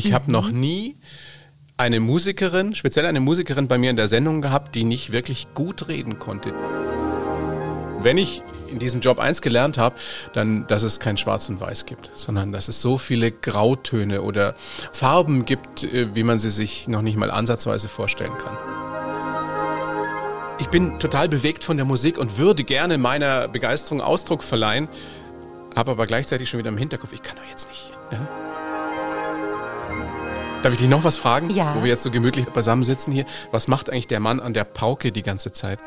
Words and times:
Ich 0.00 0.10
mhm. 0.10 0.14
habe 0.14 0.32
noch 0.32 0.50
nie 0.50 0.96
eine 1.76 2.00
Musikerin, 2.00 2.74
speziell 2.74 3.04
eine 3.04 3.20
Musikerin 3.20 3.68
bei 3.68 3.76
mir 3.76 3.90
in 3.90 3.96
der 3.96 4.08
Sendung 4.08 4.40
gehabt, 4.40 4.74
die 4.74 4.84
nicht 4.84 5.12
wirklich 5.12 5.48
gut 5.52 5.88
reden 5.88 6.18
konnte. 6.18 6.54
Wenn 8.02 8.16
ich 8.16 8.40
in 8.70 8.78
diesem 8.78 9.02
Job 9.02 9.18
eins 9.18 9.42
gelernt 9.42 9.76
habe, 9.76 9.96
dann, 10.32 10.66
dass 10.68 10.84
es 10.84 11.00
kein 11.00 11.18
Schwarz 11.18 11.50
und 11.50 11.60
Weiß 11.60 11.84
gibt, 11.84 12.10
sondern 12.14 12.50
dass 12.50 12.68
es 12.68 12.80
so 12.80 12.96
viele 12.96 13.30
Grautöne 13.30 14.22
oder 14.22 14.54
Farben 14.90 15.44
gibt, 15.44 15.84
äh, 15.84 16.14
wie 16.14 16.22
man 16.22 16.38
sie 16.38 16.50
sich 16.50 16.88
noch 16.88 17.02
nicht 17.02 17.18
mal 17.18 17.30
ansatzweise 17.30 17.88
vorstellen 17.88 18.32
kann. 18.38 18.56
Ich 20.60 20.68
bin 20.68 20.98
total 20.98 21.28
bewegt 21.28 21.62
von 21.62 21.76
der 21.76 21.84
Musik 21.84 22.16
und 22.16 22.38
würde 22.38 22.64
gerne 22.64 22.96
meiner 22.96 23.48
Begeisterung 23.48 24.00
Ausdruck 24.00 24.42
verleihen, 24.44 24.88
habe 25.76 25.90
aber 25.90 26.06
gleichzeitig 26.06 26.48
schon 26.48 26.58
wieder 26.58 26.70
im 26.70 26.78
Hinterkopf, 26.78 27.12
ich 27.12 27.22
kann 27.22 27.36
doch 27.36 27.50
jetzt 27.50 27.68
nicht. 27.68 27.92
Ja? 28.12 28.49
Darf 30.62 30.74
ich 30.74 30.78
dich 30.78 30.90
noch 30.90 31.04
was 31.04 31.16
fragen? 31.16 31.48
Ja. 31.48 31.74
Wo 31.74 31.82
wir 31.82 31.88
jetzt 31.88 32.02
so 32.02 32.10
gemütlich 32.10 32.44
beisammen 32.46 32.82
sitzen 32.82 33.12
hier. 33.12 33.24
Was 33.50 33.66
macht 33.66 33.88
eigentlich 33.88 34.08
der 34.08 34.20
Mann 34.20 34.40
an 34.40 34.52
der 34.52 34.64
Pauke 34.64 35.10
die 35.10 35.22
ganze 35.22 35.52
Zeit? 35.52 35.78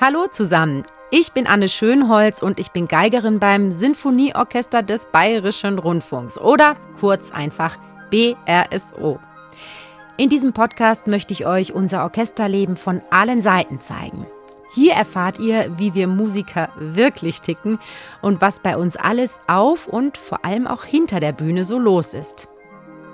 Hallo 0.00 0.28
zusammen. 0.30 0.84
Ich 1.10 1.32
bin 1.32 1.48
Anne 1.48 1.68
Schönholz 1.68 2.42
und 2.42 2.60
ich 2.60 2.70
bin 2.70 2.86
Geigerin 2.86 3.40
beim 3.40 3.72
Sinfonieorchester 3.72 4.84
des 4.84 5.06
Bayerischen 5.06 5.80
Rundfunks 5.80 6.38
oder 6.38 6.76
kurz 7.00 7.32
einfach 7.32 7.76
BRSO. 8.10 9.18
In 10.16 10.28
diesem 10.28 10.52
Podcast 10.52 11.08
möchte 11.08 11.32
ich 11.32 11.44
euch 11.44 11.72
unser 11.72 12.04
Orchesterleben 12.04 12.76
von 12.76 13.00
allen 13.10 13.42
Seiten 13.42 13.80
zeigen. 13.80 14.28
Hier 14.74 14.94
erfahrt 14.94 15.40
ihr, 15.40 15.72
wie 15.76 15.94
wir 15.94 16.06
Musiker 16.06 16.68
wirklich 16.76 17.40
ticken 17.40 17.80
und 18.22 18.40
was 18.40 18.60
bei 18.60 18.76
uns 18.76 18.96
alles 18.96 19.40
auf 19.48 19.88
und 19.88 20.18
vor 20.18 20.44
allem 20.44 20.68
auch 20.68 20.84
hinter 20.84 21.18
der 21.18 21.32
Bühne 21.32 21.64
so 21.64 21.80
los 21.80 22.14
ist. 22.14 22.48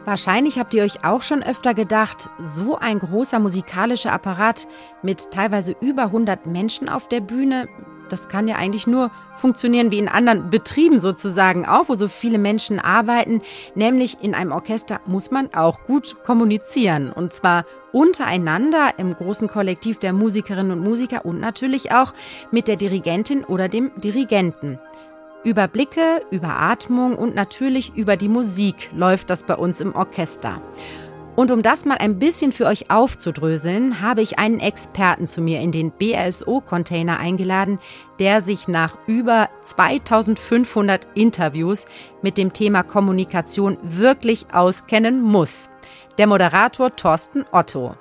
Wahrscheinlich 0.05 0.59
habt 0.59 0.75
ihr 0.75 0.83
euch 0.83 1.05
auch 1.05 1.23
schon 1.23 1.43
öfter 1.43 1.75
gedacht, 1.75 2.31
so 2.43 2.77
ein 2.77 2.99
großer 2.99 3.39
musikalischer 3.39 4.13
Apparat 4.13 4.67
mit 5.03 5.31
teilweise 5.31 5.77
über 5.81 6.05
100 6.05 6.47
Menschen 6.47 6.89
auf 6.89 7.07
der 7.07 7.21
Bühne, 7.21 7.69
das 8.11 8.29
kann 8.29 8.49
ja 8.49 8.57
eigentlich 8.57 8.87
nur 8.87 9.11
funktionieren 9.35 9.91
wie 9.93 9.99
in 9.99 10.09
anderen 10.09 10.51
Betrieben 10.51 10.99
sozusagen 10.99 11.67
auch, 11.67 11.89
wo 11.89 11.95
so 11.95 12.09
viele 12.09 12.39
Menschen 12.39 12.81
arbeiten. 12.81 13.41
Nämlich 13.75 14.19
in 14.21 14.35
einem 14.35 14.53
Orchester 14.53 15.01
muss 15.07 15.31
man 15.31 15.55
auch 15.55 15.85
gut 15.85 16.17
kommunizieren. 16.25 17.13
Und 17.13 17.33
zwar 17.33 17.65
untereinander 17.93 18.91
im 18.99 19.15
großen 19.15 19.49
Kollektiv 19.49 19.99
der 19.99 20.13
Musikerinnen 20.13 20.73
und 20.73 20.85
Musiker 20.85 21.25
und 21.25 21.41
natürlich 21.41 21.93
auch 21.93 22.13
mit 22.51 22.69
der 22.69 22.77
Dirigentin 22.77 23.45
oder 23.45 23.69
dem 23.69 23.93
Dirigenten. 24.01 24.79
Über 25.43 25.69
Blicke, 25.69 26.23
über 26.31 26.61
Atmung 26.61 27.17
und 27.17 27.35
natürlich 27.35 27.95
über 27.95 28.19
die 28.19 28.29
Musik 28.29 28.91
läuft 28.95 29.31
das 29.31 29.45
bei 29.45 29.55
uns 29.55 29.81
im 29.81 29.95
Orchester. 29.95 30.61
Und 31.35 31.51
um 31.51 31.63
das 31.63 31.87
mal 31.87 31.97
ein 31.97 32.19
bisschen 32.19 32.53
für 32.53 32.67
euch 32.67 32.91
aufzudröseln, 32.91 34.03
habe 34.03 34.21
ich 34.21 34.39
einen 34.39 34.61
Experten 34.61 35.27
zu 35.27 35.41
mir 35.41 35.61
in 35.61 35.73
den 35.73 35.93
BSO-Container 35.93 37.19
eingeladen, 37.19 37.79
der 38.19 38.43
sich 38.43 38.69
nach 38.69 38.99
über 39.07 39.49
2500 39.63 41.09
Interviews 41.15 41.87
mit 42.21 42.37
dem 42.37 42.53
Thema 42.53 42.83
Kommunikation 42.83 43.79
wirklich 43.83 44.49
auskennen 44.53 45.23
muss. 45.23 45.71
Der 46.19 46.27
Moderator 46.27 46.95
Thorsten 46.95 47.47
Otto. 47.51 47.95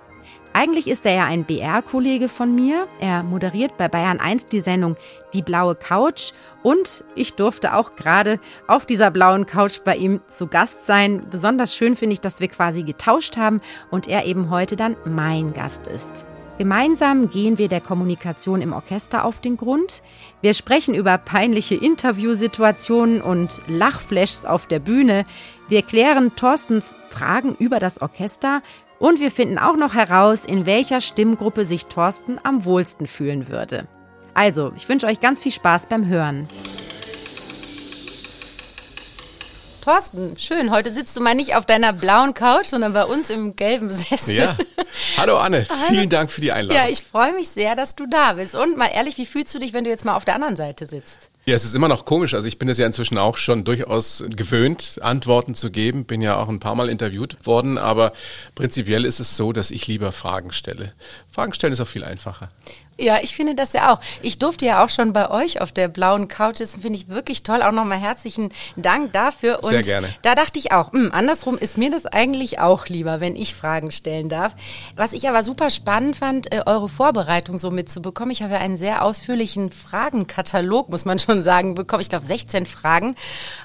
Eigentlich 0.53 0.87
ist 0.87 1.05
er 1.05 1.13
ja 1.13 1.25
ein 1.25 1.45
BR-Kollege 1.45 2.27
von 2.27 2.55
mir. 2.55 2.87
Er 2.99 3.23
moderiert 3.23 3.77
bei 3.77 3.87
Bayern 3.87 4.19
1 4.19 4.47
die 4.47 4.61
Sendung 4.61 4.95
Die 5.33 5.43
blaue 5.43 5.75
Couch 5.75 6.31
und 6.63 7.03
ich 7.15 7.35
durfte 7.35 7.75
auch 7.75 7.95
gerade 7.95 8.39
auf 8.67 8.85
dieser 8.85 9.11
blauen 9.11 9.45
Couch 9.45 9.79
bei 9.85 9.95
ihm 9.95 10.21
zu 10.27 10.47
Gast 10.47 10.85
sein. 10.85 11.27
Besonders 11.29 11.75
schön 11.75 11.95
finde 11.95 12.13
ich, 12.13 12.21
dass 12.21 12.39
wir 12.39 12.47
quasi 12.47 12.83
getauscht 12.83 13.37
haben 13.37 13.61
und 13.91 14.07
er 14.07 14.25
eben 14.25 14.49
heute 14.49 14.75
dann 14.75 14.97
mein 15.05 15.53
Gast 15.53 15.87
ist. 15.87 16.25
Gemeinsam 16.57 17.29
gehen 17.29 17.57
wir 17.57 17.69
der 17.69 17.79
Kommunikation 17.79 18.61
im 18.61 18.73
Orchester 18.73 19.23
auf 19.23 19.39
den 19.39 19.55
Grund. 19.55 20.03
Wir 20.41 20.53
sprechen 20.53 20.93
über 20.93 21.17
peinliche 21.17 21.75
Interviewsituationen 21.75 23.21
und 23.21 23.61
Lachflashs 23.67 24.43
auf 24.43 24.67
der 24.67 24.79
Bühne. 24.79 25.23
Wir 25.69 25.83
klären 25.83 26.35
Thorstens 26.35 26.97
Fragen 27.07 27.55
über 27.57 27.79
das 27.79 28.01
Orchester 28.01 28.61
und 28.99 29.19
wir 29.19 29.31
finden 29.31 29.57
auch 29.57 29.75
noch 29.75 29.93
heraus, 29.95 30.45
in 30.45 30.65
welcher 30.65 31.01
Stimmgruppe 31.01 31.65
sich 31.65 31.87
Thorsten 31.87 32.39
am 32.43 32.65
wohlsten 32.65 33.07
fühlen 33.07 33.47
würde. 33.47 33.87
Also, 34.33 34.71
ich 34.75 34.87
wünsche 34.87 35.07
euch 35.07 35.19
ganz 35.19 35.41
viel 35.41 35.51
Spaß 35.51 35.87
beim 35.87 36.05
Hören. 36.05 36.47
Thorsten, 39.83 40.37
schön. 40.37 40.71
Heute 40.71 40.93
sitzt 40.93 41.17
du 41.17 41.21
mal 41.21 41.33
nicht 41.33 41.55
auf 41.55 41.65
deiner 41.65 41.93
blauen 41.93 42.33
Couch, 42.33 42.67
sondern 42.67 42.93
bei 42.93 43.05
uns 43.05 43.29
im 43.29 43.55
gelben 43.55 43.91
Sessel. 43.91 44.35
Ja. 44.35 44.57
Hallo 45.17 45.37
Anne, 45.37 45.65
vielen 45.87 46.09
Dank 46.09 46.29
für 46.29 46.41
die 46.41 46.51
Einladung. 46.51 46.83
Ja, 46.83 46.89
ich 46.89 47.01
freue 47.01 47.33
mich 47.33 47.49
sehr, 47.49 47.75
dass 47.75 47.95
du 47.95 48.05
da 48.05 48.33
bist. 48.33 48.53
Und 48.53 48.77
mal 48.77 48.89
ehrlich, 48.93 49.17
wie 49.17 49.25
fühlst 49.25 49.55
du 49.55 49.59
dich, 49.59 49.73
wenn 49.73 49.85
du 49.85 49.89
jetzt 49.89 50.05
mal 50.05 50.15
auf 50.15 50.25
der 50.25 50.35
anderen 50.35 50.57
Seite 50.57 50.85
sitzt? 50.85 51.31
Ja, 51.49 51.55
es 51.55 51.65
ist 51.65 51.73
immer 51.73 51.87
noch 51.87 52.05
komisch. 52.05 52.35
Also 52.35 52.47
ich 52.47 52.59
bin 52.59 52.69
es 52.69 52.77
ja 52.77 52.85
inzwischen 52.85 53.17
auch 53.17 53.35
schon 53.35 53.63
durchaus 53.63 54.23
gewöhnt, 54.29 54.99
Antworten 55.01 55.55
zu 55.55 55.71
geben. 55.71 56.05
Bin 56.05 56.21
ja 56.21 56.37
auch 56.37 56.47
ein 56.47 56.59
paar 56.59 56.75
Mal 56.75 56.89
interviewt 56.89 57.43
worden, 57.47 57.79
aber 57.79 58.13
prinzipiell 58.53 59.03
ist 59.03 59.19
es 59.19 59.35
so, 59.35 59.51
dass 59.51 59.71
ich 59.71 59.87
lieber 59.87 60.11
Fragen 60.11 60.51
stelle. 60.51 60.93
Fragen 61.27 61.55
stellen 61.55 61.73
ist 61.73 61.81
auch 61.81 61.87
viel 61.87 62.03
einfacher. 62.03 62.49
Ja, 62.99 63.19
ich 63.21 63.35
finde 63.35 63.55
das 63.55 63.73
ja 63.73 63.93
auch. 63.93 63.99
Ich 64.21 64.39
durfte 64.39 64.65
ja 64.65 64.83
auch 64.83 64.89
schon 64.89 65.13
bei 65.13 65.29
euch 65.29 65.61
auf 65.61 65.71
der 65.71 65.87
blauen 65.87 66.27
Couch 66.27 66.57
sitzen, 66.57 66.81
finde 66.81 66.97
ich 66.97 67.07
wirklich 67.07 67.43
toll. 67.43 67.61
Auch 67.63 67.71
nochmal 67.71 67.99
herzlichen 67.99 68.51
Dank 68.75 69.13
dafür. 69.13 69.59
Und 69.63 69.69
Sehr 69.69 69.83
gerne. 69.83 70.13
Da 70.21 70.35
dachte 70.35 70.59
ich 70.59 70.71
auch, 70.71 70.91
mh, 70.91 70.99
hm, 70.99 71.11
andersrum 71.13 71.57
ist 71.57 71.77
mir 71.77 71.91
das 71.91 72.05
eigentlich 72.05 72.59
auch 72.59 72.87
lieber, 72.87 73.21
wenn 73.21 73.35
ich 73.35 73.55
Fragen 73.55 73.91
stellen 73.91 74.29
darf. 74.29 74.55
Was 74.95 75.13
ich 75.13 75.29
aber 75.29 75.43
super 75.43 75.69
spannend 75.69 76.17
fand, 76.17 76.51
äh, 76.53 76.61
eure 76.65 76.89
Vorbereitung 76.89 77.57
so 77.57 77.71
mitzubekommen. 77.71 78.31
Ich 78.31 78.43
habe 78.43 78.53
ja 78.53 78.59
einen 78.59 78.77
sehr 78.77 79.03
ausführlichen 79.05 79.71
Fragenkatalog, 79.71 80.89
muss 80.89 81.05
man 81.05 81.19
schon 81.19 81.43
sagen, 81.43 81.75
bekommen. 81.75 82.01
Ich 82.01 82.09
glaube 82.09 82.25
16 82.25 82.65
Fragen. 82.65 83.15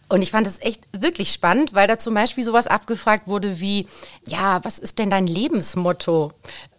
Und 0.08 0.22
ich 0.22 0.30
fand 0.30 0.46
es 0.46 0.60
echt 0.60 0.82
wirklich 0.92 1.32
spannend, 1.32 1.74
weil 1.74 1.88
da 1.88 1.98
zum 1.98 2.14
Beispiel 2.14 2.44
sowas 2.44 2.66
abgefragt 2.66 3.26
wurde 3.26 3.60
wie, 3.60 3.88
ja, 4.26 4.64
was 4.64 4.78
ist 4.78 4.98
denn 4.98 5.10
dein 5.10 5.26
Lebensmotto? 5.26 6.32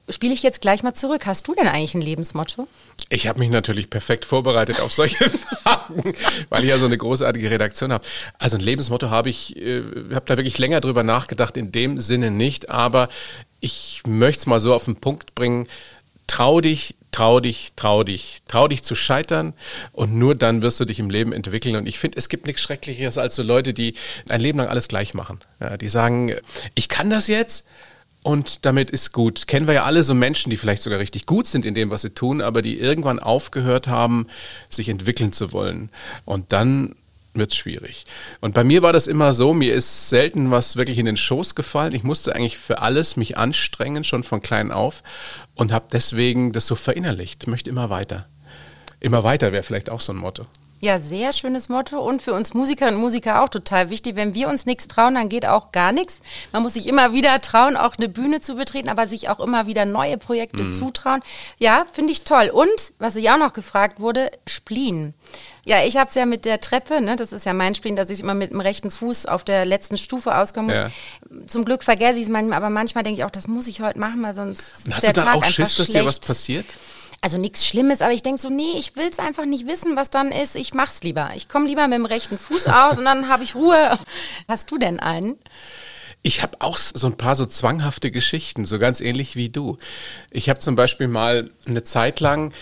Spiele 0.10 0.34
ich 0.34 0.44
jetzt 0.44 0.62
gleich 0.62 0.84
mal 0.84 0.94
zurück. 0.94 1.26
Hast 1.26 1.48
du 1.48 1.56
denn 1.56 1.68
eigentlich 1.68 1.96
ein 1.96 2.02
Lebensmotto? 2.02 2.68
Ich 3.10 3.28
habe 3.28 3.40
mich 3.40 3.50
natürlich 3.50 3.90
perfekt 3.90 4.26
vorbereitet 4.26 4.80
auf 4.80 4.92
solche 4.92 5.30
Fragen, 5.64 6.14
weil 6.50 6.64
ich 6.64 6.70
ja 6.70 6.78
so 6.78 6.86
eine 6.86 6.98
großartige 6.98 7.50
Redaktion 7.50 7.92
habe. 7.92 8.06
Also 8.38 8.58
ein 8.58 8.62
Lebensmotto 8.62 9.10
habe 9.10 9.30
ich, 9.30 9.56
äh, 9.58 9.82
habe 10.14 10.26
da 10.26 10.38
wirklich 10.38 10.58
länger 10.58 10.82
drüber 10.82 11.04
nachgedacht, 11.04 11.58
in 11.58 11.72
dem 11.72 12.00
Sinne 12.00 12.32
nicht, 12.32 12.70
aber 12.70 13.10
ich 13.60 14.02
möchte 14.06 14.42
es 14.42 14.46
mal 14.46 14.60
so 14.60 14.74
auf 14.74 14.86
den 14.86 14.98
Punkt 14.98 15.36
bringen. 15.36 15.68
Trau 16.28 16.60
dich, 16.60 16.96
trau 17.12 17.40
dich, 17.40 17.72
trau 17.76 18.04
dich, 18.04 18.42
trau 18.48 18.68
dich 18.68 18.84
zu 18.84 18.94
scheitern 18.96 19.54
und 19.92 20.14
nur 20.14 20.36
dann 20.36 20.62
wirst 20.62 20.80
du 20.80 20.86
dich 20.86 21.00
im 21.00 21.10
Leben 21.10 21.34
entwickeln. 21.34 21.76
Und 21.76 21.88
ich 21.88 21.98
finde, 21.98 22.18
es 22.18 22.30
gibt 22.30 22.46
nichts 22.46 22.62
Schrecklicheres 22.62 23.18
als 23.18 23.36
so 23.36 23.44
Leute, 23.44 23.74
die 23.74 23.94
ein 24.30 24.42
Leben 24.42 24.60
lang 24.60 24.68
alles 24.68 24.88
gleich 24.88 25.14
machen. 25.14 25.40
Ja, 25.60 25.78
die 25.78 25.90
sagen, 25.90 26.36
ich 26.74 26.90
kann 26.90 27.10
das 27.10 27.28
jetzt 27.28 27.68
und 28.26 28.66
damit 28.66 28.90
ist 28.90 29.12
gut. 29.12 29.46
Kennen 29.46 29.68
wir 29.68 29.76
ja 29.76 29.84
alle 29.84 30.02
so 30.02 30.16
Menschen, 30.16 30.50
die 30.50 30.58
vielleicht 30.58 30.82
sogar 30.82 30.98
richtig 30.98 31.28
gut 31.28 31.46
sind 31.46 31.64
in 31.64 31.76
dem, 31.76 31.92
was 31.92 32.02
sie 32.02 32.10
tun, 32.10 32.42
aber 32.42 32.64
die 32.64 32.80
irgendwann 32.80 33.20
aufgehört 33.20 33.88
haben, 33.88 34.26
sich 34.68 34.90
entwickeln 34.90 35.32
zu 35.32 35.52
wollen. 35.52 35.90
Und 36.26 36.52
dann 36.52 36.96
wird 37.36 37.52
es 37.52 37.58
schwierig. 37.58 38.06
Und 38.42 38.56
bei 38.56 38.64
mir 38.64 38.82
war 38.82 38.94
das 38.94 39.06
immer 39.06 39.36
so, 39.36 39.54
mir 39.54 39.76
ist 39.76 40.10
selten 40.10 40.50
was 40.50 40.76
wirklich 40.76 40.98
in 40.98 41.06
den 41.06 41.18
Schoß 41.18 41.54
gefallen. 41.54 41.94
Ich 41.94 42.02
musste 42.02 42.36
eigentlich 42.36 42.58
für 42.58 42.82
alles 42.82 43.16
mich 43.16 43.38
anstrengen, 43.38 44.04
schon 44.04 44.24
von 44.24 44.42
klein 44.42 44.72
auf 44.72 45.04
und 45.54 45.72
habe 45.72 45.86
deswegen 45.94 46.52
das 46.52 46.66
so 46.66 46.74
verinnerlicht. 46.74 47.44
Ich 47.44 47.48
möchte 47.48 47.70
immer 47.70 47.92
weiter. 47.92 48.26
Immer 49.00 49.24
weiter 49.24 49.52
wäre 49.52 49.62
vielleicht 49.62 49.92
auch 49.92 50.02
so 50.02 50.14
ein 50.14 50.18
Motto. 50.18 50.46
Ja, 50.86 51.02
sehr 51.02 51.34
schönes 51.34 51.68
Motto 51.68 52.00
und 52.00 52.22
für 52.22 52.32
uns 52.32 52.54
Musiker 52.54 52.88
und 52.90 52.98
Musiker 52.98 53.42
auch 53.42 53.50
total 53.50 53.90
wichtig. 53.90 54.16
Wenn 54.16 54.36
wir 54.36 54.48
uns 54.48 54.68
nichts 54.68 54.88
trauen, 54.88 55.16
dann 55.16 55.30
geht 55.30 55.48
auch 55.48 55.72
gar 55.72 55.92
nichts. 55.92 56.20
Man 56.52 56.62
muss 56.62 56.76
sich 56.76 56.86
immer 56.86 57.12
wieder 57.12 57.42
trauen, 57.42 57.76
auch 57.76 57.96
eine 57.96 58.08
Bühne 58.08 58.40
zu 58.40 58.54
betreten, 58.54 58.88
aber 58.88 59.08
sich 59.08 59.28
auch 59.28 59.40
immer 59.40 59.66
wieder 59.66 59.86
neue 59.86 60.20
Projekte 60.20 60.62
mhm. 60.62 60.76
zutrauen. 60.76 61.24
Ja, 61.58 61.88
finde 61.92 62.12
ich 62.12 62.22
toll. 62.22 62.52
Und, 62.54 62.94
was 63.00 63.16
ich 63.16 63.32
auch 63.32 63.40
noch 63.40 63.54
gefragt 63.54 64.00
wurde, 64.00 64.30
Spleen. 64.46 65.16
Ja, 65.66 65.84
ich 65.84 65.98
habe 65.98 66.10
es 66.10 66.14
ja 66.14 66.28
mit 66.28 66.46
der 66.46 66.62
Treppe, 66.62 67.02
ne, 67.02 67.16
das 67.16 67.34
ist 67.34 67.48
ja 67.48 67.54
mein 67.54 67.74
Spleen, 67.74 67.96
dass 67.96 68.12
ich 68.12 68.20
immer 68.20 68.36
mit 68.36 68.52
dem 68.52 68.62
rechten 68.62 68.92
Fuß 68.92 69.26
auf 69.26 69.44
der 69.44 69.66
letzten 69.66 69.98
Stufe 69.98 70.38
auskommen 70.38 70.70
muss. 70.70 70.78
Ja. 70.78 71.48
Zum 71.48 71.66
Glück 71.66 71.84
vergesse 71.84 72.20
ich 72.20 72.26
es 72.26 72.30
manchmal, 72.30 72.58
aber 72.58 72.70
manchmal 72.70 73.04
denke 73.04 73.22
ich 73.22 73.26
auch, 73.26 73.32
das 73.32 73.48
muss 73.48 73.68
ich 73.68 73.82
heute 73.82 73.98
machen, 73.98 74.22
weil 74.22 74.36
sonst 74.36 74.62
und 74.86 74.94
ist 74.94 75.02
der 75.02 75.14
du 75.14 75.22
dann 75.22 75.34
Tag 75.34 75.38
auch 75.38 75.46
Schiss, 75.46 75.78
dass 75.78 75.88
dir 75.88 76.06
was 76.06 76.20
passiert? 76.20 76.68
Also 77.26 77.40
nichts 77.40 77.66
Schlimmes, 77.66 78.04
aber 78.04 78.14
ich 78.14 78.22
denke 78.22 78.40
so, 78.40 78.52
nee, 78.52 78.78
ich 78.78 78.96
will 78.96 79.08
es 79.12 79.18
einfach 79.18 79.46
nicht 79.46 79.66
wissen, 79.66 79.96
was 79.96 80.12
dann 80.12 80.32
ist. 80.32 80.56
Ich 80.56 80.76
mach's 80.76 81.02
lieber. 81.02 81.32
Ich 81.36 81.50
komme 81.50 81.66
lieber 81.66 81.88
mit 81.88 81.98
dem 81.98 82.06
rechten 82.06 82.38
Fuß 82.38 82.68
aus 82.68 83.00
und 83.00 83.06
dann 83.06 83.30
habe 83.30 83.44
ich 83.44 83.56
Ruhe. 83.56 83.98
Hast 84.48 84.70
du 84.70 84.78
denn 84.78 85.00
einen? 85.00 85.40
Ich 86.22 86.44
habe 86.44 86.62
auch 86.62 86.78
so 86.78 87.08
ein 87.08 87.18
paar 87.18 87.34
so 87.34 87.48
zwanghafte 87.48 88.12
Geschichten, 88.12 88.66
so 88.66 88.78
ganz 88.78 89.02
ähnlich 89.02 89.36
wie 89.36 89.50
du. 89.50 89.78
Ich 90.30 90.50
habe 90.50 90.60
zum 90.60 90.76
Beispiel 90.76 91.08
mal 91.08 91.50
eine 91.66 91.82
Zeit 91.82 92.20
lang 92.20 92.54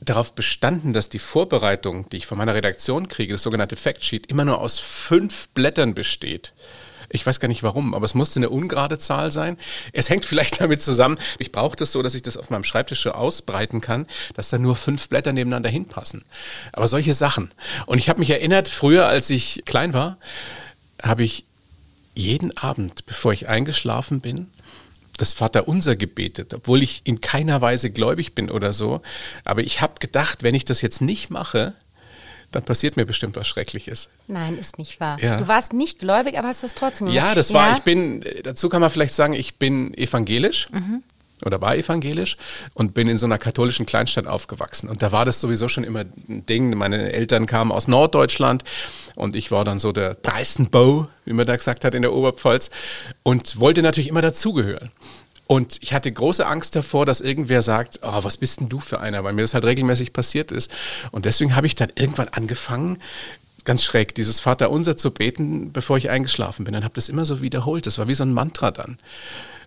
darauf 0.00 0.34
bestanden, 0.34 0.92
dass 0.92 1.08
die 1.08 1.18
Vorbereitung, 1.18 2.08
die 2.10 2.18
ich 2.18 2.26
von 2.26 2.38
meiner 2.38 2.54
Redaktion 2.54 3.08
kriege, 3.08 3.34
das 3.34 3.42
sogenannte 3.42 3.74
Factsheet, 3.74 4.26
immer 4.26 4.44
nur 4.44 4.60
aus 4.60 4.78
fünf 4.78 5.48
Blättern 5.48 5.94
besteht. 5.94 6.52
Ich 7.12 7.26
weiß 7.26 7.40
gar 7.40 7.48
nicht 7.48 7.62
warum, 7.62 7.94
aber 7.94 8.04
es 8.04 8.14
musste 8.14 8.40
eine 8.40 8.50
ungerade 8.50 8.98
Zahl 8.98 9.30
sein. 9.30 9.58
Es 9.92 10.08
hängt 10.08 10.24
vielleicht 10.24 10.60
damit 10.60 10.80
zusammen, 10.82 11.18
ich 11.38 11.52
brauche 11.52 11.76
das 11.76 11.92
so, 11.92 12.02
dass 12.02 12.14
ich 12.14 12.22
das 12.22 12.36
auf 12.36 12.50
meinem 12.50 12.64
Schreibtisch 12.64 13.02
so 13.02 13.12
ausbreiten 13.12 13.80
kann, 13.80 14.06
dass 14.34 14.50
da 14.50 14.58
nur 14.58 14.76
fünf 14.76 15.08
Blätter 15.08 15.32
nebeneinander 15.32 15.68
hinpassen. 15.68 16.24
Aber 16.72 16.88
solche 16.88 17.14
Sachen. 17.14 17.52
Und 17.86 17.98
ich 17.98 18.08
habe 18.08 18.20
mich 18.20 18.30
erinnert, 18.30 18.68
früher, 18.68 19.06
als 19.06 19.30
ich 19.30 19.62
klein 19.66 19.92
war, 19.92 20.16
habe 21.02 21.22
ich 21.24 21.44
jeden 22.14 22.56
Abend, 22.56 23.06
bevor 23.06 23.32
ich 23.32 23.48
eingeschlafen 23.48 24.20
bin, 24.20 24.48
das 25.16 25.32
Vaterunser 25.32 25.96
gebetet, 25.96 26.54
obwohl 26.54 26.82
ich 26.82 27.02
in 27.04 27.20
keiner 27.20 27.60
Weise 27.60 27.90
gläubig 27.90 28.34
bin 28.34 28.50
oder 28.50 28.72
so. 28.72 29.02
Aber 29.44 29.62
ich 29.62 29.80
habe 29.80 29.94
gedacht, 30.00 30.42
wenn 30.42 30.54
ich 30.54 30.64
das 30.64 30.80
jetzt 30.80 31.00
nicht 31.00 31.30
mache, 31.30 31.74
dann 32.52 32.62
passiert 32.62 32.96
mir 32.96 33.04
bestimmt 33.04 33.36
was 33.36 33.48
Schreckliches. 33.48 34.08
Nein, 34.28 34.56
ist 34.56 34.78
nicht 34.78 35.00
wahr. 35.00 35.18
Ja. 35.20 35.38
Du 35.38 35.48
warst 35.48 35.72
nicht 35.72 35.98
gläubig, 35.98 36.38
aber 36.38 36.48
hast 36.48 36.62
das 36.62 36.74
trotzdem 36.74 37.08
gemacht. 37.08 37.16
Ja, 37.16 37.34
das 37.34 37.52
war, 37.52 37.70
ja. 37.70 37.76
ich 37.76 37.82
bin, 37.82 38.24
dazu 38.44 38.68
kann 38.68 38.80
man 38.80 38.90
vielleicht 38.90 39.14
sagen, 39.14 39.32
ich 39.32 39.56
bin 39.56 39.94
evangelisch. 39.94 40.68
Mhm 40.70 41.02
oder 41.44 41.60
war 41.60 41.76
evangelisch 41.76 42.36
und 42.74 42.94
bin 42.94 43.08
in 43.08 43.18
so 43.18 43.26
einer 43.26 43.38
katholischen 43.38 43.86
Kleinstadt 43.86 44.26
aufgewachsen. 44.26 44.88
Und 44.88 45.02
da 45.02 45.12
war 45.12 45.24
das 45.24 45.40
sowieso 45.40 45.68
schon 45.68 45.84
immer 45.84 46.04
ein 46.28 46.46
Ding. 46.46 46.76
Meine 46.76 47.12
Eltern 47.12 47.46
kamen 47.46 47.72
aus 47.72 47.88
Norddeutschland 47.88 48.64
und 49.14 49.36
ich 49.36 49.50
war 49.50 49.64
dann 49.64 49.78
so 49.78 49.92
der 49.92 50.14
Preißenbau, 50.14 51.06
wie 51.24 51.32
man 51.32 51.46
da 51.46 51.56
gesagt 51.56 51.84
hat, 51.84 51.94
in 51.94 52.02
der 52.02 52.12
Oberpfalz 52.12 52.70
und 53.22 53.58
wollte 53.58 53.82
natürlich 53.82 54.08
immer 54.08 54.22
dazugehören. 54.22 54.90
Und 55.46 55.78
ich 55.80 55.92
hatte 55.92 56.10
große 56.10 56.46
Angst 56.46 56.76
davor, 56.76 57.04
dass 57.04 57.20
irgendwer 57.20 57.62
sagt, 57.62 58.00
oh, 58.02 58.24
was 58.24 58.36
bist 58.36 58.60
denn 58.60 58.68
du 58.68 58.80
für 58.80 59.00
einer, 59.00 59.22
weil 59.24 59.34
mir 59.34 59.42
das 59.42 59.54
halt 59.54 59.64
regelmäßig 59.64 60.12
passiert 60.12 60.50
ist. 60.50 60.70
Und 61.10 61.24
deswegen 61.24 61.56
habe 61.56 61.66
ich 61.66 61.74
dann 61.74 61.90
irgendwann 61.94 62.28
angefangen, 62.28 63.02
ganz 63.64 63.84
schräg, 63.84 64.14
dieses 64.14 64.40
Vaterunser 64.40 64.96
zu 64.96 65.10
beten, 65.10 65.72
bevor 65.72 65.96
ich 65.96 66.10
eingeschlafen 66.10 66.64
bin. 66.64 66.74
Dann 66.74 66.84
habe 66.84 66.94
das 66.94 67.08
immer 67.08 67.26
so 67.26 67.40
wiederholt. 67.42 67.86
Das 67.86 67.98
war 67.98 68.08
wie 68.08 68.14
so 68.14 68.24
ein 68.24 68.32
Mantra 68.32 68.70
dann. 68.70 68.98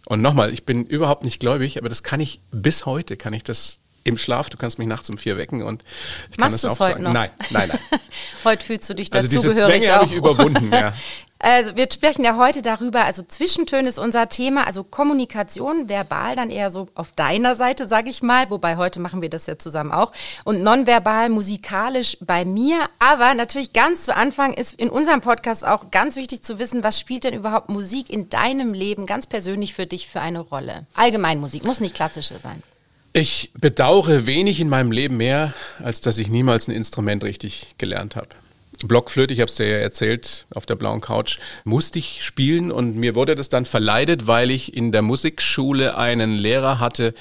Und 0.06 0.22
nochmal, 0.22 0.54
ich 0.54 0.66
bin 0.66 0.86
überhaupt 0.86 1.24
nicht 1.24 1.40
gläubig, 1.40 1.78
aber 1.78 1.90
das 1.90 2.04
kann 2.04 2.20
ich 2.20 2.40
bis 2.52 2.86
heute, 2.86 3.18
kann 3.18 3.34
ich 3.34 3.44
das 3.44 3.80
im 4.04 4.20
Schlaf, 4.20 4.52
du 4.52 4.58
kannst 4.58 4.78
mich 4.78 4.88
nachts 4.88 5.10
um 5.10 5.18
vier 5.18 5.36
wecken 5.36 5.64
und 5.64 5.84
ich 6.32 6.38
Machst 6.38 6.62
kann 6.62 6.70
das 6.70 6.80
auch 6.80 6.80
heute 6.80 6.92
sagen. 6.94 7.04
Noch? 7.04 7.14
Nein, 7.14 7.32
nein, 7.50 7.70
nein. 7.70 7.80
heute 8.44 8.64
fühlst 8.64 8.88
du 8.88 8.94
dich 8.94 9.10
dazu 9.10 9.26
also 9.26 9.50
diese 9.50 9.66
Zwänge 9.66 9.88
habe 9.92 10.06
ich 10.06 10.12
überwunden, 10.12 10.72
ja. 10.72 10.94
Also 11.40 11.76
wir 11.76 11.88
sprechen 11.92 12.24
ja 12.24 12.38
heute 12.38 12.62
darüber, 12.62 13.04
also 13.04 13.22
Zwischentöne 13.22 13.90
ist 13.90 14.00
unser 14.00 14.30
Thema, 14.30 14.66
also 14.66 14.86
Kommunikation, 14.86 15.90
verbal 15.90 16.36
dann 16.36 16.50
eher 16.50 16.72
so 16.72 16.88
auf 16.96 17.12
deiner 17.12 17.56
Seite, 17.56 17.86
sage 17.88 18.10
ich 18.10 18.24
mal, 18.24 18.50
wobei 18.50 18.78
heute 18.78 19.02
machen 19.02 19.22
wir 19.22 19.30
das 19.30 19.46
ja 19.46 19.58
zusammen 19.58 19.92
auch 19.92 20.14
und 20.46 20.64
nonverbal, 20.64 21.30
musikalisch 21.30 22.18
bei 22.22 22.46
mir, 22.46 22.88
aber 23.00 23.34
natürlich 23.34 23.74
ganz 23.74 24.04
zu 24.04 24.16
Anfang 24.16 24.54
ist 24.54 24.80
in 24.80 24.90
unserem 24.90 25.20
Podcast 25.20 25.68
auch 25.68 25.92
ganz 25.92 26.16
wichtig 26.16 26.42
zu 26.42 26.58
wissen, 26.58 26.84
was 26.84 27.00
spielt 27.00 27.26
denn 27.26 27.34
überhaupt 27.34 27.70
Musik 27.70 28.10
in 28.10 28.30
deinem 28.30 28.74
Leben 28.74 29.06
ganz 29.06 29.28
persönlich 29.28 29.74
für 29.74 29.86
dich 29.86 30.08
für 30.08 30.22
eine 30.22 30.40
Rolle? 30.40 30.88
Allgemein 30.94 31.40
Musik, 31.40 31.66
muss 31.66 31.82
nicht 31.82 31.96
klassische 31.96 32.36
sein. 32.42 32.64
Ich 33.12 33.52
bedauere 33.54 34.26
wenig 34.26 34.62
in 34.62 34.70
meinem 34.70 34.92
Leben 34.92 35.18
mehr, 35.18 35.54
als 35.84 36.00
dass 36.02 36.18
ich 36.18 36.30
niemals 36.30 36.68
ein 36.68 36.72
Instrument 36.72 37.24
richtig 37.24 37.76
gelernt 37.78 38.16
habe. 38.16 38.30
Blockflöte, 38.78 39.34
ich 39.34 39.40
habe 39.40 39.50
es 39.50 39.56
dir 39.56 39.68
ja 39.68 39.78
erzählt, 39.78 40.46
auf 40.54 40.66
der 40.66 40.76
blauen 40.76 41.02
Couch, 41.02 41.40
musste 41.64 42.00
ich 42.00 42.24
spielen 42.24 42.72
und 42.72 42.96
mir 42.96 43.16
wurde 43.16 43.36
das 43.36 43.50
dann 43.50 43.66
verleidet, 43.66 44.28
weil 44.28 44.52
ich 44.52 44.76
in 44.76 44.92
der 44.92 45.02
Musikschule 45.02 45.98
einen 45.98 46.36
Lehrer 46.36 46.80
hatte, 46.80 47.14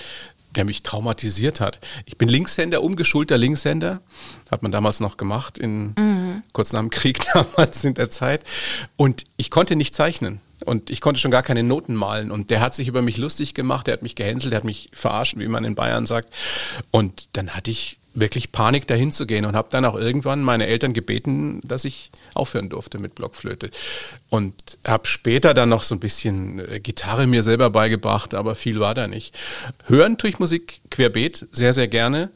der 0.54 0.64
mich 0.64 0.82
traumatisiert 0.82 1.60
hat. 1.60 1.80
Ich 2.04 2.16
bin 2.16 2.28
Linkshänder, 2.28 2.82
umgeschulter 2.82 3.36
Linkshänder, 3.36 4.00
hat 4.50 4.62
man 4.62 4.72
damals 4.72 5.00
noch 5.00 5.16
gemacht, 5.16 5.58
in, 5.58 5.94
mhm. 5.98 6.42
kurz 6.52 6.72
nach 6.72 6.80
dem 6.80 6.90
Krieg 6.90 7.20
damals 7.34 7.84
in 7.84 7.94
der 7.94 8.10
Zeit. 8.10 8.44
Und 8.96 9.24
ich 9.36 9.50
konnte 9.50 9.76
nicht 9.76 9.94
zeichnen. 9.94 10.40
Und 10.64 10.88
ich 10.88 11.02
konnte 11.02 11.20
schon 11.20 11.32
gar 11.32 11.42
keine 11.42 11.62
Noten 11.62 11.94
malen. 11.94 12.30
Und 12.30 12.48
der 12.48 12.60
hat 12.60 12.74
sich 12.74 12.88
über 12.88 13.02
mich 13.02 13.18
lustig 13.18 13.52
gemacht, 13.52 13.86
der 13.86 13.94
hat 13.94 14.02
mich 14.02 14.14
gehänselt, 14.14 14.52
der 14.52 14.58
hat 14.58 14.64
mich 14.64 14.88
verarscht, 14.92 15.36
wie 15.36 15.48
man 15.48 15.64
in 15.64 15.74
Bayern 15.74 16.06
sagt. 16.06 16.32
Und 16.90 17.28
dann 17.34 17.50
hatte 17.50 17.70
ich 17.70 17.98
wirklich 18.14 18.52
Panik, 18.52 18.86
dahin 18.86 19.12
zu 19.12 19.26
gehen 19.26 19.44
und 19.44 19.56
habe 19.56 19.68
dann 19.70 19.84
auch 19.84 19.96
irgendwann 19.96 20.42
meine 20.42 20.66
Eltern 20.66 20.92
gebeten, 20.92 21.60
dass 21.64 21.84
ich 21.84 22.10
aufhören 22.34 22.68
durfte 22.68 22.98
mit 22.98 23.14
Blockflöte. 23.14 23.70
Und 24.30 24.54
habe 24.86 25.06
später 25.06 25.52
dann 25.52 25.68
noch 25.68 25.82
so 25.82 25.94
ein 25.94 26.00
bisschen 26.00 26.60
äh, 26.60 26.80
Gitarre 26.80 27.26
mir 27.26 27.42
selber 27.42 27.70
beigebracht, 27.70 28.34
aber 28.34 28.54
viel 28.54 28.80
war 28.80 28.94
da 28.94 29.06
nicht. 29.06 29.36
Hören 29.86 30.16
tue 30.16 30.30
ich 30.30 30.38
Musik 30.38 30.80
querbeet, 30.90 31.46
sehr, 31.52 31.72
sehr 31.72 31.88
gerne. 31.88 32.30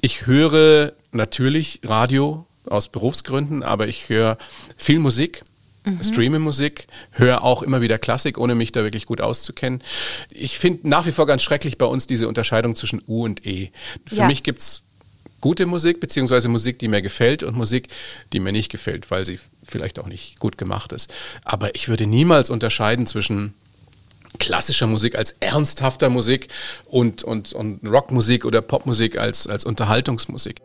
Ich 0.00 0.26
höre 0.26 0.92
natürlich 1.12 1.80
Radio 1.84 2.46
aus 2.66 2.88
Berufsgründen, 2.88 3.62
aber 3.62 3.88
ich 3.88 4.08
höre 4.08 4.38
viel 4.76 4.98
Musik. 4.98 5.42
Mhm. 5.84 6.04
streame 6.04 6.38
Musik, 6.38 6.86
höre 7.10 7.42
auch 7.42 7.62
immer 7.62 7.80
wieder 7.80 7.98
Klassik, 7.98 8.38
ohne 8.38 8.54
mich 8.54 8.70
da 8.70 8.84
wirklich 8.84 9.04
gut 9.04 9.20
auszukennen. 9.20 9.82
Ich 10.30 10.56
finde 10.56 10.88
nach 10.88 11.06
wie 11.06 11.10
vor 11.10 11.26
ganz 11.26 11.42
schrecklich 11.42 11.76
bei 11.76 11.86
uns 11.86 12.06
diese 12.06 12.28
Unterscheidung 12.28 12.76
zwischen 12.76 13.02
U 13.08 13.24
und 13.24 13.44
E. 13.44 13.72
Für 14.06 14.14
ja. 14.14 14.26
mich 14.28 14.44
gibt's 14.44 14.84
gute 15.42 15.66
Musik, 15.66 16.00
beziehungsweise 16.00 16.48
Musik, 16.48 16.78
die 16.78 16.88
mir 16.88 17.02
gefällt 17.02 17.42
und 17.42 17.54
Musik, 17.54 17.88
die 18.32 18.40
mir 18.40 18.52
nicht 18.52 18.70
gefällt, 18.70 19.10
weil 19.10 19.26
sie 19.26 19.38
vielleicht 19.62 19.98
auch 19.98 20.06
nicht 20.06 20.38
gut 20.38 20.56
gemacht 20.56 20.92
ist. 20.92 21.12
Aber 21.44 21.74
ich 21.74 21.88
würde 21.88 22.06
niemals 22.06 22.48
unterscheiden 22.48 23.06
zwischen 23.06 23.52
klassischer 24.38 24.86
Musik 24.86 25.16
als 25.16 25.32
ernsthafter 25.40 26.08
Musik 26.08 26.48
und, 26.86 27.22
und, 27.22 27.52
und 27.52 27.86
Rockmusik 27.86 28.46
oder 28.46 28.62
Popmusik 28.62 29.18
als, 29.18 29.46
als 29.46 29.66
Unterhaltungsmusik. 29.66 30.56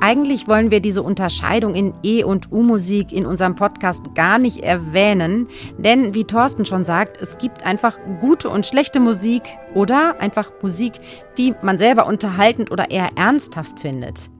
Eigentlich 0.00 0.46
wollen 0.46 0.70
wir 0.70 0.80
diese 0.80 1.02
Unterscheidung 1.02 1.74
in 1.74 1.92
E- 2.04 2.22
und 2.22 2.52
U-Musik 2.52 3.12
in 3.12 3.26
unserem 3.26 3.56
Podcast 3.56 4.14
gar 4.14 4.38
nicht 4.38 4.58
erwähnen, 4.58 5.48
denn 5.76 6.14
wie 6.14 6.24
Thorsten 6.24 6.66
schon 6.66 6.84
sagt, 6.84 7.20
es 7.20 7.36
gibt 7.38 7.66
einfach 7.66 7.98
gute 8.20 8.48
und 8.48 8.64
schlechte 8.64 9.00
Musik 9.00 9.42
oder 9.74 10.20
einfach 10.20 10.52
Musik, 10.62 10.92
die 11.36 11.54
man 11.62 11.78
selber 11.78 12.06
unterhaltend 12.06 12.70
oder 12.70 12.92
eher 12.92 13.08
ernsthaft 13.16 13.80
findet. 13.80 14.30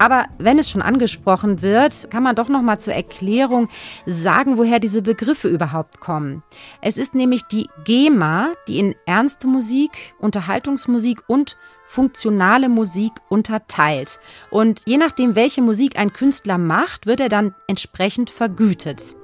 Aber 0.00 0.24
wenn 0.38 0.58
es 0.58 0.70
schon 0.70 0.80
angesprochen 0.80 1.60
wird, 1.60 2.10
kann 2.10 2.22
man 2.22 2.34
doch 2.34 2.48
noch 2.48 2.62
mal 2.62 2.78
zur 2.78 2.94
Erklärung 2.94 3.68
sagen, 4.06 4.56
woher 4.56 4.78
diese 4.80 5.02
Begriffe 5.02 5.48
überhaupt 5.48 6.00
kommen. 6.00 6.42
Es 6.80 6.96
ist 6.96 7.14
nämlich 7.14 7.42
die 7.52 7.68
GEMA, 7.84 8.54
die 8.66 8.78
in 8.78 8.94
ernste 9.04 9.46
Musik, 9.46 10.14
Unterhaltungsmusik 10.18 11.22
und 11.26 11.58
funktionale 11.86 12.70
Musik 12.70 13.12
unterteilt. 13.28 14.20
Und 14.50 14.80
je 14.86 14.96
nachdem, 14.96 15.34
welche 15.34 15.60
Musik 15.60 15.98
ein 15.98 16.14
Künstler 16.14 16.56
macht, 16.56 17.04
wird 17.04 17.20
er 17.20 17.28
dann 17.28 17.54
entsprechend 17.66 18.30
vergütet. 18.30 19.14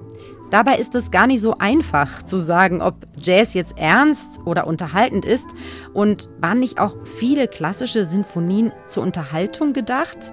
Dabei 0.50 0.76
ist 0.76 0.94
es 0.94 1.10
gar 1.10 1.26
nicht 1.26 1.40
so 1.40 1.58
einfach 1.58 2.22
zu 2.24 2.36
sagen, 2.38 2.80
ob 2.80 2.94
Jazz 3.16 3.54
jetzt 3.54 3.76
ernst 3.78 4.40
oder 4.44 4.66
unterhaltend 4.66 5.24
ist 5.24 5.50
und 5.92 6.28
waren 6.40 6.60
nicht 6.60 6.78
auch 6.78 6.96
viele 7.04 7.48
klassische 7.48 8.04
Sinfonien 8.04 8.72
zur 8.86 9.02
Unterhaltung 9.02 9.72
gedacht? 9.72 10.32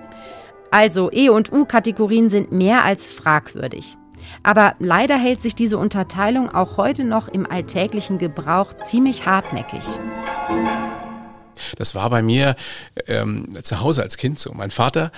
Also 0.70 1.12
E- 1.12 1.30
und 1.30 1.52
U-Kategorien 1.52 2.30
sind 2.30 2.52
mehr 2.52 2.84
als 2.86 3.08
fragwürdig. 3.08 3.98
Aber 4.44 4.76
leider 4.80 5.18
hält 5.18 5.42
sich 5.42 5.56
diese 5.56 5.78
Unterteilung 5.78 6.50
auch 6.50 6.78
heute 6.78 7.04
noch 7.04 7.28
im 7.28 7.50
alltäglichen 7.50 8.18
Gebrauch 8.20 8.74
ziemlich 8.84 9.26
hartnäckig. 9.26 9.84
Das 11.78 11.96
war 11.96 12.10
bei 12.10 12.22
mir 12.22 12.56
ähm, 13.08 13.50
zu 13.64 13.80
Hause 13.80 14.04
als 14.04 14.18
Kind 14.18 14.40
so. 14.40 14.54
Mein 14.54 14.72
Vater, 14.72 15.12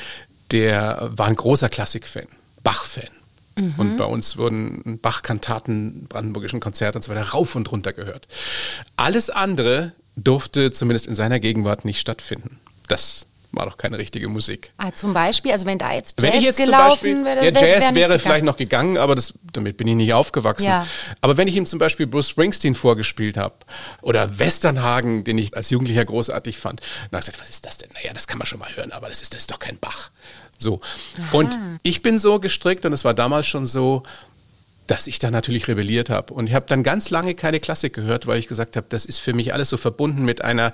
der 0.51 1.09
war 1.15 1.27
ein 1.27 1.35
großer 1.35 1.69
Klassikfan, 1.69 2.27
Bach-Fan. 2.63 3.24
Mhm. 3.57 3.73
Und 3.77 3.97
bei 3.97 4.05
uns 4.05 4.37
wurden 4.37 4.99
Bach-Kantaten, 5.01 6.05
brandenburgischen 6.07 6.59
Konzerte 6.59 6.97
und 6.97 7.01
so 7.01 7.11
weiter 7.11 7.29
rauf 7.29 7.55
und 7.55 7.71
runter 7.71 7.93
gehört. 7.93 8.27
Alles 8.97 9.29
andere 9.29 9.93
durfte 10.15 10.71
zumindest 10.71 11.07
in 11.07 11.15
seiner 11.15 11.39
Gegenwart 11.39 11.85
nicht 11.85 11.99
stattfinden. 11.99 12.59
Das 12.87 13.25
war 13.55 13.65
doch 13.65 13.77
keine 13.77 13.97
richtige 13.97 14.27
Musik. 14.27 14.71
Ah, 14.77 14.91
zum 14.91 15.13
Beispiel, 15.13 15.51
also 15.51 15.65
wenn 15.65 15.77
da 15.77 15.93
jetzt 15.93 16.21
Jazz 16.21 16.31
wenn 16.31 16.39
ich 16.39 16.45
jetzt 16.45 16.57
gelaufen 16.57 17.25
wäre, 17.25 17.45
ja, 17.45 17.51
Jazz 17.51 17.85
wäre, 17.85 17.95
wäre 17.95 18.19
vielleicht 18.19 18.43
noch 18.43 18.57
gegangen, 18.57 18.97
aber 18.97 19.15
das, 19.15 19.33
damit 19.53 19.77
bin 19.77 19.87
ich 19.87 19.95
nicht 19.95 20.13
aufgewachsen. 20.13 20.65
Ja. 20.65 20.87
Aber 21.21 21.37
wenn 21.37 21.47
ich 21.47 21.55
ihm 21.55 21.65
zum 21.65 21.79
Beispiel 21.79 22.05
Bruce 22.05 22.29
Springsteen 22.29 22.75
vorgespielt 22.75 23.37
habe 23.37 23.55
oder 24.01 24.39
Westernhagen, 24.39 25.23
den 25.23 25.37
ich 25.37 25.55
als 25.55 25.69
Jugendlicher 25.69 26.05
großartig 26.05 26.59
fand, 26.59 26.81
dann 26.81 27.17
habe 27.17 27.19
ich 27.19 27.25
gesagt, 27.27 27.41
was 27.41 27.49
ist 27.49 27.65
das 27.65 27.77
denn? 27.77 27.89
Naja, 27.93 28.13
das 28.13 28.27
kann 28.27 28.37
man 28.37 28.45
schon 28.45 28.59
mal 28.59 28.75
hören, 28.75 28.91
aber 28.91 29.07
das 29.07 29.21
ist, 29.21 29.33
das 29.33 29.41
ist 29.41 29.51
doch 29.51 29.59
kein 29.59 29.77
Bach. 29.77 30.11
So. 30.57 30.79
Aha. 31.17 31.37
Und 31.37 31.59
ich 31.83 32.01
bin 32.01 32.19
so 32.19 32.39
gestrickt 32.39 32.85
und 32.85 32.93
es 32.93 33.03
war 33.03 33.13
damals 33.13 33.47
schon 33.47 33.65
so, 33.65 34.03
dass 34.87 35.07
ich 35.07 35.19
da 35.19 35.31
natürlich 35.31 35.67
rebelliert 35.67 36.09
habe. 36.09 36.33
Und 36.33 36.47
ich 36.47 36.53
habe 36.53 36.65
dann 36.67 36.83
ganz 36.83 37.09
lange 37.09 37.33
keine 37.33 37.59
Klassik 37.59 37.93
gehört, 37.93 38.27
weil 38.27 38.37
ich 38.37 38.47
gesagt 38.47 38.75
habe, 38.75 38.85
das 38.89 39.05
ist 39.05 39.19
für 39.19 39.33
mich 39.33 39.53
alles 39.53 39.69
so 39.69 39.77
verbunden 39.77 40.23
mit 40.23 40.43
einer 40.43 40.73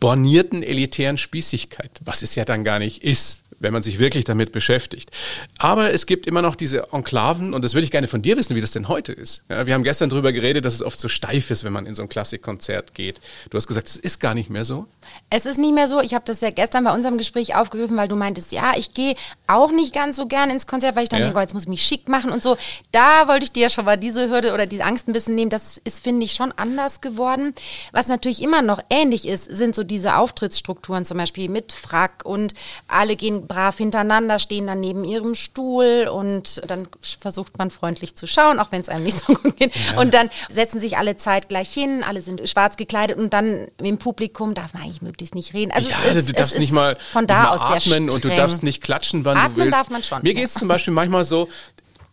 bornierten 0.00 0.62
elitären 0.62 1.16
Spießigkeit, 1.16 1.90
was 2.04 2.22
es 2.22 2.34
ja 2.34 2.44
dann 2.44 2.64
gar 2.64 2.80
nicht 2.80 3.04
ist, 3.04 3.42
wenn 3.58 3.72
man 3.72 3.82
sich 3.82 3.98
wirklich 3.98 4.24
damit 4.24 4.52
beschäftigt. 4.52 5.10
Aber 5.58 5.92
es 5.92 6.06
gibt 6.06 6.26
immer 6.26 6.42
noch 6.42 6.54
diese 6.54 6.92
Enklaven 6.92 7.54
und 7.54 7.64
das 7.64 7.74
würde 7.74 7.84
ich 7.84 7.90
gerne 7.90 8.06
von 8.06 8.22
dir 8.22 8.36
wissen, 8.36 8.56
wie 8.56 8.60
das 8.60 8.70
denn 8.70 8.88
heute 8.88 9.12
ist. 9.12 9.42
Ja, 9.48 9.66
wir 9.66 9.74
haben 9.74 9.84
gestern 9.84 10.10
darüber 10.10 10.32
geredet, 10.32 10.64
dass 10.64 10.74
es 10.74 10.82
oft 10.82 10.98
so 10.98 11.08
steif 11.08 11.50
ist, 11.50 11.64
wenn 11.64 11.72
man 11.72 11.86
in 11.86 11.94
so 11.94 12.02
ein 12.02 12.08
Klassikkonzert 12.08 12.94
geht. 12.94 13.20
Du 13.50 13.56
hast 13.56 13.66
gesagt, 13.66 13.88
es 13.88 13.96
ist 13.96 14.20
gar 14.20 14.34
nicht 14.34 14.50
mehr 14.50 14.64
so. 14.64 14.86
Es 15.30 15.46
ist 15.46 15.58
nicht 15.58 15.74
mehr 15.74 15.88
so. 15.88 16.00
Ich 16.00 16.14
habe 16.14 16.24
das 16.24 16.40
ja 16.40 16.50
gestern 16.50 16.84
bei 16.84 16.92
unserem 16.92 17.18
Gespräch 17.18 17.54
aufgegriffen, 17.54 17.96
weil 17.96 18.08
du 18.08 18.16
meintest, 18.16 18.52
ja, 18.52 18.74
ich 18.76 18.94
gehe 18.94 19.14
auch 19.46 19.70
nicht 19.70 19.94
ganz 19.94 20.16
so 20.16 20.26
gern 20.26 20.50
ins 20.50 20.66
Konzert, 20.66 20.96
weil 20.96 21.04
ich 21.04 21.08
dann 21.08 21.20
ja. 21.20 21.26
denke, 21.26 21.38
oh, 21.38 21.42
jetzt 21.42 21.54
muss 21.54 21.62
ich 21.62 21.68
mich 21.68 21.82
schick 21.82 22.08
machen 22.08 22.30
und 22.30 22.42
so. 22.42 22.56
Da 22.92 23.28
wollte 23.28 23.44
ich 23.44 23.52
dir 23.52 23.70
schon 23.70 23.84
mal 23.84 23.96
diese 23.96 24.28
Hürde 24.28 24.52
oder 24.52 24.66
diese 24.66 24.84
Angst 24.84 25.08
ein 25.08 25.12
bisschen 25.12 25.34
nehmen. 25.34 25.50
Das 25.50 25.78
ist, 25.78 26.02
finde 26.02 26.24
ich, 26.24 26.32
schon 26.32 26.52
anders 26.52 27.00
geworden. 27.00 27.54
Was 27.92 28.08
natürlich 28.08 28.42
immer 28.42 28.62
noch 28.62 28.80
ähnlich 28.90 29.26
ist, 29.26 29.44
sind 29.44 29.74
so 29.74 29.84
diese 29.84 30.16
Auftrittsstrukturen 30.16 31.04
zum 31.04 31.18
Beispiel 31.18 31.48
mit 31.48 31.72
Frack 31.72 32.24
und 32.24 32.54
alle 32.88 33.16
gehen 33.16 33.45
brav 33.46 33.76
hintereinander, 33.78 34.38
stehen 34.38 34.66
dann 34.66 34.80
neben 34.80 35.04
ihrem 35.04 35.34
Stuhl 35.34 36.08
und 36.12 36.62
dann 36.66 36.88
versucht 37.20 37.58
man 37.58 37.70
freundlich 37.70 38.16
zu 38.16 38.26
schauen, 38.26 38.58
auch 38.58 38.72
wenn 38.72 38.80
es 38.80 38.88
einem 38.88 39.04
nicht 39.04 39.18
so 39.18 39.34
gut 39.42 39.56
geht. 39.56 39.72
Ja. 39.74 40.00
Und 40.00 40.14
dann 40.14 40.30
setzen 40.50 40.80
sich 40.80 40.98
alle 40.98 41.16
Zeit 41.16 41.48
gleich 41.48 41.72
hin, 41.72 42.04
alle 42.06 42.22
sind 42.22 42.48
schwarz 42.48 42.76
gekleidet 42.76 43.18
und 43.18 43.32
dann 43.32 43.68
im 43.82 43.98
Publikum 43.98 44.54
darf 44.54 44.74
man 44.74 44.82
eigentlich 44.82 45.02
möglichst 45.02 45.34
nicht 45.34 45.54
reden. 45.54 45.72
Also 45.72 45.90
ja, 45.90 45.98
ist, 45.98 46.28
du 46.28 46.32
darfst 46.32 46.58
nicht 46.58 46.72
mal 46.72 46.96
von 47.12 47.26
da 47.26 47.50
aus 47.50 47.60
atmen 47.60 48.10
und 48.10 48.24
du 48.24 48.28
darfst 48.28 48.62
nicht 48.62 48.82
klatschen, 48.82 49.24
wann 49.24 49.36
atmen 49.36 49.54
du 49.54 49.60
willst. 49.62 49.74
darf 49.74 49.90
man 49.90 50.02
schon. 50.02 50.22
Mir 50.22 50.34
geht 50.34 50.46
es 50.46 50.54
zum 50.54 50.68
Beispiel 50.68 50.92
manchmal 50.92 51.24
so, 51.24 51.48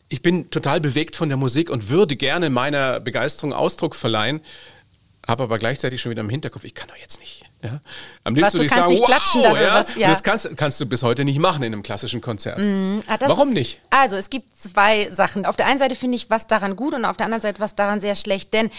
ich 0.10 0.22
bin 0.22 0.50
total 0.52 0.80
bewegt 0.80 1.16
von 1.16 1.30
der 1.30 1.38
Musik 1.38 1.70
und 1.70 1.90
würde 1.90 2.16
gerne 2.16 2.50
meiner 2.50 3.00
Begeisterung 3.00 3.54
Ausdruck 3.54 3.96
verleihen, 3.96 4.42
habe 5.28 5.44
aber 5.44 5.58
gleichzeitig 5.58 6.02
schon 6.02 6.12
wieder 6.12 6.22
im 6.22 6.30
Hinterkopf, 6.30 6.64
ich 6.64 6.76
kann 6.76 6.90
doch 6.90 6.98
jetzt 6.98 7.20
nicht. 7.20 7.46
Ja? 7.64 7.80
Am 8.26 8.36
liebsten 8.36 8.56
würde 8.56 8.66
ich 8.66 8.72
sagen, 8.72 8.92
wow, 8.92 9.22
dann, 9.34 9.56
ja? 9.56 9.74
Was, 9.76 9.96
ja. 9.96 10.10
das 10.10 10.22
kannst, 10.22 10.58
kannst, 10.58 10.82
du 10.82 10.86
bis 10.86 11.02
heute 11.02 11.24
nicht 11.24 11.40
machen 11.40 11.64
in 11.64 11.72
einem 11.72 11.82
klassischen 11.82 12.20
Konzert. 12.20 12.60
Mm, 12.60 13.00
ah, 13.08 13.18
Warum 13.22 13.50
ist, 13.50 13.54
nicht? 13.54 13.82
Also 13.90 14.18
es 14.18 14.30
gibt 14.30 14.58
zwei 14.58 15.10
Sachen. 15.10 15.46
Auf 15.46 15.56
der 15.56 15.68
einen 15.68 15.80
Seite 15.80 15.96
finde 15.96 16.18
ich 16.18 16.30
was 16.30 16.46
daran 16.46 16.76
gut 16.76 16.94
und 16.94 17.06
auf 17.06 17.16
der 17.16 17.26
anderen 17.26 17.42
Seite 17.42 17.62
was 17.62 17.76
daran 17.76 18.02
sehr 18.02 18.16
schlecht, 18.16 18.54
denn 18.54 18.70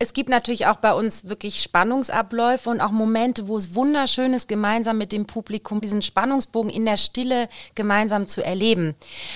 es 0.00 0.12
gibt 0.12 0.28
natürlich 0.28 0.66
auch 0.66 0.76
bei 0.76 0.92
uns 0.92 1.28
wirklich 1.28 1.60
Spannungsabläufe 1.60 2.70
und 2.70 2.80
auch 2.80 2.92
Momente, 2.92 3.48
wo 3.48 3.56
es 3.56 3.74
wunderschön 3.74 4.32
ist, 4.32 4.46
gemeinsam 4.46 4.96
mit 4.96 5.10
dem 5.10 5.26
Publikum 5.26 5.80
diesen 5.80 6.02
Spannungsbogen 6.02 6.70
in 6.70 6.86
der 6.86 6.96
Stille 6.96 7.48
gemeinsam 7.74 8.28
zu 8.28 8.44
erleben. 8.44 8.94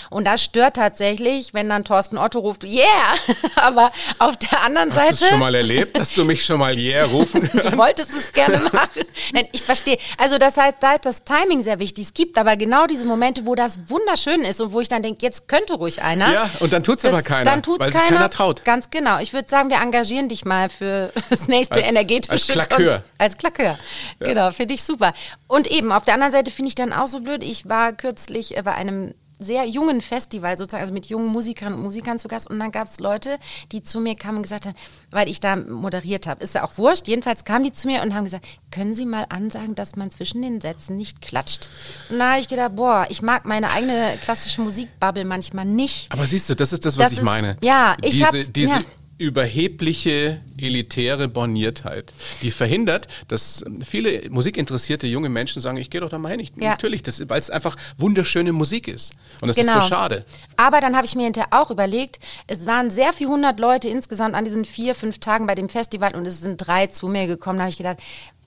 Und 0.08 0.24
das 0.24 0.44
stört 0.44 0.76
tatsächlich, 0.76 1.52
wenn 1.52 1.68
dann 1.68 1.84
Thorsten 1.84 2.16
Otto 2.16 2.38
ruft, 2.38 2.62
yeah! 2.62 2.84
Aber 3.56 3.90
auf 4.20 4.36
der 4.36 4.62
anderen 4.62 4.90
Hast 4.92 4.98
Seite. 5.00 5.12
Hast 5.12 5.22
du 5.22 5.26
schon 5.30 5.38
mal 5.40 5.54
erlebt, 5.54 5.98
dass 5.98 6.14
du 6.14 6.24
mich 6.24 6.44
schon 6.44 6.60
mal 6.60 6.78
yeah 6.78 7.04
rufen 7.06 7.50
Du 7.62 7.76
wolltest 7.76 8.12
es 8.12 8.32
gerne 8.32 8.58
machen. 8.72 9.02
Nein, 9.32 9.48
ich 9.50 9.62
verstehe. 9.62 9.98
Also 10.16 10.38
das 10.38 10.56
heißt, 10.56 10.76
da 10.78 10.92
ist 10.92 11.04
das 11.04 11.24
Timing 11.24 11.62
sehr 11.62 11.80
wichtig. 11.80 12.04
Es 12.04 12.14
gibt 12.14 12.38
aber 12.38 12.56
genau 12.56 12.86
diese 12.86 13.04
Momente, 13.04 13.46
wo 13.46 13.56
das 13.56 13.80
wunderschön 13.88 14.42
ist 14.42 14.60
und 14.60 14.72
wo 14.72 14.80
ich 14.80 14.88
dann 14.88 15.02
denke, 15.02 15.22
jetzt 15.22 15.48
könnte 15.48 15.74
ruhig 15.74 16.02
einer. 16.02 16.32
Ja, 16.32 16.50
und 16.60 16.72
dann 16.72 16.84
tut 16.84 16.98
es 16.98 17.04
aber 17.04 17.22
keiner. 17.22 17.50
Dann 17.50 17.64
tut's 17.64 17.84
weil 17.84 17.90
keiner, 17.90 18.06
sich 18.06 18.16
keiner 18.16 18.30
traut. 18.30 18.64
Ganz 18.64 18.90
genau. 18.90 19.18
Ich 19.18 19.32
würde 19.32 19.48
sagen, 19.48 19.68
wir 19.68 19.78
engagieren 19.78 20.28
dich 20.28 20.44
mal 20.44 20.51
mal 20.52 20.68
für 20.68 21.12
das 21.30 21.48
nächste 21.48 21.76
als, 21.76 21.88
energetische. 21.88 22.32
Als 22.32 22.46
Klakör. 22.46 23.04
Als 23.18 23.36
Klakör. 23.36 23.78
Ja. 24.20 24.26
Genau, 24.26 24.50
finde 24.50 24.74
ich 24.74 24.82
super. 24.82 25.14
Und 25.48 25.66
eben, 25.70 25.92
auf 25.92 26.04
der 26.04 26.14
anderen 26.14 26.32
Seite 26.32 26.50
finde 26.50 26.68
ich 26.68 26.74
dann 26.74 26.92
auch 26.92 27.06
so 27.06 27.20
blöd. 27.20 27.42
Ich 27.42 27.68
war 27.68 27.92
kürzlich 27.92 28.54
bei 28.64 28.74
einem 28.74 29.14
sehr 29.38 29.64
jungen 29.64 30.00
Festival 30.00 30.56
sozusagen, 30.56 30.82
also 30.82 30.94
mit 30.94 31.06
jungen 31.06 31.26
Musikern 31.26 31.74
und 31.74 31.82
Musikern 31.82 32.20
zu 32.20 32.28
Gast. 32.28 32.48
Und 32.48 32.60
dann 32.60 32.70
gab 32.70 32.86
es 32.86 33.00
Leute, 33.00 33.38
die 33.72 33.82
zu 33.82 34.00
mir 34.00 34.14
kamen 34.14 34.36
und 34.36 34.42
gesagt 34.42 34.66
haben, 34.66 34.76
weil 35.10 35.28
ich 35.28 35.40
da 35.40 35.56
moderiert 35.56 36.28
habe, 36.28 36.44
ist 36.44 36.54
ja 36.54 36.64
auch 36.64 36.78
wurscht. 36.78 37.08
Jedenfalls 37.08 37.44
kamen 37.44 37.64
die 37.64 37.72
zu 37.72 37.88
mir 37.88 38.02
und 38.02 38.14
haben 38.14 38.24
gesagt, 38.24 38.46
können 38.70 38.94
Sie 38.94 39.04
mal 39.04 39.26
ansagen, 39.30 39.74
dass 39.74 39.96
man 39.96 40.12
zwischen 40.12 40.42
den 40.42 40.60
Sätzen 40.60 40.96
nicht 40.96 41.20
klatscht. 41.20 41.70
Und 42.08 42.20
da 42.20 42.32
habe 42.32 42.40
ich 42.40 42.46
gedacht, 42.46 42.76
boah, 42.76 43.06
ich 43.08 43.20
mag 43.20 43.44
meine 43.44 43.70
eigene 43.70 44.16
klassische 44.22 44.60
Musikbubble 44.60 45.24
manchmal 45.24 45.64
nicht. 45.64 46.12
Aber 46.12 46.24
siehst 46.24 46.48
du, 46.48 46.54
das 46.54 46.72
ist 46.72 46.86
das, 46.86 46.96
was 46.96 47.06
das 47.06 47.12
ich 47.12 47.18
ist, 47.18 47.24
meine. 47.24 47.56
Ja, 47.62 47.96
ich 48.00 48.24
habe 48.24 48.44
diese, 48.44 48.74
ja 48.74 48.84
überhebliche, 49.22 50.40
elitäre 50.58 51.28
Borniertheit, 51.28 52.12
die 52.42 52.50
verhindert, 52.50 53.06
dass 53.28 53.64
viele 53.84 54.28
musikinteressierte 54.30 55.06
junge 55.06 55.28
Menschen 55.28 55.62
sagen, 55.62 55.76
ich 55.76 55.90
gehe 55.90 56.00
doch 56.00 56.08
da 56.08 56.18
mal 56.18 56.30
hin. 56.30 56.40
Ich, 56.40 56.50
ja. 56.56 56.70
Natürlich, 56.70 57.02
weil 57.28 57.38
es 57.38 57.48
einfach 57.48 57.76
wunderschöne 57.96 58.52
Musik 58.52 58.88
ist. 58.88 59.12
Und 59.40 59.46
das 59.46 59.56
genau. 59.56 59.68
ist 59.68 59.74
so 59.74 59.78
genau. 59.78 59.88
schade. 59.88 60.24
Aber 60.56 60.80
dann 60.80 60.96
habe 60.96 61.06
ich 61.06 61.14
mir 61.14 61.22
hinterher 61.22 61.50
auch 61.52 61.70
überlegt, 61.70 62.18
es 62.48 62.66
waren 62.66 62.90
sehr 62.90 63.12
viele 63.12 63.30
hundert 63.30 63.60
Leute 63.60 63.88
insgesamt 63.88 64.34
an 64.34 64.44
diesen 64.44 64.64
vier, 64.64 64.96
fünf 64.96 65.20
Tagen 65.20 65.46
bei 65.46 65.54
dem 65.54 65.68
Festival 65.68 66.16
und 66.16 66.26
es 66.26 66.40
sind 66.40 66.56
drei 66.58 66.88
zu 66.88 67.06
mir 67.06 67.28
gekommen. 67.28 67.58
Da 67.58 67.64
habe 67.64 67.70
ich 67.70 67.78
gedacht, 67.78 67.98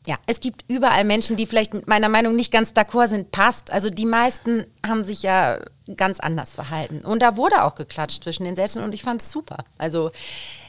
ja, 0.06 0.18
es 0.26 0.42
gibt 0.42 0.66
überall 0.68 1.06
Menschen, 1.06 1.38
die 1.38 1.46
vielleicht 1.46 1.74
mit 1.74 1.88
meiner 1.88 2.10
Meinung 2.10 2.36
nicht 2.36 2.52
ganz 2.52 2.72
d'accord 2.72 3.08
sind, 3.08 3.32
passt. 3.32 3.72
Also 3.72 3.90
die 3.90 4.06
meisten 4.06 4.66
haben 4.86 5.06
sich 5.06 5.24
ja 5.24 5.60
ganz 5.96 6.20
anders 6.20 6.54
verhalten. 6.54 7.04
Und 7.06 7.22
da 7.22 7.38
wurde 7.38 7.64
auch 7.64 7.76
geklatscht 7.76 8.24
zwischen 8.24 8.44
den 8.44 8.56
Sätzen 8.56 8.84
und 8.84 8.94
ich 8.94 9.04
fand 9.04 9.22
es 9.22 9.32
super. 9.32 9.66
Also 9.78 10.12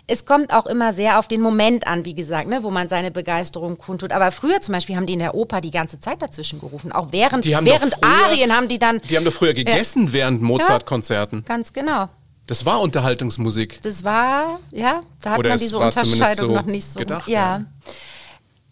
es 0.06 0.24
kommt 0.24 0.52
auch 0.52 0.66
immer 0.66 0.92
sehr 0.92 1.18
auf 1.18 1.28
den 1.28 1.40
Moment 1.40 1.86
an, 1.86 2.04
wie 2.04 2.14
gesagt, 2.14 2.48
ne, 2.48 2.62
wo 2.62 2.70
man 2.70 2.88
seine 2.88 3.10
Begeisterung 3.10 3.76
kundtut. 3.76 4.12
Aber 4.12 4.30
früher 4.30 4.60
zum 4.60 4.74
Beispiel 4.74 4.96
haben 4.96 5.06
die 5.06 5.14
in 5.14 5.18
der 5.18 5.34
Oper 5.34 5.60
die 5.60 5.70
ganze 5.70 5.98
Zeit 5.98 6.22
dazwischen 6.22 6.60
gerufen. 6.60 6.92
Auch 6.92 7.08
während, 7.10 7.44
während 7.44 7.94
früher, 7.94 8.24
Arien 8.24 8.52
haben 8.54 8.68
die 8.68 8.78
dann. 8.78 9.00
Die 9.08 9.16
haben 9.16 9.24
doch 9.24 9.32
früher 9.32 9.54
gegessen 9.54 10.06
ja. 10.06 10.12
während 10.12 10.42
Mozart-Konzerten. 10.42 11.38
Ja, 11.38 11.54
ganz 11.54 11.72
genau. 11.72 12.08
Das 12.46 12.64
war 12.64 12.80
Unterhaltungsmusik. 12.80 13.80
Das 13.82 14.04
war, 14.04 14.60
ja, 14.70 15.02
da 15.20 15.30
hat 15.30 15.38
Oder 15.40 15.48
man 15.50 15.58
diese 15.58 15.78
Unterscheidung 15.78 16.50
so 16.50 16.54
noch 16.54 16.66
nicht 16.66 16.86
so. 16.86 17.00
Gedacht, 17.00 17.26
ja. 17.26 17.58
ja 17.58 17.64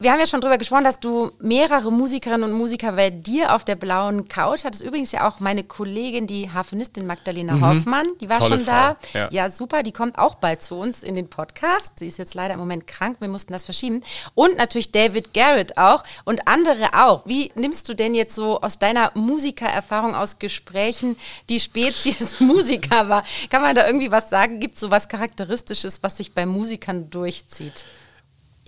wir 0.05 0.13
haben 0.13 0.21
ja 0.21 0.27
schon 0.27 0.43
drüber 0.43 0.59
gesprochen, 0.59 0.85
dass 0.85 1.01
du 1.01 1.33
mehrere 1.41 1.91
Musikerinnen 1.91 2.51
und 2.51 2.59
Musiker 2.59 2.93
bei 2.93 3.09
dir 3.09 3.55
auf 3.55 3.65
der 3.65 3.75
blauen 3.75 4.29
Couch 4.29 4.65
hattest. 4.65 4.83
Übrigens 4.83 5.13
ja 5.13 5.27
auch 5.27 5.41
meine 5.41 5.65
Kollegin, 5.65 6.27
die 6.27 6.51
Harfenistin 6.51 7.07
Magdalena 7.07 7.55
mhm. 7.55 7.67
Hoffmann, 7.67 8.07
die 8.21 8.29
war 8.29 8.39
Tolle 8.39 8.59
schon 8.59 8.67
Frau. 8.67 8.73
da. 8.73 8.97
Ja. 9.15 9.29
ja. 9.31 9.49
super, 9.49 9.83
die 9.83 9.93
kommt 9.93 10.19
auch 10.19 10.35
bald 10.35 10.63
zu 10.63 10.75
uns 10.75 11.03
in 11.03 11.15
den 11.15 11.29
Podcast. 11.29 12.01
Sie 12.01 12.07
ist 12.07 12.19
jetzt 12.19 12.35
leider 12.35 12.53
im 12.53 12.61
Moment 12.61 12.87
krank, 12.87 13.17
wir 13.21 13.29
mussten 13.29 13.55
das 13.55 13.65
verschieben. 13.65 14.03
Und 14.35 14.59
natürlich 14.59 14.93
David 14.93 15.33
Garrett 15.33 15.79
auch 15.79 16.05
und 16.27 16.47
andere 16.47 16.91
auch. 16.93 17.25
Wie 17.25 17.51
nimmst 17.55 17.89
du 17.89 17.95
denn 17.95 18.15
jetzt 18.15 18.35
so 18.35 18.61
aus 18.61 18.79
deiner 18.79 19.11
Musikererfahrung 19.15 20.15
aus 20.15 20.39
Gesprächen 20.39 21.17
die 21.49 21.61
Spezies 21.61 22.41
Musiker 22.41 23.09
war? 23.09 23.25
Kann 23.49 23.63
man 23.63 23.75
da 23.75 23.87
irgendwie 23.87 24.11
was 24.11 24.29
sagen? 24.29 24.61
Gibt 24.61 24.75
es 24.75 24.81
so 24.81 24.91
was 24.91 25.09
Charakteristisches, 25.09 26.03
was 26.03 26.19
sich 26.19 26.35
bei 26.35 26.45
Musikern 26.45 27.09
durchzieht? 27.09 27.87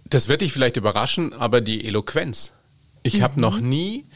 Das 0.08 0.28
wird 0.28 0.40
dich 0.40 0.52
vielleicht 0.52 0.76
überraschen, 0.76 1.32
aber 1.32 1.60
die 1.60 1.84
Eloquenz. 1.86 2.52
Ich 3.02 3.18
mhm. 3.18 3.22
habe 3.22 3.40
noch 3.40 3.60
nie 3.60 4.06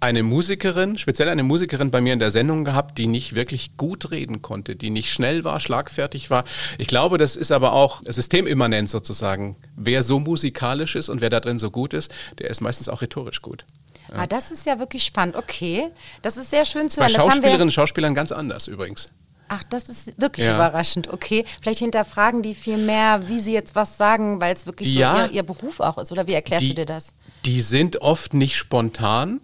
eine 0.00 0.22
Musikerin, 0.22 0.96
speziell 0.96 1.28
eine 1.28 1.42
Musikerin 1.42 1.90
bei 1.90 2.00
mir 2.00 2.14
in 2.14 2.18
der 2.18 2.30
Sendung 2.30 2.64
gehabt, 2.64 2.96
die 2.96 3.06
nicht 3.06 3.34
wirklich 3.34 3.76
gut 3.76 4.10
reden 4.10 4.40
konnte, 4.40 4.74
die 4.74 4.88
nicht 4.88 5.12
schnell 5.12 5.44
war, 5.44 5.60
schlagfertig 5.60 6.30
war. 6.30 6.44
Ich 6.78 6.88
glaube, 6.88 7.18
das 7.18 7.36
ist 7.36 7.52
aber 7.52 7.74
auch 7.74 8.00
systemimmanent 8.06 8.88
sozusagen. 8.88 9.56
Wer 9.76 10.02
so 10.02 10.18
musikalisch 10.18 10.96
ist 10.96 11.10
und 11.10 11.20
wer 11.20 11.28
da 11.28 11.40
drin 11.40 11.58
so 11.58 11.70
gut 11.70 11.92
ist, 11.92 12.10
der 12.38 12.48
ist 12.48 12.62
meistens 12.62 12.88
auch 12.88 13.02
rhetorisch 13.02 13.42
gut. 13.42 13.66
Ja. 14.08 14.20
Ah, 14.20 14.26
das 14.26 14.50
ist 14.50 14.64
ja 14.64 14.78
wirklich 14.78 15.04
spannend. 15.04 15.36
Okay, 15.36 15.88
das 16.22 16.38
ist 16.38 16.50
sehr 16.50 16.64
schön 16.64 16.88
zu 16.88 17.00
hören. 17.00 17.12
Bei 17.12 17.18
Schauspielerinnen 17.18 17.68
und 17.68 17.72
Schauspielern 17.72 18.14
ganz 18.14 18.32
anders 18.32 18.68
übrigens. 18.68 19.08
Ach, 19.52 19.64
das 19.64 19.88
ist 19.88 20.12
wirklich 20.16 20.46
ja. 20.46 20.54
überraschend. 20.54 21.08
Okay, 21.12 21.44
vielleicht 21.60 21.80
hinterfragen 21.80 22.40
die 22.40 22.54
viel 22.54 22.76
mehr, 22.76 23.26
wie 23.26 23.40
sie 23.40 23.52
jetzt 23.52 23.74
was 23.74 23.96
sagen, 23.96 24.40
weil 24.40 24.54
es 24.54 24.64
wirklich 24.64 24.94
so 24.94 25.00
ihr, 25.00 25.28
ihr, 25.32 25.42
Beruf 25.42 25.80
auch 25.80 25.98
ist. 25.98 26.12
Oder 26.12 26.28
wie 26.28 26.34
erklärst 26.34 26.62
die, 26.62 26.68
du 26.68 26.74
dir 26.76 26.86
das? 26.86 27.14
Die 27.44 27.60
sind 27.60 28.00
oft 28.00 28.32
nicht 28.32 28.56
spontan, 28.56 29.40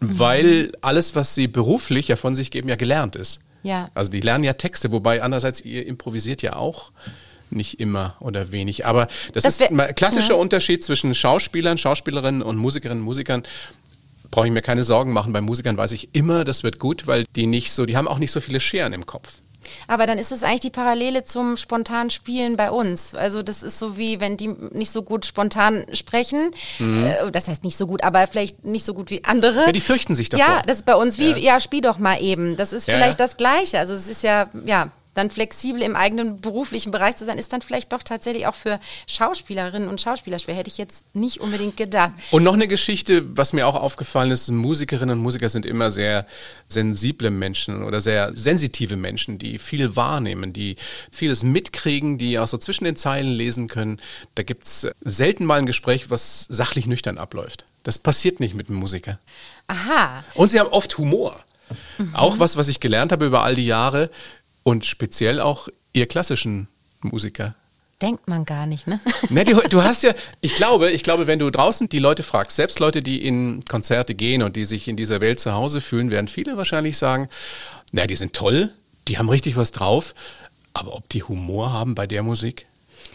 mhm. 0.00 0.18
weil 0.18 0.72
alles, 0.80 1.14
was 1.14 1.34
sie 1.34 1.46
beruflich 1.46 2.08
ja 2.08 2.16
von 2.16 2.34
sich 2.34 2.50
geben, 2.50 2.70
ja 2.70 2.76
gelernt 2.76 3.16
ist. 3.16 3.38
Ja. 3.62 3.90
Also 3.92 4.10
die 4.10 4.22
lernen 4.22 4.44
ja 4.44 4.54
Texte, 4.54 4.92
wobei 4.92 5.22
andererseits 5.22 5.60
ihr 5.60 5.86
improvisiert 5.86 6.40
ja 6.40 6.56
auch 6.56 6.90
nicht 7.50 7.80
immer 7.80 8.16
oder 8.20 8.52
wenig. 8.52 8.86
Aber 8.86 9.08
das, 9.34 9.44
das 9.44 9.60
ist 9.60 9.70
ein 9.70 9.94
klassischer 9.94 10.34
ja. 10.34 10.40
Unterschied 10.40 10.82
zwischen 10.82 11.14
Schauspielern, 11.14 11.76
Schauspielerinnen 11.76 12.40
und 12.40 12.56
Musikerinnen 12.56 13.02
und 13.02 13.04
Musikern 13.04 13.42
brauche 14.30 14.46
ich 14.46 14.52
mir 14.54 14.62
keine 14.62 14.84
Sorgen 14.84 15.12
machen. 15.12 15.34
Bei 15.34 15.42
Musikern 15.42 15.76
weiß 15.76 15.92
ich 15.92 16.14
immer, 16.14 16.44
das 16.44 16.62
wird 16.62 16.78
gut, 16.78 17.06
weil 17.06 17.26
die 17.36 17.46
nicht 17.46 17.72
so, 17.72 17.84
die 17.84 17.98
haben 17.98 18.08
auch 18.08 18.18
nicht 18.18 18.30
so 18.30 18.40
viele 18.40 18.60
Scheren 18.60 18.94
im 18.94 19.04
Kopf. 19.04 19.40
Aber 19.86 20.06
dann 20.06 20.18
ist 20.18 20.32
es 20.32 20.42
eigentlich 20.42 20.60
die 20.60 20.70
Parallele 20.70 21.24
zum 21.24 21.56
spontanen 21.56 22.10
Spielen 22.10 22.56
bei 22.56 22.70
uns. 22.70 23.14
Also 23.14 23.42
das 23.42 23.62
ist 23.62 23.78
so 23.78 23.96
wie, 23.96 24.20
wenn 24.20 24.36
die 24.36 24.48
nicht 24.48 24.90
so 24.90 25.02
gut 25.02 25.26
spontan 25.26 25.84
sprechen. 25.92 26.50
Mhm. 26.78 27.06
Äh, 27.06 27.30
das 27.30 27.48
heißt 27.48 27.64
nicht 27.64 27.76
so 27.76 27.86
gut, 27.86 28.02
aber 28.02 28.26
vielleicht 28.26 28.64
nicht 28.64 28.84
so 28.84 28.94
gut 28.94 29.10
wie 29.10 29.24
andere. 29.24 29.66
Ja, 29.66 29.72
die 29.72 29.80
fürchten 29.80 30.14
sich 30.14 30.28
davor. 30.28 30.46
Ja, 30.46 30.62
das 30.66 30.78
ist 30.78 30.86
bei 30.86 30.94
uns 30.94 31.18
wie, 31.18 31.30
ja, 31.30 31.36
ja 31.36 31.60
spiel 31.60 31.80
doch 31.80 31.98
mal 31.98 32.22
eben. 32.22 32.56
Das 32.56 32.72
ist 32.72 32.86
ja, 32.86 32.94
vielleicht 32.94 33.20
das 33.20 33.36
Gleiche. 33.36 33.78
Also 33.78 33.94
es 33.94 34.08
ist 34.08 34.22
ja, 34.22 34.48
ja, 34.64 34.90
dann 35.14 35.30
flexibel 35.30 35.82
im 35.82 35.96
eigenen 35.96 36.40
beruflichen 36.40 36.92
Bereich 36.92 37.16
zu 37.16 37.24
sein, 37.24 37.38
ist 37.38 37.52
dann 37.52 37.62
vielleicht 37.62 37.92
doch 37.92 38.02
tatsächlich 38.02 38.46
auch 38.46 38.54
für 38.54 38.78
Schauspielerinnen 39.06 39.88
und 39.88 40.00
Schauspieler 40.00 40.38
schwer. 40.38 40.54
Hätte 40.54 40.70
ich 40.70 40.78
jetzt 40.78 41.04
nicht 41.14 41.40
unbedingt 41.40 41.76
gedacht. 41.76 42.12
Und 42.30 42.42
noch 42.42 42.54
eine 42.54 42.68
Geschichte, 42.68 43.24
was 43.36 43.52
mir 43.52 43.66
auch 43.66 43.74
aufgefallen 43.74 44.30
ist, 44.30 44.50
Musikerinnen 44.50 45.18
und 45.18 45.22
Musiker 45.22 45.48
sind 45.48 45.66
immer 45.66 45.90
sehr 45.90 46.26
sensible 46.68 47.30
Menschen 47.30 47.82
oder 47.82 48.00
sehr 48.00 48.34
sensitive 48.34 48.96
Menschen, 48.96 49.38
die 49.38 49.58
viel 49.58 49.96
wahrnehmen, 49.96 50.52
die 50.52 50.76
vieles 51.10 51.42
mitkriegen, 51.42 52.18
die 52.18 52.38
auch 52.38 52.48
so 52.48 52.58
zwischen 52.58 52.84
den 52.84 52.96
Zeilen 52.96 53.30
lesen 53.32 53.68
können. 53.68 54.00
Da 54.34 54.42
gibt 54.42 54.64
es 54.64 54.88
selten 55.00 55.44
mal 55.44 55.58
ein 55.58 55.66
Gespräch, 55.66 56.10
was 56.10 56.46
sachlich 56.48 56.86
nüchtern 56.86 57.18
abläuft. 57.18 57.64
Das 57.82 57.98
passiert 57.98 58.40
nicht 58.40 58.54
mit 58.54 58.68
einem 58.68 58.78
Musiker. 58.78 59.18
Aha. 59.66 60.24
Und 60.34 60.48
sie 60.48 60.60
haben 60.60 60.70
oft 60.70 60.98
Humor. 60.98 61.44
Mhm. 61.98 62.14
Auch 62.14 62.38
was, 62.38 62.56
was 62.56 62.68
ich 62.68 62.80
gelernt 62.80 63.12
habe 63.12 63.26
über 63.26 63.44
all 63.44 63.54
die 63.54 63.66
Jahre 63.66 64.10
und 64.62 64.86
speziell 64.86 65.40
auch 65.40 65.68
ihr 65.92 66.06
klassischen 66.06 66.68
Musiker. 67.00 67.54
Denkt 68.02 68.28
man 68.28 68.46
gar 68.46 68.66
nicht, 68.66 68.86
ne? 68.86 69.00
ne 69.28 69.44
du, 69.44 69.60
du 69.68 69.82
hast 69.82 70.02
ja, 70.02 70.14
ich 70.40 70.54
glaube, 70.54 70.90
ich 70.90 71.02
glaube, 71.02 71.26
wenn 71.26 71.38
du 71.38 71.50
draußen 71.50 71.88
die 71.88 71.98
Leute 71.98 72.22
fragst, 72.22 72.56
selbst 72.56 72.78
Leute, 72.78 73.02
die 73.02 73.24
in 73.26 73.64
Konzerte 73.66 74.14
gehen 74.14 74.42
und 74.42 74.56
die 74.56 74.64
sich 74.64 74.88
in 74.88 74.96
dieser 74.96 75.20
Welt 75.20 75.38
zu 75.38 75.52
Hause 75.52 75.80
fühlen, 75.80 76.10
werden 76.10 76.28
viele 76.28 76.56
wahrscheinlich 76.56 76.96
sagen, 76.96 77.28
na, 77.92 78.06
die 78.06 78.16
sind 78.16 78.32
toll, 78.32 78.70
die 79.06 79.18
haben 79.18 79.28
richtig 79.28 79.56
was 79.56 79.72
drauf, 79.72 80.14
aber 80.72 80.94
ob 80.94 81.08
die 81.10 81.22
Humor 81.22 81.72
haben 81.72 81.94
bei 81.94 82.06
der 82.06 82.22
Musik? 82.22 82.66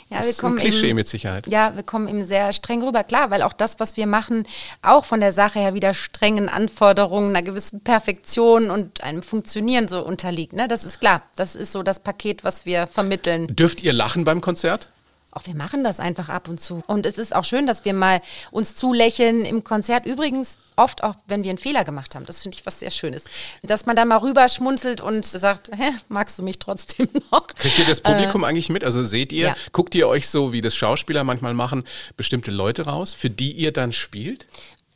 Ja, 0.10 0.18
das 0.18 0.28
ist 0.28 0.44
ein 0.44 0.56
Klischee 0.56 0.90
eben, 0.90 0.98
mit 0.98 1.08
Sicherheit. 1.08 1.48
Ja, 1.48 1.76
wir 1.76 1.82
kommen 1.82 2.08
eben 2.08 2.26
sehr 2.26 2.54
streng 2.54 2.84
rüber. 2.84 3.04
Klar, 3.04 3.32
weil 3.32 3.42
auch 3.42 3.54
das, 3.54 3.80
was 3.80 3.98
wir 3.98 4.06
machen, 4.06 4.46
auch 4.84 5.04
von 5.04 5.20
der 5.20 5.32
Sache 5.32 5.60
her 5.60 5.74
wieder 5.74 5.96
strengen 5.96 6.48
Anforderungen, 6.48 7.30
einer 7.30 7.42
gewissen 7.42 7.82
Perfektion 7.82 8.70
und 8.70 9.04
einem 9.04 9.24
Funktionieren 9.24 9.88
so 9.88 10.06
unterliegt. 10.06 10.54
Ne? 10.54 10.68
Das 10.68 10.84
ist 10.84 11.00
klar. 11.00 11.24
Das 11.36 11.56
ist 11.56 11.72
so 11.72 11.82
das 11.82 12.00
Paket, 12.00 12.44
was 12.44 12.68
wir 12.68 12.86
vermitteln. 12.86 13.48
Dürft 13.56 13.82
ihr 13.82 13.94
lachen 13.94 14.26
beim 14.26 14.42
Konzert? 14.42 14.90
Auch 15.36 15.46
wir 15.46 15.56
machen 15.56 15.84
das 15.84 16.00
einfach 16.00 16.30
ab 16.30 16.48
und 16.48 16.62
zu. 16.62 16.82
Und 16.88 17.06
es 17.06 17.18
ist 17.18 17.36
auch 17.36 17.44
schön, 17.44 17.68
dass 17.68 17.84
wir 17.84 17.94
mal 17.94 18.22
uns 18.52 18.74
zulächeln 18.74 19.44
im 19.44 19.66
Konzert. 19.66 20.06
Übrigens 20.06 20.58
oft 20.78 21.04
auch, 21.04 21.16
wenn 21.28 21.44
wir 21.44 21.50
einen 21.50 21.58
Fehler 21.58 21.84
gemacht 21.84 22.16
haben. 22.16 22.26
Das 22.26 22.42
finde 22.42 22.58
ich 22.58 22.66
was 22.66 22.80
sehr 22.80 22.90
Schönes. 22.90 23.26
Dass 23.62 23.86
man 23.86 23.98
da 23.98 24.06
mal 24.06 24.20
rüber 24.20 24.48
schmunzelt 24.48 25.02
und 25.02 25.26
sagt, 25.26 25.72
hä, 25.76 25.92
magst 26.08 26.40
du 26.40 26.44
mich 26.44 26.58
trotzdem 26.58 27.10
noch? 27.32 27.48
Kriegt 27.48 27.78
ihr 27.78 27.86
das 27.86 28.00
Publikum 28.00 28.44
äh, 28.44 28.48
eigentlich 28.48 28.70
mit? 28.70 28.86
Also 28.86 29.04
seht 29.04 29.34
ihr, 29.34 29.48
ja. 29.48 29.56
guckt 29.74 29.94
ihr 29.94 30.08
euch 30.08 30.30
so, 30.30 30.54
wie 30.54 30.62
das 30.62 30.74
Schauspieler 30.74 31.26
manchmal 31.26 31.54
machen, 31.54 31.84
bestimmte 32.16 32.52
Leute 32.52 32.86
raus, 32.86 33.14
für 33.14 33.30
die 33.30 33.52
ihr 33.52 33.74
dann 33.74 33.92
spielt? 33.92 34.46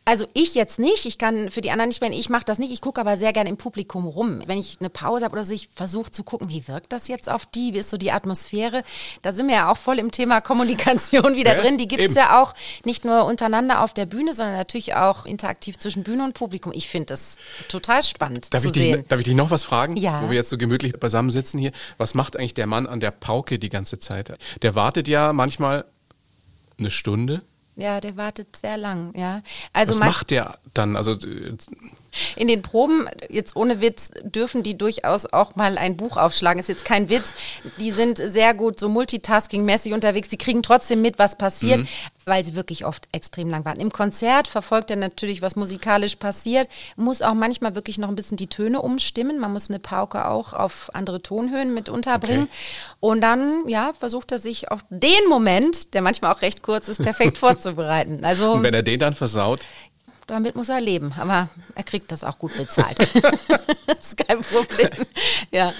Also 0.09 0.25
ich 0.33 0.55
jetzt 0.55 0.79
nicht, 0.79 1.05
ich 1.05 1.19
kann 1.19 1.51
für 1.51 1.61
die 1.61 1.69
anderen 1.69 1.89
nicht 1.89 1.97
spielen, 1.97 2.13
ich 2.13 2.29
mache 2.29 2.43
das 2.43 2.57
nicht, 2.57 2.73
ich 2.73 2.81
gucke 2.81 2.99
aber 2.99 3.15
sehr 3.15 3.31
gerne 3.31 3.47
im 3.47 3.57
Publikum 3.57 4.07
rum. 4.07 4.41
Wenn 4.47 4.57
ich 4.57 4.77
eine 4.79 4.89
Pause 4.89 5.23
habe 5.23 5.33
oder 5.33 5.45
so, 5.45 5.53
ich 5.53 5.69
versuche 5.71 6.09
zu 6.09 6.23
gucken, 6.23 6.49
wie 6.49 6.67
wirkt 6.67 6.91
das 6.91 7.07
jetzt 7.07 7.29
auf 7.29 7.45
die, 7.45 7.75
wie 7.75 7.77
ist 7.77 7.91
so 7.91 7.97
die 7.97 8.11
Atmosphäre. 8.11 8.81
Da 9.21 9.33
sind 9.33 9.47
wir 9.47 9.53
ja 9.53 9.71
auch 9.71 9.77
voll 9.77 9.99
im 9.99 10.09
Thema 10.09 10.41
Kommunikation 10.49 11.35
wieder 11.35 11.55
ja, 11.55 11.61
drin. 11.61 11.77
Die 11.77 11.87
gibt 11.87 12.01
es 12.01 12.15
ja 12.15 12.41
auch 12.41 12.55
nicht 12.85 13.05
nur 13.05 13.25
untereinander 13.25 13.83
auf 13.83 13.93
der 13.93 14.07
Bühne, 14.07 14.33
sondern 14.33 14.55
natürlich 14.55 14.95
auch 14.95 15.27
interaktiv 15.27 15.77
zwischen 15.77 16.01
Bühne 16.01 16.23
und 16.23 16.33
Publikum. 16.33 16.71
Ich 16.73 16.89
finde 16.89 17.05
das 17.13 17.35
total 17.67 18.01
spannend 18.01 18.51
darf 18.51 18.63
zu 18.63 18.69
ich 18.69 18.73
sehen. 18.73 18.95
Dich, 19.01 19.07
darf 19.09 19.19
ich 19.19 19.25
dich 19.25 19.35
noch 19.35 19.51
was 19.51 19.61
fragen? 19.61 19.95
Ja. 19.95 20.23
Wo 20.23 20.29
wir 20.29 20.37
jetzt 20.37 20.49
so 20.49 20.57
gemütlich 20.57 20.93
beisammen 20.93 21.29
sitzen 21.29 21.59
hier. 21.59 21.71
Was 21.99 22.15
macht 22.15 22.35
eigentlich 22.35 22.55
der 22.55 22.65
Mann 22.65 22.87
an 22.87 22.99
der 22.99 23.11
Pauke 23.11 23.59
die 23.59 23.69
ganze 23.69 23.99
Zeit? 23.99 24.35
Der 24.63 24.73
wartet 24.73 25.07
ja 25.07 25.33
manchmal 25.33 25.85
eine 26.79 26.89
Stunde, 26.89 27.43
ja, 27.79 28.01
der 28.01 28.17
wartet 28.17 28.57
sehr 28.57 28.75
lang, 28.75 29.13
ja. 29.15 29.41
Also 29.71 29.93
Was 29.93 29.99
macht 29.99 30.31
der 30.31 30.59
dann? 30.73 30.97
Also 30.97 31.13
äh, 31.13 31.55
in 32.35 32.47
den 32.49 32.61
Proben, 32.61 33.07
jetzt 33.29 33.55
ohne 33.55 33.79
Witz, 33.79 34.11
dürfen 34.21 34.63
die 34.63 34.77
durchaus 34.77 35.25
auch 35.25 35.55
mal 35.55 35.77
ein 35.77 35.95
Buch 35.95 36.17
aufschlagen. 36.17 36.59
Ist 36.59 36.67
jetzt 36.67 36.83
kein 36.83 37.09
Witz. 37.09 37.33
Die 37.79 37.91
sind 37.91 38.17
sehr 38.17 38.53
gut 38.53 38.79
so 38.79 38.87
multitasking-mäßig 38.87 39.93
unterwegs. 39.93 40.27
Die 40.27 40.37
kriegen 40.37 40.61
trotzdem 40.61 41.01
mit, 41.01 41.19
was 41.19 41.37
passiert, 41.37 41.81
mhm. 41.81 41.87
Weil 42.29 42.43
sie 42.43 42.55
wirklich 42.55 42.85
oft 42.85 43.07
extrem 43.11 43.49
lang 43.49 43.65
warten. 43.65 43.81
Im 43.81 43.91
Konzert 43.91 44.47
verfolgt 44.47 44.89
er 44.89 44.95
natürlich, 44.95 45.41
was 45.41 45.55
musikalisch 45.55 46.15
passiert, 46.15 46.67
muss 46.95 47.21
auch 47.21 47.33
manchmal 47.33 47.75
wirklich 47.75 47.97
noch 47.97 48.09
ein 48.09 48.15
bisschen 48.15 48.37
die 48.37 48.47
Töne 48.47 48.81
umstimmen. 48.81 49.39
Man 49.39 49.51
muss 49.51 49.69
eine 49.69 49.79
Pauke 49.79 50.27
auch 50.27 50.53
auf 50.53 50.89
andere 50.93 51.21
Tonhöhen 51.21 51.73
mit 51.73 51.89
unterbringen. 51.89 52.43
Okay. 52.43 52.95
Und 52.99 53.21
dann, 53.21 53.67
ja, 53.67 53.91
versucht 53.97 54.31
er 54.31 54.39
sich 54.39 54.71
auf 54.71 54.81
den 54.89 55.27
Moment, 55.27 55.93
der 55.93 56.01
manchmal 56.01 56.33
auch 56.33 56.41
recht 56.41 56.61
kurz 56.63 56.87
ist, 56.87 57.01
perfekt 57.01 57.37
vorzubereiten. 57.39 58.23
Also, 58.23 58.53
Und 58.53 58.63
wenn 58.63 58.73
er 58.73 58.83
den 58.83 58.99
dann 58.99 59.15
versaut? 59.15 59.61
Damit 60.29 60.55
muss 60.55 60.69
er 60.69 60.79
leben. 60.79 61.13
Aber 61.17 61.49
er 61.75 61.83
kriegt 61.83 62.11
das 62.11 62.23
auch 62.23 62.37
gut 62.37 62.55
bezahlt. 62.55 62.97
das 63.87 63.99
ist 63.99 64.17
kein 64.17 64.41
Problem. 64.41 64.89
Ja. 65.51 65.73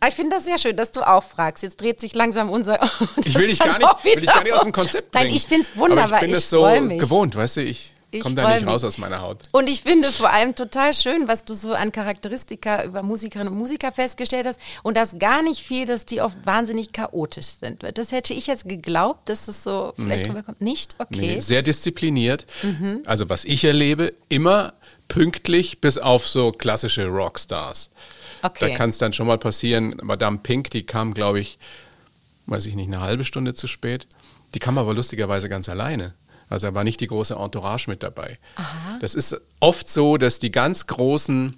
Aber 0.00 0.08
ich 0.08 0.14
finde 0.14 0.36
das 0.36 0.44
sehr 0.44 0.58
schön, 0.58 0.76
dass 0.76 0.92
du 0.92 1.06
auch 1.06 1.24
fragst. 1.24 1.62
Jetzt 1.62 1.80
dreht 1.80 2.00
sich 2.00 2.14
langsam 2.14 2.50
unser. 2.50 2.82
ich 3.24 3.34
will 3.34 3.48
dich 3.48 3.58
gar, 3.58 3.78
nicht, 3.78 4.04
will 4.04 4.26
gar 4.26 4.42
nicht 4.42 4.52
aus 4.52 4.62
dem 4.62 4.72
Konzept 4.72 5.10
bringen. 5.10 5.26
Nein, 5.26 5.34
ich 5.34 5.46
finde 5.46 5.66
es 5.66 5.76
wunderbar. 5.76 6.04
Aber 6.04 6.16
ich 6.16 6.20
bin 6.20 6.30
ich 6.30 6.36
es 6.38 6.50
so 6.50 6.62
gewohnt, 6.62 7.34
weißt 7.34 7.56
du, 7.56 7.62
ich 7.62 7.93
ich 8.14 8.22
komme 8.22 8.34
da 8.34 8.54
nicht 8.54 8.66
raus 8.66 8.84
aus 8.84 8.98
meiner 8.98 9.20
Haut. 9.20 9.42
Und 9.52 9.68
ich 9.68 9.82
finde 9.82 10.12
vor 10.12 10.30
allem 10.30 10.54
total 10.54 10.94
schön, 10.94 11.26
was 11.28 11.44
du 11.44 11.54
so 11.54 11.72
an 11.74 11.92
Charakteristika 11.92 12.84
über 12.84 13.02
Musikerinnen 13.02 13.52
und 13.52 13.58
Musiker 13.58 13.92
festgestellt 13.92 14.46
hast. 14.46 14.60
Und 14.82 14.96
das 14.96 15.18
gar 15.18 15.42
nicht 15.42 15.60
viel, 15.60 15.86
dass 15.86 16.06
die 16.06 16.20
oft 16.20 16.36
wahnsinnig 16.44 16.92
chaotisch 16.92 17.46
sind. 17.46 17.84
Das 17.94 18.12
hätte 18.12 18.34
ich 18.34 18.46
jetzt 18.46 18.68
geglaubt, 18.68 19.28
dass 19.28 19.48
es 19.48 19.64
so 19.64 19.92
vielleicht 19.96 20.24
nee. 20.24 20.30
rüberkommt. 20.30 20.60
Nicht? 20.60 20.94
Okay. 20.98 21.34
Nee, 21.34 21.40
sehr 21.40 21.62
diszipliniert. 21.62 22.46
Mhm. 22.62 23.02
Also 23.06 23.28
was 23.28 23.44
ich 23.44 23.64
erlebe, 23.64 24.12
immer 24.28 24.74
pünktlich 25.08 25.80
bis 25.80 25.98
auf 25.98 26.26
so 26.26 26.52
klassische 26.52 27.06
Rockstars. 27.06 27.90
Okay. 28.42 28.70
Da 28.70 28.76
kann 28.76 28.90
es 28.90 28.98
dann 28.98 29.12
schon 29.12 29.26
mal 29.26 29.38
passieren. 29.38 29.96
Madame 30.02 30.38
Pink, 30.38 30.70
die 30.70 30.84
kam, 30.84 31.14
glaube 31.14 31.40
ich, 31.40 31.58
weiß 32.46 32.66
ich 32.66 32.74
nicht, 32.74 32.88
eine 32.88 33.00
halbe 33.00 33.24
Stunde 33.24 33.54
zu 33.54 33.66
spät. 33.66 34.06
Die 34.54 34.58
kam 34.58 34.78
aber 34.78 34.94
lustigerweise 34.94 35.48
ganz 35.48 35.68
alleine. 35.68 36.14
Also 36.48 36.68
da 36.68 36.74
war 36.74 36.84
nicht 36.84 37.00
die 37.00 37.06
große 37.06 37.34
Entourage 37.34 37.88
mit 37.88 38.02
dabei. 38.02 38.38
Aha. 38.56 38.98
Das 39.00 39.14
ist 39.14 39.40
oft 39.60 39.88
so, 39.88 40.16
dass 40.16 40.38
die 40.38 40.50
ganz 40.52 40.86
großen, 40.86 41.56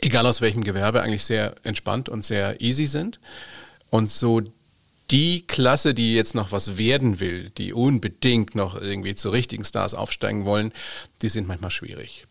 egal 0.00 0.26
aus 0.26 0.40
welchem 0.40 0.64
Gewerbe, 0.64 1.02
eigentlich 1.02 1.24
sehr 1.24 1.54
entspannt 1.62 2.08
und 2.08 2.24
sehr 2.24 2.60
easy 2.60 2.86
sind. 2.86 3.20
Und 3.90 4.10
so 4.10 4.42
die 5.10 5.46
Klasse, 5.46 5.94
die 5.94 6.14
jetzt 6.14 6.34
noch 6.34 6.52
was 6.52 6.78
werden 6.78 7.20
will, 7.20 7.50
die 7.50 7.72
unbedingt 7.72 8.54
noch 8.54 8.80
irgendwie 8.80 9.14
zu 9.14 9.30
richtigen 9.30 9.64
Stars 9.64 9.94
aufsteigen 9.94 10.44
wollen, 10.44 10.72
die 11.22 11.28
sind 11.28 11.46
manchmal 11.46 11.70
schwierig 11.70 12.26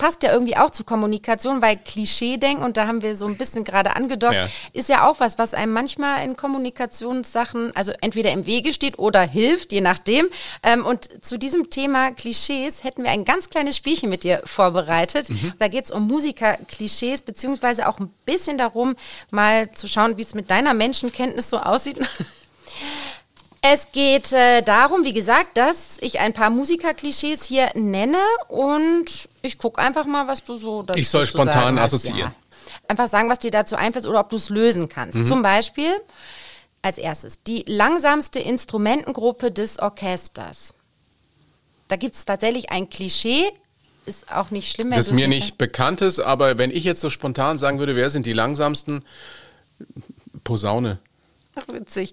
passt 0.00 0.22
ja 0.22 0.32
irgendwie 0.32 0.56
auch 0.56 0.70
zur 0.70 0.86
Kommunikation, 0.86 1.60
weil 1.60 1.76
Klischee-Denken, 1.76 2.64
und 2.64 2.78
da 2.78 2.86
haben 2.86 3.02
wir 3.02 3.14
so 3.14 3.26
ein 3.26 3.36
bisschen 3.36 3.64
gerade 3.64 3.94
angedockt, 3.94 4.32
ja. 4.32 4.48
ist 4.72 4.88
ja 4.88 5.06
auch 5.06 5.20
was, 5.20 5.36
was 5.36 5.52
einem 5.52 5.74
manchmal 5.74 6.24
in 6.24 6.38
Kommunikationssachen, 6.38 7.76
also 7.76 7.92
entweder 8.00 8.32
im 8.32 8.46
Wege 8.46 8.72
steht 8.72 8.98
oder 8.98 9.20
hilft, 9.20 9.72
je 9.72 9.82
nachdem. 9.82 10.26
Ähm, 10.62 10.86
und 10.86 11.10
zu 11.22 11.38
diesem 11.38 11.68
Thema 11.68 12.12
Klischees 12.12 12.82
hätten 12.82 13.04
wir 13.04 13.10
ein 13.10 13.26
ganz 13.26 13.50
kleines 13.50 13.76
Spielchen 13.76 14.08
mit 14.08 14.24
dir 14.24 14.40
vorbereitet. 14.46 15.28
Mhm. 15.28 15.52
Da 15.58 15.68
geht 15.68 15.84
es 15.84 15.90
um 15.90 16.06
Musiker-Klischees, 16.06 17.20
beziehungsweise 17.20 17.86
auch 17.86 18.00
ein 18.00 18.08
bisschen 18.24 18.56
darum, 18.56 18.96
mal 19.30 19.70
zu 19.74 19.86
schauen, 19.86 20.16
wie 20.16 20.22
es 20.22 20.34
mit 20.34 20.50
deiner 20.50 20.72
Menschenkenntnis 20.72 21.50
so 21.50 21.58
aussieht. 21.58 22.00
Es 23.62 23.92
geht 23.92 24.32
äh, 24.32 24.62
darum, 24.62 25.04
wie 25.04 25.12
gesagt, 25.12 25.56
dass 25.56 25.98
ich 26.00 26.18
ein 26.20 26.32
paar 26.32 26.48
Musikerklischees 26.48 27.44
hier 27.44 27.70
nenne 27.74 28.18
und 28.48 29.28
ich 29.42 29.58
gucke 29.58 29.80
einfach 29.80 30.06
mal, 30.06 30.26
was 30.26 30.42
du 30.42 30.56
so 30.56 30.82
dazu 30.82 30.98
Ich 30.98 31.10
soll 31.10 31.26
spontan 31.26 31.78
assoziieren. 31.78 32.32
Ja. 32.32 32.34
Einfach 32.88 33.08
sagen, 33.08 33.28
was 33.28 33.38
dir 33.38 33.50
dazu 33.50 33.76
einfällt 33.76 34.06
oder 34.06 34.20
ob 34.20 34.30
du 34.30 34.36
es 34.36 34.48
lösen 34.48 34.88
kannst. 34.88 35.18
Mhm. 35.18 35.26
Zum 35.26 35.42
Beispiel 35.42 35.92
als 36.82 36.96
erstes 36.96 37.42
die 37.42 37.64
langsamste 37.66 38.38
Instrumentengruppe 38.38 39.52
des 39.52 39.78
Orchesters. 39.78 40.74
Da 41.88 41.96
gibt 41.96 42.14
es 42.14 42.24
tatsächlich 42.24 42.70
ein 42.70 42.88
Klischee, 42.88 43.50
ist 44.06 44.32
auch 44.32 44.50
nicht 44.50 44.72
schlimm. 44.72 44.90
Das 44.90 45.12
mir 45.12 45.28
nicht 45.28 45.58
bekannt 45.58 46.00
ist, 46.00 46.20
aber 46.20 46.56
wenn 46.56 46.70
ich 46.70 46.84
jetzt 46.84 47.00
so 47.00 47.10
spontan 47.10 47.58
sagen 47.58 47.78
würde, 47.78 47.94
wer 47.96 48.08
sind 48.08 48.24
die 48.24 48.32
langsamsten? 48.32 49.04
Posaune. 50.44 50.98
Ach, 51.54 51.64
witzig. 51.68 52.12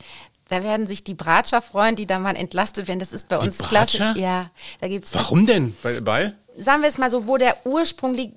Da 0.50 0.64
werden 0.64 0.88
sich 0.88 1.04
die 1.04 1.14
Bratscher 1.14 1.62
freuen, 1.62 1.96
die 1.96 2.06
da 2.06 2.20
mal 2.20 2.36
entlastet 2.36 2.88
werden. 2.88 3.00
Das 3.00 3.12
ist 3.12 3.28
bei 3.28 3.38
uns 3.38 3.58
klasse. 3.58 4.14
Ja, 4.18 4.50
da 4.80 4.88
gibt's 4.88 5.14
Warum 5.14 5.46
denn? 5.46 5.76
Weil, 5.84 6.06
weil? 6.06 6.36
Sagen 6.58 6.82
wir 6.82 6.90
es 6.90 6.98
mal 6.98 7.10
so, 7.10 7.28
wo 7.28 7.38
der 7.38 7.56
Ursprung 7.66 8.14
liegt, 8.14 8.36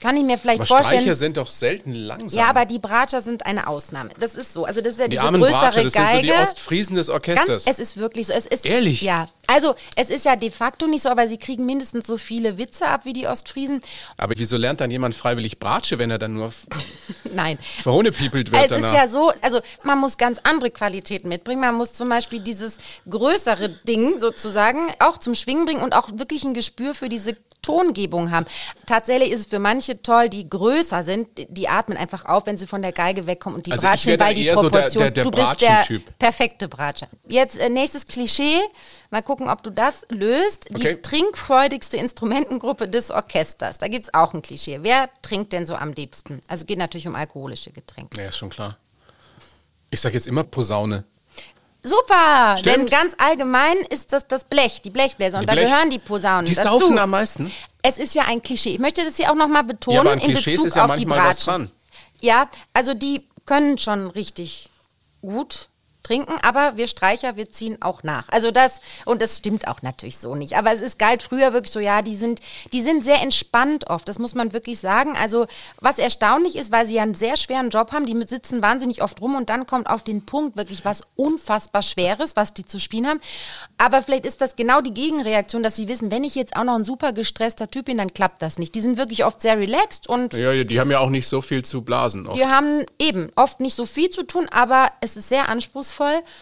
kann 0.00 0.16
ich 0.16 0.24
mir 0.24 0.38
vielleicht 0.38 0.60
aber 0.60 0.66
vorstellen. 0.66 1.00
Streicher 1.00 1.14
sind 1.14 1.36
doch 1.36 1.50
selten 1.50 1.94
langsam. 1.94 2.38
Ja, 2.38 2.48
aber 2.48 2.66
die 2.66 2.78
Bratscher 2.78 3.20
sind 3.20 3.46
eine 3.46 3.66
Ausnahme. 3.66 4.10
Das 4.20 4.34
ist 4.34 4.52
so. 4.52 4.64
Also 4.64 4.80
das 4.80 4.94
ist 4.94 5.00
ja 5.00 5.08
die 5.08 5.16
diese 5.16 5.32
größere 5.32 5.50
Bratscher, 5.50 5.84
das 5.84 5.92
Geige. 5.92 6.10
Sind 6.10 6.26
so 6.26 6.32
die 6.32 6.32
Ostfriesen 6.32 6.96
des 6.96 7.08
Orchesters. 7.08 7.64
Ganz, 7.64 7.66
es 7.66 7.78
ist 7.78 7.96
wirklich 7.96 8.26
so. 8.26 8.34
Es 8.34 8.46
ist, 8.46 8.64
Ehrlich? 8.66 9.02
Ja. 9.02 9.28
Also 9.46 9.74
es 9.94 10.10
ist 10.10 10.24
ja 10.24 10.36
de 10.36 10.50
facto 10.50 10.86
nicht 10.86 11.02
so, 11.02 11.08
aber 11.08 11.28
sie 11.28 11.38
kriegen 11.38 11.66
mindestens 11.66 12.06
so 12.06 12.18
viele 12.18 12.58
Witze 12.58 12.86
ab 12.86 13.04
wie 13.04 13.12
die 13.12 13.26
Ostfriesen. 13.26 13.80
Aber 14.16 14.34
wieso 14.36 14.56
lernt 14.56 14.80
dann 14.80 14.90
jemand 14.90 15.14
freiwillig 15.14 15.58
Bratsche, 15.58 15.98
wenn 15.98 16.10
er 16.10 16.18
dann 16.18 16.34
nur 16.34 16.52
Nein. 17.32 17.58
verhohnepiepelt 17.82 18.52
wird? 18.52 18.64
Es 18.64 18.68
danach? 18.68 18.88
ist 18.88 18.94
ja 18.94 19.08
so, 19.08 19.32
also 19.40 19.60
man 19.82 19.98
muss 19.98 20.18
ganz 20.18 20.40
andere 20.42 20.70
Qualitäten 20.70 21.28
mitbringen. 21.28 21.60
Man 21.60 21.74
muss 21.74 21.94
zum 21.94 22.08
Beispiel 22.08 22.40
dieses 22.40 22.76
größere 23.08 23.68
Ding 23.68 24.18
sozusagen 24.18 24.80
auch 24.98 25.18
zum 25.18 25.34
Schwingen 25.34 25.64
bringen 25.64 25.82
und 25.82 25.94
auch 25.94 26.10
wirklich 26.14 26.44
ein 26.44 26.54
Gespür 26.54 26.94
für 26.94 27.08
diese 27.08 27.36
Tongebung 27.66 28.30
haben. 28.30 28.46
Tatsächlich 28.86 29.32
ist 29.32 29.40
es 29.40 29.46
für 29.46 29.58
manche 29.58 30.00
toll, 30.00 30.28
die 30.28 30.48
größer 30.48 31.02
sind, 31.02 31.28
die 31.48 31.68
atmen 31.68 31.98
einfach 31.98 32.24
auf, 32.24 32.46
wenn 32.46 32.56
sie 32.56 32.66
von 32.66 32.80
der 32.80 32.92
Geige 32.92 33.26
wegkommen 33.26 33.56
und 33.56 33.66
die 33.66 33.72
also 33.72 33.86
bratschen, 33.86 34.20
weil 34.20 34.34
die 34.34 34.48
Proportion, 34.48 34.92
so 34.92 34.98
der, 34.98 35.10
der, 35.10 35.10
der 35.10 35.24
du 35.24 35.30
bist 35.30 35.60
der 35.60 35.86
perfekte 36.18 36.68
Bratscher. 36.68 37.08
Jetzt 37.26 37.58
äh, 37.58 37.68
nächstes 37.68 38.06
Klischee, 38.06 38.60
mal 39.10 39.22
gucken, 39.22 39.48
ob 39.48 39.62
du 39.62 39.70
das 39.70 40.06
löst. 40.10 40.68
Die 40.70 40.76
okay. 40.76 41.02
trinkfreudigste 41.02 41.96
Instrumentengruppe 41.96 42.88
des 42.88 43.10
Orchesters. 43.10 43.78
Da 43.78 43.88
gibt 43.88 44.04
es 44.04 44.14
auch 44.14 44.32
ein 44.32 44.42
Klischee. 44.42 44.78
Wer 44.82 45.10
trinkt 45.22 45.52
denn 45.52 45.66
so 45.66 45.74
am 45.74 45.92
liebsten? 45.92 46.40
Also 46.46 46.66
geht 46.66 46.78
natürlich 46.78 47.08
um 47.08 47.16
alkoholische 47.16 47.72
Getränke. 47.72 48.20
Ja, 48.20 48.28
ist 48.28 48.38
schon 48.38 48.50
klar. 48.50 48.78
Ich 49.90 50.00
sage 50.00 50.14
jetzt 50.14 50.28
immer 50.28 50.44
Posaune. 50.44 51.04
Super, 51.86 52.56
Stimmt. 52.58 52.76
denn 52.76 52.86
ganz 52.86 53.14
allgemein 53.18 53.76
ist 53.90 54.12
das 54.12 54.26
das 54.26 54.44
Blech, 54.44 54.82
die 54.82 54.90
Blechbläser. 54.90 55.38
Und 55.38 55.42
Die 55.42 55.46
da 55.46 55.52
Blech- 55.54 55.66
gehören 55.70 55.90
die 55.90 55.98
Posaunen 55.98 56.46
Die 56.46 56.54
dazu. 56.54 56.78
saufen 56.78 56.98
am 56.98 57.10
meisten. 57.10 57.52
Es 57.82 57.98
ist 57.98 58.14
ja 58.14 58.24
ein 58.24 58.42
Klischee. 58.42 58.70
Ich 58.70 58.78
möchte 58.80 59.04
das 59.04 59.16
hier 59.16 59.30
auch 59.30 59.36
nochmal 59.36 59.62
betonen 59.64 59.94
Ja, 59.96 60.00
aber 60.00 60.10
an 60.12 60.18
in 60.18 60.24
Klischees 60.34 60.54
Bezug 60.54 60.66
ist 60.66 60.76
ja 60.76 60.84
auf 60.84 60.94
die 60.96 61.06
manchmal 61.06 61.28
was 61.30 61.44
dran. 61.44 61.70
Ja, 62.20 62.48
also 62.72 62.94
die 62.94 63.26
können 63.44 63.78
schon 63.78 64.08
richtig 64.10 64.70
gut 65.22 65.68
trinken, 66.06 66.34
aber 66.42 66.76
wir 66.76 66.86
Streicher, 66.86 67.36
wir 67.36 67.48
ziehen 67.48 67.82
auch 67.82 68.02
nach. 68.04 68.28
Also 68.28 68.50
das, 68.52 68.80
und 69.04 69.20
das 69.20 69.38
stimmt 69.38 69.66
auch 69.66 69.82
natürlich 69.82 70.18
so 70.18 70.34
nicht. 70.34 70.56
Aber 70.56 70.72
es 70.72 70.80
ist 70.80 70.98
galt 70.98 71.22
früher 71.22 71.52
wirklich 71.52 71.72
so, 71.72 71.80
ja, 71.80 72.02
die 72.02 72.14
sind, 72.14 72.40
die 72.72 72.80
sind 72.80 73.04
sehr 73.04 73.20
entspannt 73.22 73.88
oft, 73.90 74.08
das 74.08 74.18
muss 74.18 74.34
man 74.34 74.52
wirklich 74.52 74.78
sagen. 74.78 75.16
Also 75.16 75.46
was 75.80 75.98
erstaunlich 75.98 76.56
ist, 76.56 76.70
weil 76.70 76.86
sie 76.86 76.94
ja 76.94 77.02
einen 77.02 77.14
sehr 77.14 77.36
schweren 77.36 77.70
Job 77.70 77.92
haben, 77.92 78.06
die 78.06 78.22
sitzen 78.22 78.62
wahnsinnig 78.62 79.02
oft 79.02 79.20
rum 79.20 79.34
und 79.34 79.50
dann 79.50 79.66
kommt 79.66 79.88
auf 79.88 80.04
den 80.04 80.24
Punkt 80.24 80.56
wirklich 80.56 80.84
was 80.84 81.02
unfassbar 81.16 81.82
Schweres, 81.82 82.36
was 82.36 82.54
die 82.54 82.64
zu 82.64 82.78
spielen 82.78 83.08
haben. 83.08 83.20
Aber 83.76 84.02
vielleicht 84.02 84.26
ist 84.26 84.40
das 84.40 84.54
genau 84.54 84.80
die 84.80 84.94
Gegenreaktion, 84.94 85.62
dass 85.62 85.74
sie 85.74 85.88
wissen, 85.88 86.12
wenn 86.12 86.22
ich 86.22 86.36
jetzt 86.36 86.56
auch 86.56 86.64
noch 86.64 86.76
ein 86.76 86.84
super 86.84 87.12
gestresster 87.12 87.68
Typ 87.68 87.86
bin, 87.86 87.98
dann 87.98 88.14
klappt 88.14 88.42
das 88.42 88.58
nicht. 88.58 88.74
Die 88.74 88.80
sind 88.80 88.96
wirklich 88.96 89.24
oft 89.24 89.40
sehr 89.40 89.58
relaxed 89.58 90.08
und 90.08 90.34
Ja, 90.34 90.52
ja, 90.52 90.64
die 90.64 90.78
haben 90.78 90.90
ja 90.90 91.00
auch 91.00 91.10
nicht 91.10 91.26
so 91.26 91.40
viel 91.40 91.64
zu 91.64 91.82
blasen. 91.82 92.26
Oft. 92.28 92.38
wir 92.38 92.50
haben 92.50 92.84
eben 92.98 93.30
oft 93.34 93.60
nicht 93.60 93.74
so 93.74 93.84
viel 93.84 94.10
zu 94.10 94.22
tun, 94.22 94.48
aber 94.50 94.90
es 95.00 95.16
ist 95.16 95.28
sehr 95.28 95.48
anspruchsvoll 95.48 95.95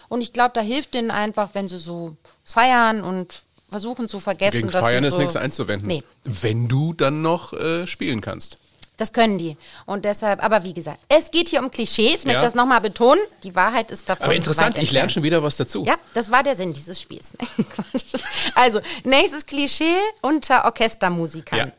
und 0.09 0.21
ich 0.21 0.33
glaube, 0.33 0.51
da 0.53 0.61
hilft 0.61 0.93
denen 0.93 1.11
einfach, 1.11 1.49
wenn 1.53 1.67
sie 1.67 1.79
so 1.79 2.15
feiern 2.43 3.03
und 3.03 3.43
versuchen 3.69 4.07
zu 4.07 4.19
vergessen, 4.19 4.57
Gegen 4.57 4.69
dass 4.71 4.81
Feiern 4.81 5.01
sie 5.03 5.07
ist 5.07 5.13
so 5.15 5.19
nichts 5.19 5.35
einzuwenden. 5.35 5.87
Nee, 5.87 6.03
Wenn 6.23 6.67
du 6.67 6.93
dann 6.93 7.21
noch 7.21 7.53
äh, 7.53 7.87
spielen 7.87 8.21
kannst. 8.21 8.57
das 8.97 9.11
können 9.11 9.37
die. 9.37 9.57
Und 9.85 10.05
deshalb, 10.05 10.41
aber 10.43 10.63
wie 10.63 10.73
gesagt, 10.73 10.99
es 11.09 11.29
geht 11.31 11.49
hier 11.49 11.61
um 11.61 11.69
Klischees, 11.71 12.19
ich 12.19 12.25
möchte 12.25 12.39
Ja. 12.41 12.45
das 12.45 12.55
nochmal 12.55 12.79
betonen. 12.79 13.19
Die 13.43 13.53
Wahrheit 13.55 13.91
ist 13.91 14.07
davon. 14.07 14.23
Aber 14.25 14.35
interessant, 14.35 14.77
ich 14.77 14.91
lerne 14.91 15.09
schon 15.09 15.23
wieder 15.23 15.41
was 15.43 15.57
dazu. 15.57 15.83
Ja, 15.85 15.95
das 16.13 16.31
war 16.31 16.43
der 16.43 16.55
Sinn 16.55 16.71
dieses 16.73 17.01
Spiels. 17.01 17.33
Also, 18.55 18.79
nächstes 19.03 19.45
Klischee 19.45 19.97
unter 20.21 20.65
Orchestermusikern. 20.65 21.59
Ja. 21.59 21.71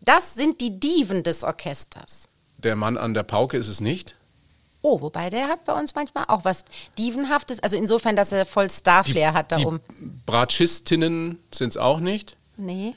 Das 0.00 0.34
sind 0.34 0.60
die 0.60 0.78
Diven 0.80 1.22
des 1.22 1.44
Orchesters. 1.44 2.22
Der 2.56 2.74
Mann 2.74 2.96
an 2.96 3.14
der 3.14 3.22
Pauke 3.22 3.56
ist 3.56 3.68
es 3.68 3.80
nicht. 3.80 4.16
Oh, 4.80 5.00
wobei 5.00 5.28
der 5.28 5.48
hat 5.48 5.64
bei 5.64 5.72
uns 5.72 5.94
manchmal 5.94 6.24
auch 6.28 6.44
was 6.44 6.64
Dievenhaftes. 6.98 7.60
Also 7.60 7.76
insofern, 7.76 8.14
dass 8.16 8.30
er 8.32 8.46
voll 8.46 8.70
Starflair 8.70 9.34
hat 9.34 9.50
da 9.50 9.56
die. 9.56 9.66
Bratschistinnen 10.24 11.38
sind 11.52 11.70
es 11.70 11.76
auch 11.76 11.98
nicht. 12.00 12.36
Nee. 12.56 12.94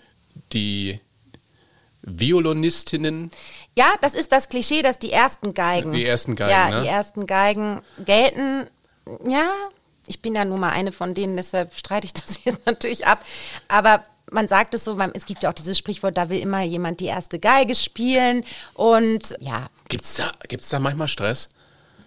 Die 0.54 1.00
Violonistinnen. 2.04 3.32
Ja, 3.78 3.94
das 4.02 4.14
ist 4.14 4.32
das 4.32 4.50
Klischee, 4.50 4.82
dass 4.82 5.00
die 5.00 5.12
ersten 5.12 5.54
Geigen. 5.54 5.94
Die 5.94 6.06
ersten 6.06 6.36
Geigen, 6.36 6.52
Ja, 6.52 6.70
ne? 6.70 6.82
die 6.84 6.88
ersten 6.88 7.28
Geigen 7.28 7.82
gelten. 8.06 8.68
Ja, 9.28 9.52
ich 10.08 10.22
bin 10.22 10.36
ja 10.36 10.46
nun 10.46 10.60
mal 10.60 10.70
eine 10.72 10.92
von 10.92 11.14
denen, 11.14 11.38
deshalb 11.38 11.74
streite 11.74 12.06
ich 12.06 12.14
das 12.14 12.40
jetzt 12.44 12.66
natürlich 12.66 13.06
ab. 13.06 13.24
Aber 13.68 14.04
man 14.32 14.48
sagt 14.48 14.74
es 14.74 14.84
so, 14.84 14.96
man, 14.96 15.12
es 15.14 15.26
gibt 15.26 15.44
ja 15.44 15.50
auch 15.50 15.54
dieses 15.54 15.78
Sprichwort, 15.78 16.18
da 16.18 16.30
will 16.30 16.40
immer 16.40 16.62
jemand 16.62 17.00
die 17.00 17.06
erste 17.06 17.40
Geige 17.40 17.76
spielen. 17.76 18.44
Und 18.74 19.36
ja, 19.40 19.68
Gibt 19.90 20.06
es 20.06 20.16
da, 20.16 20.32
gibt's 20.48 20.70
da 20.70 20.80
manchmal 20.80 21.08
Stress? 21.08 21.50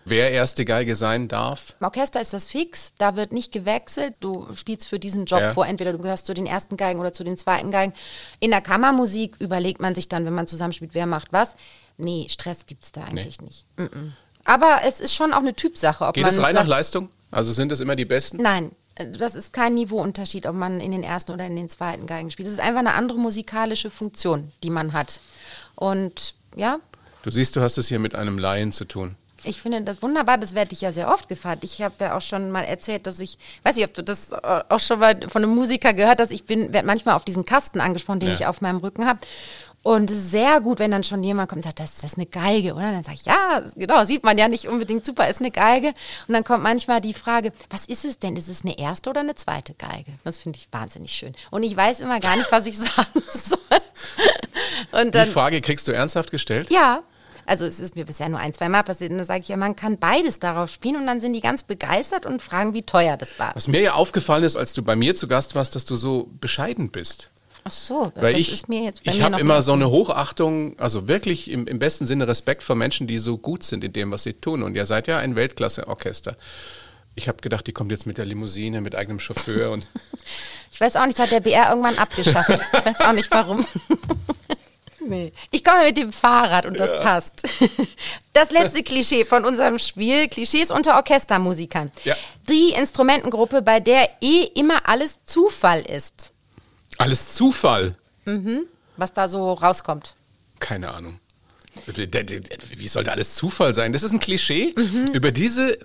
Wer 0.06 0.30
erste 0.32 0.64
Geige 0.64 0.96
sein 0.96 1.28
darf? 1.28 1.76
Im 1.80 1.86
Orchester 1.86 2.20
ist 2.20 2.32
das 2.34 2.46
fix, 2.48 2.92
da 2.98 3.16
wird 3.16 3.32
nicht 3.32 3.52
gewechselt. 3.52 4.14
Du 4.20 4.46
spielst 4.54 4.86
für 4.86 4.98
diesen 4.98 5.24
Job 5.24 5.40
Ja. 5.40 5.50
vor, 5.54 5.66
entweder 5.66 5.92
du 5.92 5.98
gehörst 5.98 6.26
zu 6.26 6.34
den 6.34 6.46
ersten 6.46 6.76
Geigen 6.76 7.00
oder 7.00 7.12
zu 7.12 7.24
den 7.24 7.38
zweiten 7.38 7.70
Geigen. 7.70 7.94
In 8.38 8.50
der 8.50 8.60
Kammermusik 8.60 9.36
überlegt 9.38 9.80
man 9.80 9.94
sich 9.94 10.08
dann, 10.08 10.26
wenn 10.26 10.34
man 10.34 10.46
zusammenspielt, 10.46 10.92
wer 10.94 11.06
macht 11.06 11.32
was. 11.32 11.56
Nee, 11.96 12.26
Stress 12.28 12.66
gibt 12.66 12.84
es 12.84 12.92
da 12.92 13.04
eigentlich 13.04 13.40
nicht. 13.40 13.66
Mm-mm. 13.78 14.12
Aber 14.44 14.80
es 14.84 15.00
ist 15.00 15.14
schon 15.14 15.32
auch 15.32 15.38
eine 15.38 15.54
Typsache, 15.54 16.04
ob 16.04 16.14
Geht 16.14 16.24
man. 16.24 16.32
es 16.34 16.38
rein 16.42 16.54
nach 16.54 16.60
sagt- 16.62 16.68
Leistung? 16.68 17.08
Also 17.30 17.52
sind 17.52 17.72
es 17.72 17.80
immer 17.80 17.96
die 17.96 18.04
Besten? 18.04 18.36
Nein, 18.42 18.72
das 19.18 19.34
ist 19.34 19.52
kein 19.54 19.74
Niveauunterschied, 19.74 20.46
ob 20.46 20.54
man 20.54 20.80
in 20.80 20.92
den 20.92 21.02
ersten 21.02 21.32
oder 21.32 21.46
in 21.46 21.56
den 21.56 21.70
zweiten 21.70 22.06
Geigen 22.06 22.30
spielt. 22.30 22.46
Es 22.48 22.54
ist 22.54 22.60
einfach 22.60 22.80
eine 22.80 22.94
andere 22.94 23.18
musikalische 23.18 23.90
Funktion, 23.90 24.52
die 24.62 24.70
man 24.70 24.92
hat. 24.92 25.20
Und 25.76 26.34
ja, 26.56 26.78
Du 27.22 27.30
siehst, 27.30 27.56
du 27.56 27.62
hast 27.62 27.78
es 27.78 27.88
hier 27.88 27.98
mit 27.98 28.14
einem 28.14 28.36
Laien 28.38 28.70
zu 28.70 28.84
tun. 28.84 29.16
Ich 29.46 29.60
finde 29.60 29.82
das 29.82 30.02
wunderbar, 30.02 30.38
das 30.38 30.54
werde 30.54 30.72
ich 30.72 30.80
ja 30.80 30.92
sehr 30.92 31.08
oft 31.12 31.28
gefragt. 31.28 31.64
Ich 31.64 31.82
habe 31.82 31.94
ja 32.00 32.16
auch 32.16 32.20
schon 32.22 32.50
mal 32.50 32.62
erzählt, 32.64 33.06
dass 33.06 33.18
ich, 33.20 33.38
weiß 33.62 33.76
nicht, 33.76 33.84
ob 33.86 33.94
du 33.94 34.02
das 34.02 34.30
äh, 34.32 34.62
auch 34.68 34.80
schon 34.80 34.98
mal 34.98 35.18
von 35.28 35.42
einem 35.42 35.54
Musiker 35.54 35.92
gehört 35.92 36.20
hast, 36.20 36.32
ich 36.32 36.44
bin, 36.44 36.72
werde 36.72 36.86
manchmal 36.86 37.14
auf 37.14 37.24
diesen 37.24 37.44
Kasten 37.44 37.80
angesprochen, 37.80 38.20
den 38.20 38.28
Ja. 38.30 38.34
ich 38.34 38.46
auf 38.46 38.60
meinem 38.60 38.78
Rücken 38.78 39.06
habe. 39.06 39.20
Und 39.82 40.10
es 40.10 40.16
ist 40.16 40.30
sehr 40.30 40.62
gut, 40.62 40.78
wenn 40.78 40.90
dann 40.92 41.04
schon 41.04 41.22
jemand 41.22 41.50
kommt 41.50 41.58
und 41.58 41.64
sagt, 41.64 41.78
das, 41.78 41.96
das 41.96 42.12
ist 42.12 42.16
eine 42.16 42.24
Geige, 42.24 42.72
oder? 42.72 42.90
Dann 42.90 43.04
sage 43.04 43.18
ich, 43.20 43.26
ja, 43.26 43.60
genau, 43.76 44.02
sieht 44.06 44.24
man 44.24 44.38
ja 44.38 44.48
nicht 44.48 44.66
unbedingt 44.66 45.04
super, 45.04 45.28
ist 45.28 45.40
eine 45.40 45.50
Geige. 45.50 45.88
Und 46.26 46.32
dann 46.32 46.42
kommt 46.42 46.62
manchmal 46.62 47.02
die 47.02 47.12
Frage, 47.12 47.52
was 47.68 47.84
ist 47.84 48.06
es 48.06 48.18
denn? 48.18 48.34
Ist 48.34 48.48
es 48.48 48.64
eine 48.64 48.78
erste 48.78 49.10
oder 49.10 49.20
eine 49.20 49.34
zweite 49.34 49.74
Geige? 49.74 50.12
Das 50.24 50.38
finde 50.38 50.58
ich 50.58 50.68
wahnsinnig 50.72 51.12
schön. 51.12 51.34
Und 51.50 51.64
ich 51.64 51.76
weiß 51.76 52.00
immer 52.00 52.18
gar 52.18 52.34
nicht, 52.34 52.50
was 52.50 52.64
ich 52.64 52.78
sagen 52.78 53.22
soll. 53.30 53.58
Und 54.92 55.14
dann, 55.14 55.26
die 55.26 55.32
Frage 55.32 55.60
kriegst 55.60 55.86
du 55.86 55.92
ernsthaft 55.92 56.30
gestellt? 56.30 56.70
ja. 56.70 57.02
Also 57.46 57.66
es 57.66 57.80
ist 57.80 57.96
mir 57.96 58.04
bisher 58.04 58.28
nur 58.28 58.38
ein, 58.38 58.54
zwei 58.54 58.68
Mal 58.68 58.82
passiert 58.82 59.10
und 59.10 59.18
da 59.18 59.24
sage 59.24 59.40
ich 59.40 59.48
ja, 59.48 59.56
man 59.56 59.76
kann 59.76 59.98
beides 59.98 60.38
darauf 60.38 60.70
spielen 60.70 60.96
und 60.96 61.06
dann 61.06 61.20
sind 61.20 61.32
die 61.32 61.40
ganz 61.40 61.62
begeistert 61.62 62.26
und 62.26 62.42
fragen, 62.42 62.74
wie 62.74 62.82
teuer 62.82 63.16
das 63.16 63.38
war. 63.38 63.54
Was 63.54 63.68
mir 63.68 63.80
ja 63.80 63.94
aufgefallen 63.94 64.44
ist, 64.44 64.56
als 64.56 64.72
du 64.72 64.82
bei 64.82 64.96
mir 64.96 65.14
zu 65.14 65.28
Gast 65.28 65.54
warst, 65.54 65.74
dass 65.74 65.84
du 65.84 65.96
so 65.96 66.30
bescheiden 66.40 66.90
bist. 66.90 67.30
Ach 67.66 67.70
so, 67.70 68.12
Weil 68.16 68.34
das 68.34 68.42
ich, 68.42 68.52
ist 68.52 68.68
mir 68.68 68.82
jetzt 68.82 69.04
bei 69.04 69.12
ich 69.12 69.22
habe 69.22 69.40
immer 69.40 69.62
so 69.62 69.72
eine 69.72 69.90
Hochachtung, 69.90 70.78
also 70.78 71.08
wirklich 71.08 71.50
im, 71.50 71.66
im 71.66 71.78
besten 71.78 72.04
Sinne 72.04 72.28
Respekt 72.28 72.62
vor 72.62 72.76
Menschen, 72.76 73.06
die 73.06 73.16
so 73.16 73.38
gut 73.38 73.62
sind 73.62 73.82
in 73.84 73.92
dem, 73.94 74.12
was 74.12 74.24
sie 74.24 74.34
tun. 74.34 74.62
Und 74.62 74.74
ihr 74.74 74.84
seid 74.84 75.06
ja 75.06 75.18
ein 75.18 75.34
Weltklasse-Orchester. 75.34 76.36
Ich 77.14 77.26
habe 77.26 77.40
gedacht, 77.40 77.66
die 77.66 77.72
kommt 77.72 77.90
jetzt 77.90 78.06
mit 78.06 78.18
der 78.18 78.26
Limousine, 78.26 78.82
mit 78.82 78.94
eigenem 78.94 79.18
Chauffeur 79.18 79.70
und 79.70 79.86
Ich 80.74 80.80
weiß 80.80 80.96
auch 80.96 81.06
nicht, 81.06 81.16
das 81.16 81.26
hat 81.26 81.32
der 81.32 81.40
BR 81.40 81.68
irgendwann 81.70 81.96
abgeschafft. 81.98 82.50
Ich 82.72 82.84
weiß 82.84 83.00
auch 83.00 83.12
nicht 83.12 83.30
warum. 83.30 83.64
Nee. 85.06 85.32
Ich 85.50 85.62
komme 85.64 85.84
mit 85.84 85.96
dem 85.96 86.12
Fahrrad 86.12 86.66
und 86.66 86.78
das 86.78 86.90
passt. 87.00 87.42
Das 88.32 88.50
letzte 88.50 88.82
Klischee 88.82 89.24
von 89.24 89.44
unserem 89.44 89.78
Spiel, 89.78 90.26
Klischees 90.28 90.72
unter 90.72 90.96
Orchestermusikern. 90.96 91.92
Ja. 92.02 92.16
Die 92.48 92.70
Instrumentengruppe, 92.70 93.62
bei 93.62 93.78
der 93.78 94.10
eh 94.20 94.42
immer 94.56 94.88
alles 94.88 95.22
Zufall 95.24 95.82
ist, 95.82 96.32
alles 96.98 97.34
Zufall. 97.34 97.96
was 98.96 99.12
da 99.12 99.28
so 99.28 99.52
rauskommt. 99.52 100.16
Keine 100.58 100.92
Ahnung. 100.92 101.20
Wie 101.86 102.88
soll 102.88 103.04
da 103.04 103.12
alles 103.12 103.34
Zufall 103.34 103.72
sein? 103.74 103.92
Das 103.92 104.02
ist 104.02 104.12
ein 104.12 104.20
Klischee. 104.20 104.74
Mhm. 104.76 105.10
Über 105.12 105.30
diese 105.32 105.78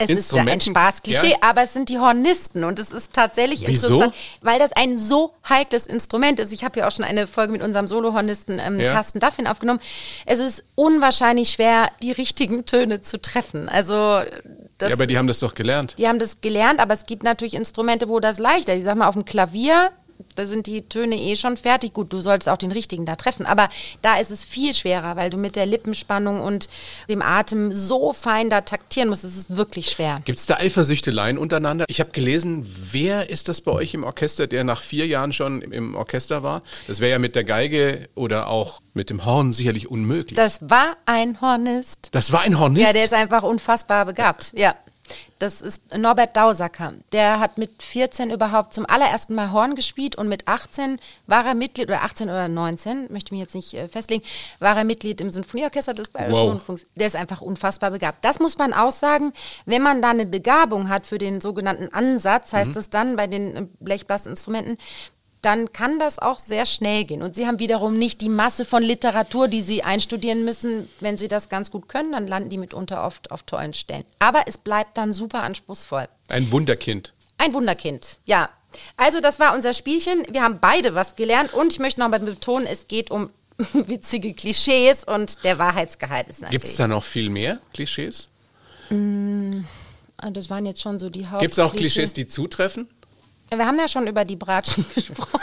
Es 0.00 0.10
ist 0.10 0.32
ja 0.32 0.42
ein 0.44 0.60
Spaßklischee, 0.60 1.30
Ja. 1.32 1.36
aber 1.40 1.62
es 1.62 1.72
sind 1.72 1.88
die 1.88 1.98
Hornisten 1.98 2.62
und 2.64 2.78
es 2.78 2.92
ist 2.92 3.12
tatsächlich 3.12 3.66
Wieso? 3.66 3.86
interessant, 3.88 4.14
weil 4.42 4.58
das 4.60 4.72
ein 4.72 4.96
so 4.96 5.34
heikles 5.48 5.86
Instrument 5.88 6.38
ist. 6.38 6.52
Ich 6.52 6.62
habe 6.64 6.78
ja 6.80 6.86
auch 6.86 6.92
schon 6.92 7.04
eine 7.04 7.26
Folge 7.26 7.52
mit 7.52 7.62
unserem 7.62 7.88
Solohornisten 7.88 8.60
ähm, 8.64 8.78
Ja. 8.78 8.92
Carsten 8.92 9.18
Duffin 9.18 9.46
aufgenommen. 9.48 9.80
Es 10.24 10.38
ist 10.38 10.62
unwahrscheinlich 10.76 11.50
schwer, 11.50 11.88
die 12.02 12.12
richtigen 12.12 12.64
Töne 12.64 13.02
zu 13.02 13.20
treffen. 13.20 13.68
Also 13.68 14.20
das, 14.78 14.90
ja, 14.90 14.94
aber 14.94 15.06
die 15.08 15.18
haben 15.18 15.26
das 15.26 15.40
doch 15.40 15.54
gelernt. 15.54 15.96
die 15.98 16.06
haben 16.06 16.20
das 16.20 16.40
gelernt, 16.40 16.78
aber 16.78 16.94
es 16.94 17.04
gibt 17.06 17.24
natürlich 17.24 17.54
Instrumente, 17.54 18.08
wo 18.08 18.20
das 18.20 18.38
leichter 18.38 18.74
ist. 18.74 18.78
Ich 18.80 18.84
sag 18.84 18.96
mal, 18.96 19.08
auf 19.08 19.14
dem 19.14 19.24
Klavier, 19.24 19.90
da 20.34 20.46
sind 20.46 20.66
die 20.66 20.82
Töne 20.82 21.16
eh 21.16 21.36
schon 21.36 21.56
fertig. 21.56 21.92
Gut, 21.92 22.12
du 22.12 22.20
solltest 22.20 22.48
auch 22.48 22.56
den 22.56 22.72
richtigen 22.72 23.06
da 23.06 23.16
treffen, 23.16 23.46
aber 23.46 23.68
da 24.02 24.16
ist 24.18 24.30
es 24.30 24.42
viel 24.44 24.74
schwerer, 24.74 25.16
weil 25.16 25.30
du 25.30 25.36
mit 25.36 25.56
der 25.56 25.66
Lippenspannung 25.66 26.40
und 26.40 26.68
dem 27.08 27.22
Atem 27.22 27.72
so 27.72 28.12
fein 28.12 28.50
da 28.50 28.60
taktieren 28.60 29.08
musst. 29.08 29.24
Es 29.24 29.36
ist 29.36 29.56
wirklich 29.56 29.90
schwer. 29.90 30.20
Gibt 30.24 30.38
es 30.38 30.46
da 30.46 30.56
Eifersüchteleien 30.56 31.38
untereinander? 31.38 31.84
Ich 31.88 32.00
habe 32.00 32.10
gelesen, 32.10 32.64
wer 32.92 33.30
ist 33.30 33.48
das 33.48 33.60
bei 33.60 33.72
euch 33.72 33.94
im 33.94 34.04
Orchester, 34.04 34.46
der 34.46 34.64
nach 34.64 34.80
vier 34.80 35.06
Jahren 35.06 35.32
schon 35.32 35.62
im- 35.62 35.72
im 35.72 35.94
Orchester 35.94 36.42
war? 36.42 36.60
Das 36.86 37.00
wäre 37.00 37.12
ja 37.12 37.18
mit 37.18 37.34
der 37.34 37.44
Geige 37.44 38.08
oder 38.14 38.48
auch 38.48 38.80
mit 38.94 39.10
dem 39.10 39.24
Horn 39.24 39.52
sicherlich 39.52 39.88
unmöglich. 39.90 40.36
Das 40.36 40.58
war 40.62 40.96
ein 41.06 41.40
Hornist. 41.40 42.08
Das 42.12 42.32
war 42.32 42.40
ein 42.40 42.58
Hornist? 42.58 42.86
Ja, 42.86 42.92
der 42.92 43.04
ist 43.04 43.14
einfach 43.14 43.42
unfassbar 43.42 44.04
begabt. 44.06 44.52
Ja. 44.56 44.74
Das 45.38 45.60
ist 45.60 45.82
Norbert 45.96 46.36
Dausacker. 46.36 46.94
Der 47.12 47.38
hat 47.40 47.58
mit 47.58 47.82
14 47.82 48.30
überhaupt 48.30 48.74
zum 48.74 48.86
allerersten 48.86 49.34
Mal 49.34 49.52
Horn 49.52 49.76
gespielt 49.76 50.16
und 50.16 50.28
mit 50.28 50.48
18 50.48 50.98
war 51.26 51.46
er 51.46 51.54
Mitglied, 51.54 51.88
oder 51.88 52.02
18 52.02 52.28
oder 52.28 52.48
19, 52.48 53.12
möchte 53.12 53.32
mich 53.34 53.40
jetzt 53.40 53.54
nicht 53.54 53.74
äh, 53.74 53.88
festlegen, 53.88 54.24
war 54.58 54.76
er 54.76 54.84
Mitglied 54.84 55.20
im 55.20 55.30
Sinfonieorchester 55.30 55.94
des 55.94 56.08
Bayerischen 56.08 56.40
Wow. 56.40 56.50
Rundfunks. 56.50 56.86
Der 56.96 57.06
ist 57.06 57.16
einfach 57.16 57.40
unfassbar 57.40 57.90
begabt. 57.90 58.24
Das 58.24 58.40
muss 58.40 58.58
man 58.58 58.72
aussagen, 58.72 59.32
wenn 59.64 59.82
man 59.82 60.02
da 60.02 60.10
eine 60.10 60.26
Begabung 60.26 60.88
hat 60.88 61.06
für 61.06 61.18
den 61.18 61.40
sogenannten 61.40 61.92
Ansatz, 61.92 62.52
heißt 62.52 62.74
das 62.74 62.90
dann 62.90 63.16
bei 63.16 63.26
den 63.26 63.56
äh, 63.56 63.66
Blechblasinstrumenten, 63.80 64.78
dann 65.48 65.72
kann 65.72 65.98
das 65.98 66.18
auch 66.18 66.38
sehr 66.38 66.66
schnell 66.66 67.06
gehen. 67.06 67.22
Und 67.22 67.34
sie 67.34 67.46
haben 67.46 67.58
wiederum 67.58 67.98
nicht 67.98 68.20
die 68.20 68.28
Masse 68.28 68.66
von 68.66 68.82
Literatur, 68.82 69.48
die 69.48 69.62
sie 69.62 69.82
einstudieren 69.82 70.44
müssen. 70.44 70.90
Wenn 71.00 71.16
sie 71.16 71.26
das 71.26 71.48
ganz 71.48 71.70
gut 71.70 71.88
können, 71.88 72.12
dann 72.12 72.28
landen 72.28 72.50
die 72.50 72.58
mitunter 72.58 73.02
oft 73.02 73.30
auf 73.30 73.44
tollen 73.44 73.72
Stellen. 73.72 74.04
Aber 74.18 74.42
es 74.44 74.58
bleibt 74.58 74.98
dann 74.98 75.14
super 75.14 75.44
anspruchsvoll. 75.44 76.06
ein 76.28 76.52
Wunderkind. 76.52 77.14
Ein 77.38 77.54
Wunderkind, 77.54 78.18
ja. 78.26 78.50
Also 78.98 79.20
das 79.20 79.40
war 79.40 79.54
unser 79.54 79.72
Spielchen. 79.72 80.26
Wir 80.30 80.42
haben 80.42 80.58
beide 80.60 80.94
was 80.94 81.16
gelernt 81.16 81.54
und 81.54 81.72
ich 81.72 81.78
möchte 81.78 82.00
noch 82.00 82.10
mal 82.10 82.20
betonen, 82.20 82.66
es 82.66 82.86
geht 82.86 83.10
um 83.10 83.30
witzige 83.72 84.34
Klischees 84.34 85.02
und 85.04 85.44
der 85.44 85.58
Wahrheitsgehalt 85.58 86.28
ist 86.28 86.42
natürlich. 86.42 86.60
Gibt 86.60 86.70
es 86.72 86.76
da 86.76 86.86
noch 86.86 87.04
viel 87.04 87.30
mehr 87.30 87.58
Klischees? 87.72 88.28
Ah, 88.90 90.30
das 90.30 90.50
waren 90.50 90.66
jetzt 90.66 90.82
schon 90.82 90.98
so 90.98 91.08
die 91.08 91.26
Haupt. 91.26 91.40
Gibt 91.40 91.52
es 91.52 91.58
auch 91.58 91.74
Klischees, 91.74 92.12
die 92.12 92.26
zutreffen? 92.26 92.86
Wir 93.50 93.66
haben 93.66 93.78
ja 93.78 93.88
schon 93.88 94.06
über 94.06 94.24
die 94.24 94.36
Bratschen 94.36 94.84
gesprochen. 94.94 95.40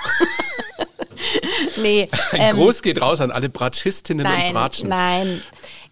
nee. 1.77 2.07
Ein 2.31 2.41
ähm, 2.41 2.55
Groß 2.57 2.81
geht 2.81 3.01
raus 3.01 3.21
an 3.21 3.31
alle 3.31 3.49
Bratschistinnen 3.49 4.23
nein, 4.23 4.47
und 4.47 4.53
Bratschen. 4.53 4.89
Nein. 4.89 5.41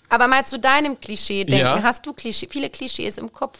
Aber 0.10 0.28
mal 0.28 0.46
zu 0.46 0.60
deinem 0.60 1.00
Klischee 1.00 1.44
denken. 1.44 1.66
Ja. 1.66 1.84
Hast 1.84 2.06
du 2.06 2.14
Klischee, 2.14 2.48
viele 2.50 2.70
Klischees 2.70 3.18
im 3.18 3.32
Kopf? 3.32 3.60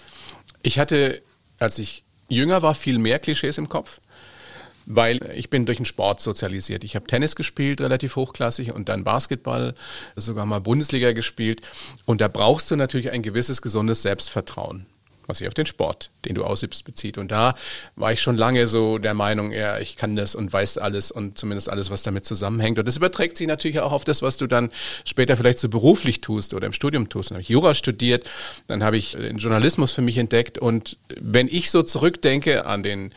Ich 0.62 0.78
hatte, 0.78 1.22
als 1.60 1.80
ich 1.80 2.06
jünger 2.30 2.62
war, 2.62 2.76
viel 2.76 3.00
mehr 3.00 3.20
Klischees 3.20 3.58
im 3.58 3.70
Kopf 3.70 4.00
weil 4.86 5.20
ich 5.36 5.50
bin 5.50 5.66
durch 5.66 5.78
den 5.78 5.86
Sport 5.86 6.20
sozialisiert. 6.20 6.84
Ich 6.84 6.96
habe 6.96 7.08
Tennis 7.08 7.36
gespielt, 7.36 7.82
relativ 7.82 8.16
hochklassig, 8.16 8.74
und 8.74 8.90
dann 8.90 9.04
Basketball, 9.04 9.76
sogar 10.16 10.46
mal 10.46 10.60
Bundesliga 10.60 11.14
gespielt. 11.14 11.62
Und 12.06 12.22
da 12.22 12.28
brauchst 12.28 12.70
du 12.72 12.76
natürlich 12.76 13.12
ein 13.12 13.22
gewisses 13.22 13.62
gesundes 13.62 14.02
Selbstvertrauen 14.02 14.86
was 15.28 15.40
sich 15.40 15.48
auf 15.48 15.54
den 15.54 15.66
Sport, 15.66 16.10
den 16.26 16.36
du 16.36 16.44
ausübst, 16.44 16.86
bezieht. 16.86 17.18
Und 17.18 17.32
da 17.32 17.56
war 17.96 18.12
ich 18.12 18.22
schon 18.22 18.38
lange 18.38 18.68
so 18.68 18.98
der 18.98 19.14
Meinung, 19.14 19.52
ja, 19.52 19.80
ich 19.80 19.96
kann 19.96 20.16
das 20.16 20.36
und 20.36 20.52
weiß 20.52 20.78
alles 20.78 21.12
und 21.12 21.38
zumindest 21.38 21.70
alles, 21.70 21.90
was 21.90 22.04
damit 22.04 22.26
zusammenhängt. 22.26 22.80
Und 22.80 22.88
das 22.88 22.98
überträgt 22.98 23.38
sich 23.38 23.48
natürlich 23.48 23.80
auch 23.80 23.92
auf 23.92 24.04
das, 24.04 24.22
was 24.22 24.38
du 24.38 24.48
dann 24.48 24.72
später 25.06 25.38
vielleicht 25.38 25.60
so 25.60 25.70
beruflich 25.70 26.22
tust 26.22 26.54
oder 26.54 26.68
im 26.68 26.74
Studium 26.74 27.10
tust. 27.10 27.32
Dann 27.32 27.36
habe 27.36 27.44
ich 27.44 27.50
Jura 27.50 27.76
studiert, 27.76 28.26
dann 28.68 28.84
habe 28.84 28.98
ich 28.98 29.14
den 29.14 29.38
Journalismus 29.38 29.92
für 29.94 30.02
mich 30.02 30.18
entdeckt. 30.18 30.58
Und 30.58 30.98
wenn 31.20 31.48
ich 31.48 31.72
so 31.72 31.84
zurückdenke 31.84 32.66
an 32.66 32.84
den 32.84 33.14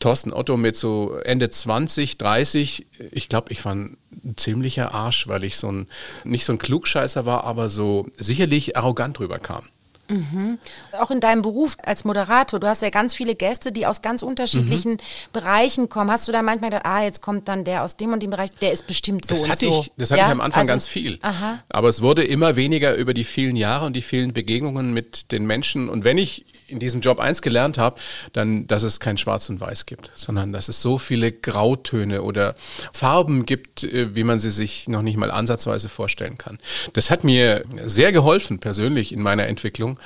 Thorsten 0.00 0.32
Otto 0.32 0.56
mit 0.56 0.76
so 0.76 1.18
Ende 1.24 1.50
20, 1.50 2.16
30, 2.16 2.86
ich 3.12 3.28
glaube, 3.28 3.52
ich 3.52 3.64
war 3.64 3.74
ein 3.74 3.98
ziemlicher 4.36 4.94
Arsch, 4.94 5.28
weil 5.28 5.44
ich 5.44 5.58
so 5.58 5.70
ein, 5.70 5.88
nicht 6.24 6.46
so 6.46 6.52
ein 6.52 6.58
Klugscheißer 6.58 7.26
war, 7.26 7.44
aber 7.44 7.68
so 7.68 8.08
sicherlich 8.16 8.76
arrogant 8.76 9.20
rüberkam. 9.20 9.68
Mhm. 10.10 10.58
Auch 10.98 11.10
in 11.10 11.20
deinem 11.20 11.42
Beruf 11.42 11.76
als 11.82 12.04
Moderator, 12.04 12.60
du 12.60 12.66
hast 12.66 12.82
ja 12.82 12.90
ganz 12.90 13.14
viele 13.14 13.34
Gäste, 13.34 13.72
die 13.72 13.86
aus 13.86 14.02
ganz 14.02 14.22
unterschiedlichen 14.22 14.92
mhm. 14.92 14.98
Bereichen 15.32 15.88
kommen. 15.88 16.10
Hast 16.10 16.28
du 16.28 16.32
da 16.32 16.42
manchmal 16.42 16.70
gedacht, 16.70 16.86
ah, 16.86 17.02
jetzt 17.02 17.22
kommt 17.22 17.48
dann 17.48 17.64
der 17.64 17.84
aus 17.84 17.96
dem 17.96 18.12
und 18.12 18.22
dem 18.22 18.30
Bereich, 18.30 18.50
der 18.60 18.72
ist 18.72 18.86
bestimmt 18.86 19.26
so 19.26 19.34
das 19.34 19.48
hatte 19.48 19.66
so. 19.66 19.80
Ich, 19.82 19.92
das 19.96 20.10
hatte 20.10 20.20
ja? 20.20 20.26
ich 20.26 20.32
am 20.32 20.40
Anfang 20.40 20.62
also, 20.62 20.72
ganz 20.72 20.86
viel. 20.86 21.18
Aha. 21.22 21.60
Aber 21.68 21.88
es 21.88 22.02
wurde 22.02 22.24
immer 22.24 22.56
weniger 22.56 22.94
über 22.94 23.14
die 23.14 23.24
vielen 23.24 23.56
Jahre 23.56 23.86
und 23.86 23.94
die 23.94 24.02
vielen 24.02 24.32
Begegnungen 24.32 24.92
mit 24.92 25.32
den 25.32 25.46
Menschen. 25.46 25.88
Und 25.88 26.04
wenn 26.04 26.18
ich 26.18 26.44
in 26.70 26.78
diesem 26.78 27.00
Job 27.00 27.20
eins 27.20 27.42
gelernt 27.42 27.78
habe, 27.78 28.00
dann, 28.32 28.66
dass 28.66 28.82
es 28.82 29.00
kein 29.00 29.18
Schwarz 29.18 29.48
und 29.48 29.60
Weiß 29.60 29.86
gibt, 29.86 30.10
sondern 30.14 30.52
dass 30.52 30.68
es 30.68 30.80
so 30.80 30.98
viele 30.98 31.32
Grautöne 31.32 32.22
oder 32.22 32.54
Farben 32.92 33.44
gibt, 33.44 33.84
äh, 33.84 34.14
wie 34.14 34.24
man 34.24 34.38
sie 34.38 34.50
sich 34.50 34.88
noch 34.88 35.02
nicht 35.02 35.16
mal 35.16 35.30
ansatzweise 35.30 35.88
vorstellen 35.88 36.38
kann. 36.38 36.58
Das 36.92 37.10
hat 37.10 37.24
mir 37.24 37.64
sehr 37.84 38.12
geholfen 38.12 38.58
persönlich 38.58 39.12
in 39.12 39.22
meiner 39.22 39.46
Entwicklung 39.46 39.98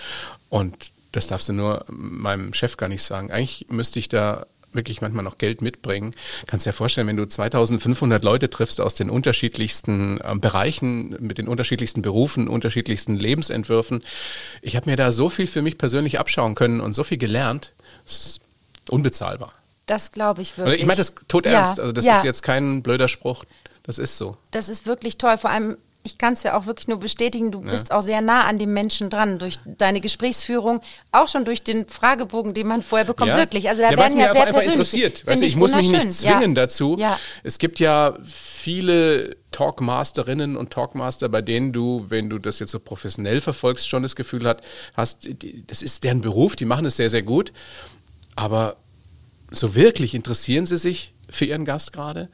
und 0.49 0.93
das 1.13 1.27
darfst 1.29 1.49
du 1.49 1.53
nur 1.53 1.85
meinem 1.89 2.55
Chef 2.55 2.77
gar 2.77 2.89
nicht 2.89 3.03
sagen. 3.03 3.31
Eigentlich 3.31 3.67
müsste 3.71 3.99
ich 3.99 4.09
da 4.09 4.47
wirklich 4.75 5.01
manchmal 5.01 5.25
noch 5.25 5.39
Geld 5.39 5.63
mitbringen. 5.63 6.15
Kannst 6.47 6.67
dir 6.67 6.73
vorstellen, 6.73 7.07
wenn 7.07 7.17
du 7.17 7.27
2500 7.27 8.23
Leute 8.25 8.51
triffst 8.51 8.81
aus 8.81 8.95
den 8.95 9.11
unterschiedlichsten 9.11 10.19
äh, 10.21 10.35
Bereichen, 10.35 11.17
mit 11.21 11.39
den 11.39 11.49
unterschiedlichsten 11.49 12.03
Berufen, 12.03 12.49
unterschiedlichsten 12.49 13.17
Lebensentwürfen. 13.17 14.03
Ich 14.63 14.77
habe 14.77 14.91
mir 14.91 14.97
da 14.97 15.13
so 15.13 15.29
viel 15.29 15.47
für 15.47 15.63
mich 15.63 15.79
persönlich 15.79 16.19
abschauen 16.19 16.55
können 16.55 16.81
und 16.81 16.93
so 16.93 17.05
viel 17.05 17.19
gelernt. 17.19 17.73
Das 18.05 18.15
ist 18.17 18.41
unbezahlbar. 18.91 19.53
Das 19.87 20.13
glaube 20.13 20.43
ich 20.43 20.57
wirklich. 20.57 20.81
Ich 20.81 20.87
meine 20.87 20.99
das 20.99 21.15
tot 21.29 21.47
ernst. 21.47 21.79
Ja, 21.79 21.83
also 21.83 21.93
das 21.93 22.07
ja. 22.07 22.17
ist 22.17 22.25
jetzt 22.25 22.43
kein 22.43 22.83
blöder 22.83 23.09
Spruch. 23.09 23.45
Das 23.83 23.99
ist 23.99 24.17
so. 24.17 24.37
Das 24.51 24.69
ist 24.69 24.87
wirklich 24.87 25.19
toll. 25.19 25.37
Vor 25.37 25.51
allem 25.51 25.77
ich 26.07 26.19
kann 26.19 26.35
es 26.35 26.43
ja 26.43 26.57
auch 26.57 26.67
wirklich 26.67 26.87
nur 26.87 27.01
bestätigen, 27.01 27.51
du 27.51 27.63
ja. 27.63 27.71
bist 27.71 27.91
auch 27.91 28.03
sehr 28.03 28.21
nah 28.21 28.45
an 28.45 28.59
dem 28.59 28.75
Menschen 28.75 29.09
dran, 29.09 29.39
durch 29.39 29.59
deine 29.65 30.03
Gesprächsführung, 30.03 30.81
auch 31.13 31.29
schon 31.29 31.47
durch 31.47 31.63
den 31.63 31.89
Fragebogen, 31.89 32.53
den 32.53 32.67
man 32.67 32.83
vorher 32.83 33.07
bekommt, 33.07 33.31
ja. 33.31 33.39
wirklich. 33.39 33.71
Also 33.71 33.81
da 33.81 33.91
ja, 33.91 33.97
werden 33.97 34.19
ja 34.19 34.33
sehr 34.33 34.47
einfach 34.47 34.63
interessiert. 34.63 35.27
Weißt 35.27 35.43
ich, 35.43 35.49
ich 35.49 35.57
muss 35.57 35.75
mich 35.75 35.91
nicht 35.91 36.13
zwingen 36.13 36.55
dazu. 36.55 36.99
Es 37.43 37.59
gibt 37.59 37.81
ja 37.81 38.19
viele 38.23 39.37
Talkmasterinnen 39.51 40.59
und 40.59 40.71
Talkmaster, 40.71 41.31
bei 41.31 41.41
denen 41.41 41.73
du, 41.73 42.05
wenn 42.09 42.29
du 42.29 42.39
das 42.39 42.59
jetzt 42.59 42.73
so 42.73 42.81
professionell 42.81 43.41
verfolgst, 43.41 43.89
schon 43.89 44.03
das 44.03 44.15
Gefühl 44.15 44.47
hat, 44.47 44.63
hast, 44.95 45.29
das 45.67 45.81
ist 45.81 46.05
deren 46.05 46.21
Beruf, 46.21 46.55
die 46.55 46.67
machen 46.67 46.85
es 46.85 46.97
sehr, 46.97 47.09
sehr 47.09 47.23
gut. 47.23 47.51
Aber 48.37 48.77
so 49.51 49.75
wirklich 49.75 50.15
interessieren 50.15 50.67
sie 50.67 50.77
sich 50.77 51.15
für 51.31 51.47
ihren 51.47 51.65
Gast 51.65 51.95
gerade? 51.95 52.29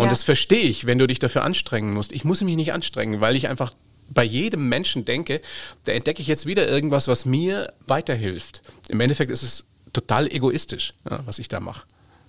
Und 0.00 0.06
ja. 0.06 0.10
das 0.12 0.22
verstehe 0.22 0.62
ich, 0.62 0.86
wenn 0.86 0.96
du 0.96 1.06
dich 1.06 1.18
dafür 1.18 1.44
anstrengen 1.44 1.92
musst. 1.92 2.12
Ich 2.12 2.24
muss 2.24 2.40
mich 2.40 2.56
nicht 2.56 2.72
anstrengen, 2.72 3.20
weil 3.20 3.36
ich 3.36 3.48
einfach 3.48 3.74
bei 4.08 4.24
jedem 4.24 4.66
Menschen 4.66 5.04
denke, 5.04 5.42
da 5.84 5.92
entdecke 5.92 6.22
ich 6.22 6.26
jetzt 6.26 6.46
wieder 6.46 6.66
irgendwas, 6.66 7.06
was 7.06 7.26
mir 7.26 7.74
weiterhilft. 7.86 8.62
Im 8.88 8.98
Endeffekt 9.00 9.30
ist 9.30 9.42
es 9.42 9.66
total 9.92 10.26
egoistisch, 10.32 10.92
ja, 11.08 11.20
was 11.26 11.38
ich 11.38 11.48
da 11.48 11.60
mache. 11.60 11.82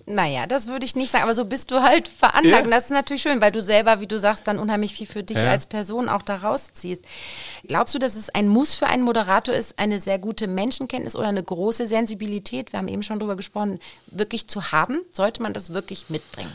Naja, 0.04 0.46
das 0.46 0.66
würde 0.66 0.84
ich 0.84 0.96
nicht 0.96 1.10
sagen, 1.10 1.24
aber 1.24 1.34
so 1.34 1.46
bist 1.46 1.70
du 1.70 1.80
halt 1.80 2.08
veranlagt. 2.08 2.66
Ja. 2.66 2.70
Das 2.70 2.84
ist 2.84 2.90
natürlich 2.90 3.22
schön, 3.22 3.40
weil 3.40 3.52
du 3.52 3.62
selber, 3.62 4.00
wie 4.00 4.06
du 4.06 4.18
sagst, 4.18 4.46
dann 4.46 4.58
unheimlich 4.58 4.92
viel 4.92 5.06
für 5.06 5.22
dich 5.22 5.38
ja. 5.38 5.50
als 5.50 5.64
Person 5.64 6.10
auch 6.10 6.20
da 6.20 6.36
rausziehst. 6.36 7.02
Glaubst 7.66 7.94
du, 7.94 7.98
dass 7.98 8.16
es 8.16 8.28
ein 8.28 8.48
Muss 8.48 8.74
für 8.74 8.86
einen 8.86 9.02
Moderator 9.02 9.54
ist, 9.54 9.78
eine 9.78 9.98
sehr 9.98 10.18
gute 10.18 10.46
Menschenkenntnis 10.46 11.16
oder 11.16 11.28
eine 11.28 11.42
große 11.42 11.86
Sensibilität, 11.86 12.72
wir 12.72 12.80
haben 12.80 12.88
eben 12.88 13.02
schon 13.02 13.18
darüber 13.18 13.36
gesprochen, 13.36 13.78
wirklich 14.08 14.48
zu 14.48 14.72
haben? 14.72 15.00
Sollte 15.14 15.40
man 15.40 15.54
das 15.54 15.72
wirklich 15.72 16.10
mitbringen? 16.10 16.52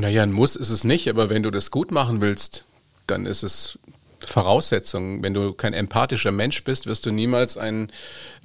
Naja, 0.00 0.24
ein 0.24 0.32
Muss 0.32 0.56
ist 0.56 0.70
es 0.70 0.82
nicht, 0.82 1.08
aber 1.08 1.30
wenn 1.30 1.44
du 1.44 1.52
das 1.52 1.70
gut 1.70 1.92
machen 1.92 2.20
willst, 2.20 2.64
dann 3.06 3.26
ist 3.26 3.44
es 3.44 3.78
Voraussetzung. 4.24 5.22
Wenn 5.22 5.34
du 5.34 5.52
kein 5.52 5.72
empathischer 5.72 6.32
Mensch 6.32 6.64
bist, 6.64 6.86
wirst 6.86 7.06
du 7.06 7.12
niemals 7.12 7.56
ein 7.56 7.92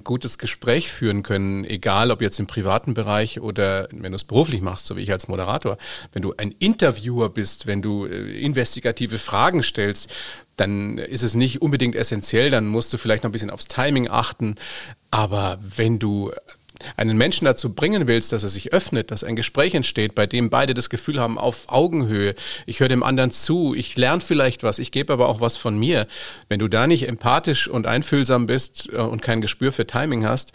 gutes 0.04 0.38
Gespräch 0.38 0.92
führen 0.92 1.24
können, 1.24 1.64
egal 1.64 2.12
ob 2.12 2.22
jetzt 2.22 2.38
im 2.38 2.46
privaten 2.46 2.94
Bereich 2.94 3.40
oder 3.40 3.88
wenn 3.90 4.12
du 4.12 4.16
es 4.16 4.24
beruflich 4.24 4.60
machst, 4.60 4.86
so 4.86 4.96
wie 4.96 5.02
ich 5.02 5.10
als 5.10 5.26
Moderator. 5.26 5.76
Wenn 6.12 6.22
du 6.22 6.34
ein 6.36 6.54
Interviewer 6.58 7.30
bist, 7.30 7.66
wenn 7.66 7.82
du 7.82 8.06
äh, 8.06 8.40
investigative 8.40 9.18
Fragen 9.18 9.64
stellst, 9.64 10.08
dann 10.56 10.98
ist 10.98 11.22
es 11.22 11.34
nicht 11.34 11.62
unbedingt 11.62 11.96
essentiell, 11.96 12.50
dann 12.50 12.66
musst 12.66 12.92
du 12.92 12.98
vielleicht 12.98 13.24
noch 13.24 13.30
ein 13.30 13.32
bisschen 13.32 13.50
aufs 13.50 13.66
Timing 13.66 14.08
achten. 14.08 14.56
Aber 15.10 15.58
wenn 15.60 15.98
du 15.98 16.30
einen 16.96 17.16
Menschen 17.16 17.44
dazu 17.44 17.74
bringen 17.74 18.06
willst, 18.06 18.32
dass 18.32 18.42
er 18.42 18.48
sich 18.48 18.72
öffnet, 18.72 19.10
dass 19.10 19.24
ein 19.24 19.36
Gespräch 19.36 19.74
entsteht, 19.74 20.14
bei 20.14 20.26
dem 20.26 20.50
beide 20.50 20.74
das 20.74 20.90
Gefühl 20.90 21.20
haben, 21.20 21.38
auf 21.38 21.64
Augenhöhe, 21.68 22.34
ich 22.66 22.80
höre 22.80 22.88
dem 22.88 23.02
anderen 23.02 23.30
zu, 23.30 23.74
ich 23.74 23.96
lerne 23.96 24.20
vielleicht 24.20 24.62
was, 24.62 24.78
ich 24.78 24.92
gebe 24.92 25.12
aber 25.12 25.28
auch 25.28 25.40
was 25.40 25.56
von 25.56 25.78
mir. 25.78 26.06
Wenn 26.48 26.58
du 26.58 26.68
da 26.68 26.86
nicht 26.86 27.08
empathisch 27.08 27.68
und 27.68 27.86
einfühlsam 27.86 28.46
bist 28.46 28.88
äh, 28.92 28.96
und 28.96 29.22
kein 29.22 29.40
Gespür 29.40 29.72
für 29.72 29.86
Timing 29.86 30.26
hast 30.26 30.52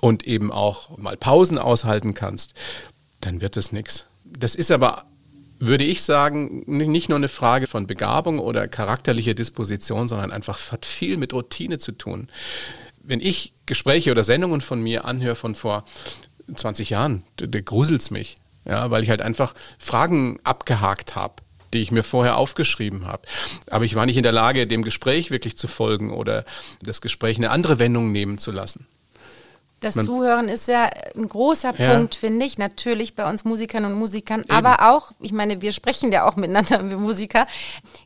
und 0.00 0.26
eben 0.26 0.52
auch 0.52 0.96
mal 0.98 1.16
Pausen 1.16 1.58
aushalten 1.58 2.14
kannst, 2.14 2.54
dann 3.20 3.40
wird 3.40 3.56
es 3.56 3.72
nichts. 3.72 4.06
Das 4.24 4.54
ist 4.54 4.70
aber 4.70 5.04
würde 5.58 5.84
ich 5.84 6.02
sagen, 6.02 6.64
nicht 6.66 7.08
nur 7.08 7.16
eine 7.16 7.28
Frage 7.28 7.66
von 7.66 7.86
Begabung 7.86 8.40
oder 8.40 8.68
charakterlicher 8.68 9.32
Disposition, 9.32 10.06
sondern 10.06 10.30
einfach 10.30 10.70
hat 10.70 10.84
viel 10.84 11.16
mit 11.16 11.32
Routine 11.32 11.78
zu 11.78 11.92
tun 11.92 12.28
wenn 13.06 13.20
ich 13.20 13.54
Gespräche 13.66 14.10
oder 14.10 14.22
Sendungen 14.22 14.60
von 14.60 14.82
mir 14.82 15.04
anhöre 15.04 15.34
von 15.34 15.54
vor 15.54 15.84
20 16.54 16.90
Jahren, 16.90 17.22
der, 17.38 17.48
der 17.48 17.62
gruselt's 17.62 18.10
mich. 18.10 18.36
Ja, 18.64 18.90
weil 18.90 19.04
ich 19.04 19.10
halt 19.10 19.22
einfach 19.22 19.54
Fragen 19.78 20.38
abgehakt 20.42 21.14
habe 21.14 21.36
die 21.72 21.82
ich 21.82 21.90
mir 21.90 22.04
vorher 22.04 22.36
aufgeschrieben 22.36 23.06
habe. 23.06 23.22
Aber 23.70 23.84
ich 23.84 23.94
war 23.94 24.06
nicht 24.06 24.16
in 24.16 24.22
der 24.22 24.32
Lage, 24.32 24.66
dem 24.66 24.82
Gespräch 24.82 25.30
wirklich 25.30 25.58
zu 25.58 25.68
folgen 25.68 26.10
oder 26.10 26.44
das 26.80 27.00
Gespräch 27.00 27.36
eine 27.36 27.50
andere 27.50 27.78
Wendung 27.78 28.12
nehmen 28.12 28.38
zu 28.38 28.50
lassen. 28.50 28.86
Das 29.80 29.94
Man, 29.94 30.06
Zuhören 30.06 30.48
ist 30.48 30.68
ja 30.68 30.88
ein 31.14 31.28
großer 31.28 31.74
ja. 31.76 31.94
Punkt, 31.94 32.14
finde 32.14 32.46
ich. 32.46 32.56
Natürlich 32.56 33.14
bei 33.14 33.28
uns 33.28 33.44
Musikern 33.44 33.84
und 33.84 33.92
Musikern, 33.92 34.40
Eben. 34.40 34.50
aber 34.50 34.90
auch, 34.90 35.12
ich 35.20 35.32
meine, 35.32 35.60
wir 35.60 35.72
sprechen 35.72 36.10
ja 36.12 36.26
auch 36.26 36.36
miteinander, 36.36 36.88
wir 36.88 36.96
Musiker. 36.96 37.46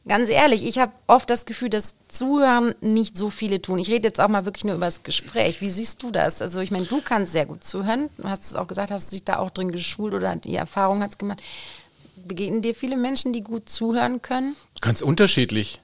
Ganz 0.07 0.31
ehrlich, 0.31 0.67
ich 0.67 0.79
habe 0.79 0.93
oft 1.07 1.31
das 1.31 1.47
Gefühl, 1.47 1.71
dass 1.71 1.95
Zuhören 2.09 2.75
nicht 2.81 3.17
so 3.17 3.31
viele 3.31 3.63
tun. 3.63 3.79
Ich 3.79 3.89
rede 3.89 4.09
jetzt 4.09 4.21
auch 4.21 4.29
mal 4.29 4.45
wirklich 4.45 4.65
nur 4.65 4.75
über 4.75 4.87
das 4.87 5.05
Gespräch. 5.05 5.61
Wie 5.61 5.69
siehst 5.69 6.03
du 6.03 6.11
das? 6.11 6.43
Also, 6.43 6.61
ich 6.61 6.73
meine, 6.73 6.87
du 6.87 7.01
kannst 7.01 7.33
sehr 7.33 7.47
gut 7.47 7.63
zuhören. 7.63 8.11
Du 8.17 8.25
hast 8.25 8.47
es 8.47 8.57
auch 8.57 8.67
gesagt, 8.67 8.91
hast 8.91 9.13
dich 9.13 9.23
da 9.23 9.39
auch 9.39 9.51
drin 9.51 9.71
geschult 9.71 10.13
oder 10.15 10.35
die 10.37 10.57
Erfahrung 10.57 11.03
hat 11.03 11.13
es 11.13 11.19
gemacht. 11.19 11.41
Begegnen 12.17 12.63
dir 12.63 12.75
viele 12.75 12.97
Menschen, 12.97 13.33
die 13.33 13.43
gut 13.43 13.69
zuhören 13.69 14.23
können? 14.23 14.57
Ganz 14.81 15.03
unterschiedlich. 15.03 15.81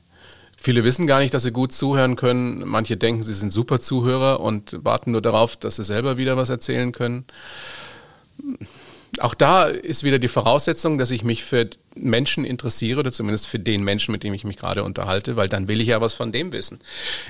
Viele 0.56 0.84
wissen 0.84 1.06
gar 1.06 1.20
nicht, 1.20 1.34
dass 1.34 1.42
sie 1.42 1.52
gut 1.52 1.72
zuhören 1.72 2.16
können. 2.16 2.62
Manche 2.66 2.96
denken, 2.96 3.22
sie 3.22 3.34
sind 3.34 3.52
super 3.52 3.78
Zuhörer 3.78 4.40
und 4.40 4.84
warten 4.84 5.12
nur 5.12 5.22
darauf, 5.22 5.56
dass 5.56 5.76
sie 5.76 5.84
selber 5.84 6.16
wieder 6.16 6.36
was 6.36 6.48
erzählen 6.48 6.92
können 6.92 7.26
auch 9.20 9.34
da 9.34 9.64
ist 9.64 10.04
wieder 10.04 10.18
die 10.18 10.28
Voraussetzung, 10.28 10.98
dass 10.98 11.10
ich 11.10 11.24
mich 11.24 11.44
für 11.44 11.68
Menschen 11.94 12.44
interessiere 12.44 13.00
oder 13.00 13.12
zumindest 13.12 13.46
für 13.46 13.58
den 13.58 13.82
Menschen, 13.82 14.12
mit 14.12 14.22
dem 14.22 14.34
ich 14.34 14.44
mich 14.44 14.56
gerade 14.56 14.84
unterhalte, 14.84 15.36
weil 15.36 15.48
dann 15.48 15.68
will 15.68 15.80
ich 15.80 15.88
ja 15.88 16.00
was 16.00 16.14
von 16.14 16.32
dem 16.32 16.52
wissen. 16.52 16.80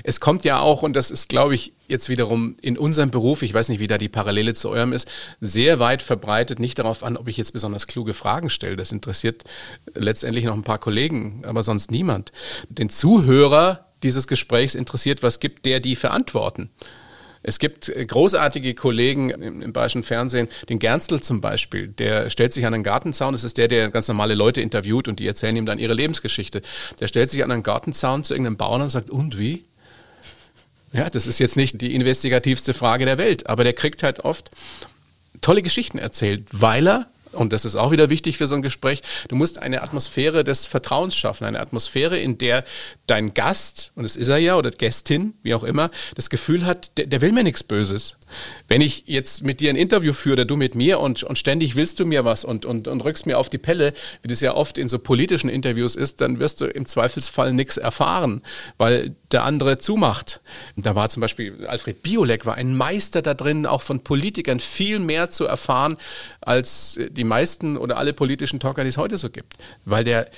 Es 0.03 0.19
kommt 0.19 0.43
ja 0.43 0.59
auch, 0.59 0.83
und 0.83 0.95
das 0.95 1.11
ist, 1.11 1.29
glaube 1.29 1.55
ich, 1.55 1.73
jetzt 1.87 2.09
wiederum 2.09 2.57
in 2.61 2.77
unserem 2.77 3.11
Beruf, 3.11 3.41
ich 3.41 3.53
weiß 3.53 3.69
nicht, 3.69 3.79
wie 3.79 3.87
da 3.87 3.97
die 3.97 4.09
Parallele 4.09 4.53
zu 4.53 4.69
eurem 4.69 4.91
ist, 4.91 5.09
sehr 5.39 5.79
weit 5.79 6.03
verbreitet, 6.03 6.59
nicht 6.59 6.79
darauf 6.79 7.03
an, 7.03 7.15
ob 7.15 7.27
ich 7.27 7.37
jetzt 7.37 7.53
besonders 7.53 7.87
kluge 7.87 8.13
Fragen 8.13 8.49
stelle. 8.49 8.75
Das 8.75 8.91
interessiert 8.91 9.43
letztendlich 9.93 10.45
noch 10.45 10.55
ein 10.55 10.63
paar 10.63 10.79
Kollegen, 10.79 11.43
aber 11.45 11.63
sonst 11.63 11.91
niemand. 11.91 12.31
Den 12.69 12.89
Zuhörer 12.89 13.85
dieses 14.03 14.27
Gesprächs 14.27 14.75
interessiert, 14.75 15.23
was 15.23 15.39
gibt 15.39 15.65
der 15.65 15.79
die 15.79 15.95
Verantworten 15.95 16.69
Es 17.47 17.59
gibt 17.59 17.87
äh, 17.87 18.05
großartige 18.05 18.73
Kollegen 18.75 19.29
im, 19.29 19.61
im 19.61 19.71
bayerischen 19.71 20.03
Fernsehen, 20.03 20.49
den 20.67 20.79
Gernstl 20.79 21.21
zum 21.21 21.39
Beispiel, 21.39 21.87
der 21.87 22.29
stellt 22.29 22.51
sich 22.51 22.65
an 22.65 22.73
einen 22.73 22.83
Gartenzaun, 22.83 23.31
das 23.31 23.45
ist 23.45 23.57
der, 23.57 23.69
der 23.69 23.89
ganz 23.89 24.09
normale 24.09 24.35
Leute 24.35 24.59
interviewt 24.59 25.07
und 25.07 25.19
die 25.19 25.27
erzählen 25.27 25.55
ihm 25.55 25.65
dann 25.65 25.79
ihre 25.79 25.93
Lebensgeschichte. 25.93 26.61
Der 26.99 27.07
stellt 27.07 27.29
sich 27.29 27.45
an 27.45 27.51
einen 27.51 27.63
Gartenzaun 27.63 28.25
zu 28.25 28.33
irgendeinem 28.33 28.57
Bauern 28.57 28.81
und 28.81 28.89
sagt, 28.89 29.09
und 29.09 29.37
wie? 29.37 29.63
Ja, 30.91 31.09
das 31.09 31.25
ist 31.25 31.39
jetzt 31.39 31.55
nicht 31.55 31.79
die 31.79 31.95
investigativste 31.95 32.73
Frage 32.73 33.05
der 33.05 33.17
Welt, 33.17 33.47
aber 33.47 33.63
der 33.63 33.73
kriegt 33.73 34.03
halt 34.03 34.25
oft 34.25 34.51
tolle 35.39 35.61
Geschichten 35.61 35.99
erzählt, 35.99 36.43
weil 36.51 36.85
er 36.85 37.07
und 37.39 37.53
das 37.53 37.65
ist 37.65 37.75
auch 37.75 37.91
wieder 37.91 38.09
wichtig 38.09 38.37
für 38.37 38.47
so 38.47 38.55
ein 38.55 38.61
Gespräch, 38.61 39.01
du 39.27 39.35
musst 39.35 39.59
eine 39.59 39.81
Atmosphäre 39.81 40.43
des 40.43 40.65
Vertrauens 40.65 41.15
schaffen, 41.15 41.45
eine 41.45 41.59
Atmosphäre, 41.59 42.17
in 42.17 42.37
der 42.37 42.65
dein 43.05 43.33
Gast, 43.33 43.91
und 43.95 44.05
es 44.05 44.15
ist 44.15 44.27
er 44.27 44.37
ja, 44.37 44.57
oder 44.57 44.71
Gästin, 44.71 45.33
wie 45.43 45.53
auch 45.53 45.63
immer, 45.63 45.91
das 46.15 46.29
Gefühl 46.29 46.65
hat, 46.65 46.97
der, 46.97 47.05
der 47.07 47.21
will 47.21 47.31
mir 47.31 47.43
nichts 47.43 47.63
Böses. 47.63 48.17
Wenn 48.67 48.81
ich 48.81 49.03
jetzt 49.07 49.43
mit 49.43 49.59
dir 49.59 49.69
ein 49.69 49.75
Interview 49.75 50.13
führe, 50.13 50.45
du 50.45 50.55
mit 50.55 50.75
mir, 50.75 50.99
und, 50.99 51.23
und 51.23 51.37
ständig 51.37 51.75
willst 51.75 51.99
du 51.99 52.05
mir 52.05 52.25
was 52.25 52.43
und, 52.43 52.65
und, 52.65 52.87
und 52.87 53.01
rückst 53.01 53.25
mir 53.25 53.37
auf 53.37 53.49
die 53.49 53.57
Pelle, 53.57 53.93
wie 54.21 54.27
das 54.27 54.41
ja 54.41 54.53
oft 54.53 54.77
in 54.77 54.89
so 54.89 54.99
politischen 54.99 55.49
Interviews 55.49 55.95
ist, 55.95 56.21
dann 56.21 56.39
wirst 56.39 56.61
du 56.61 56.65
im 56.65 56.85
Zweifelsfall 56.85 57.53
nichts 57.53 57.77
erfahren, 57.77 58.41
weil 58.77 59.15
der 59.31 59.43
andere 59.43 59.77
zumacht. 59.77 60.41
Da 60.75 60.95
war 60.95 61.09
zum 61.09 61.21
Beispiel 61.21 61.65
Alfred 61.67 62.03
Biolek, 62.03 62.45
war 62.45 62.55
ein 62.55 62.75
Meister 62.75 63.21
da 63.21 63.33
drin, 63.33 63.65
auch 63.65 63.81
von 63.81 64.01
Politikern 64.01 64.59
viel 64.59 64.99
mehr 64.99 65.29
zu 65.29 65.45
erfahren, 65.45 65.97
als 66.41 66.99
die 67.11 67.23
meisten 67.23 67.77
oder 67.77 67.97
alle 67.97 68.13
politischen 68.13 68.59
Talker, 68.59 68.83
die 68.83 68.89
es 68.89 68.97
heute 68.97 69.17
so 69.17 69.29
gibt. 69.29 69.53
Weil 69.85 70.03
der 70.03 70.29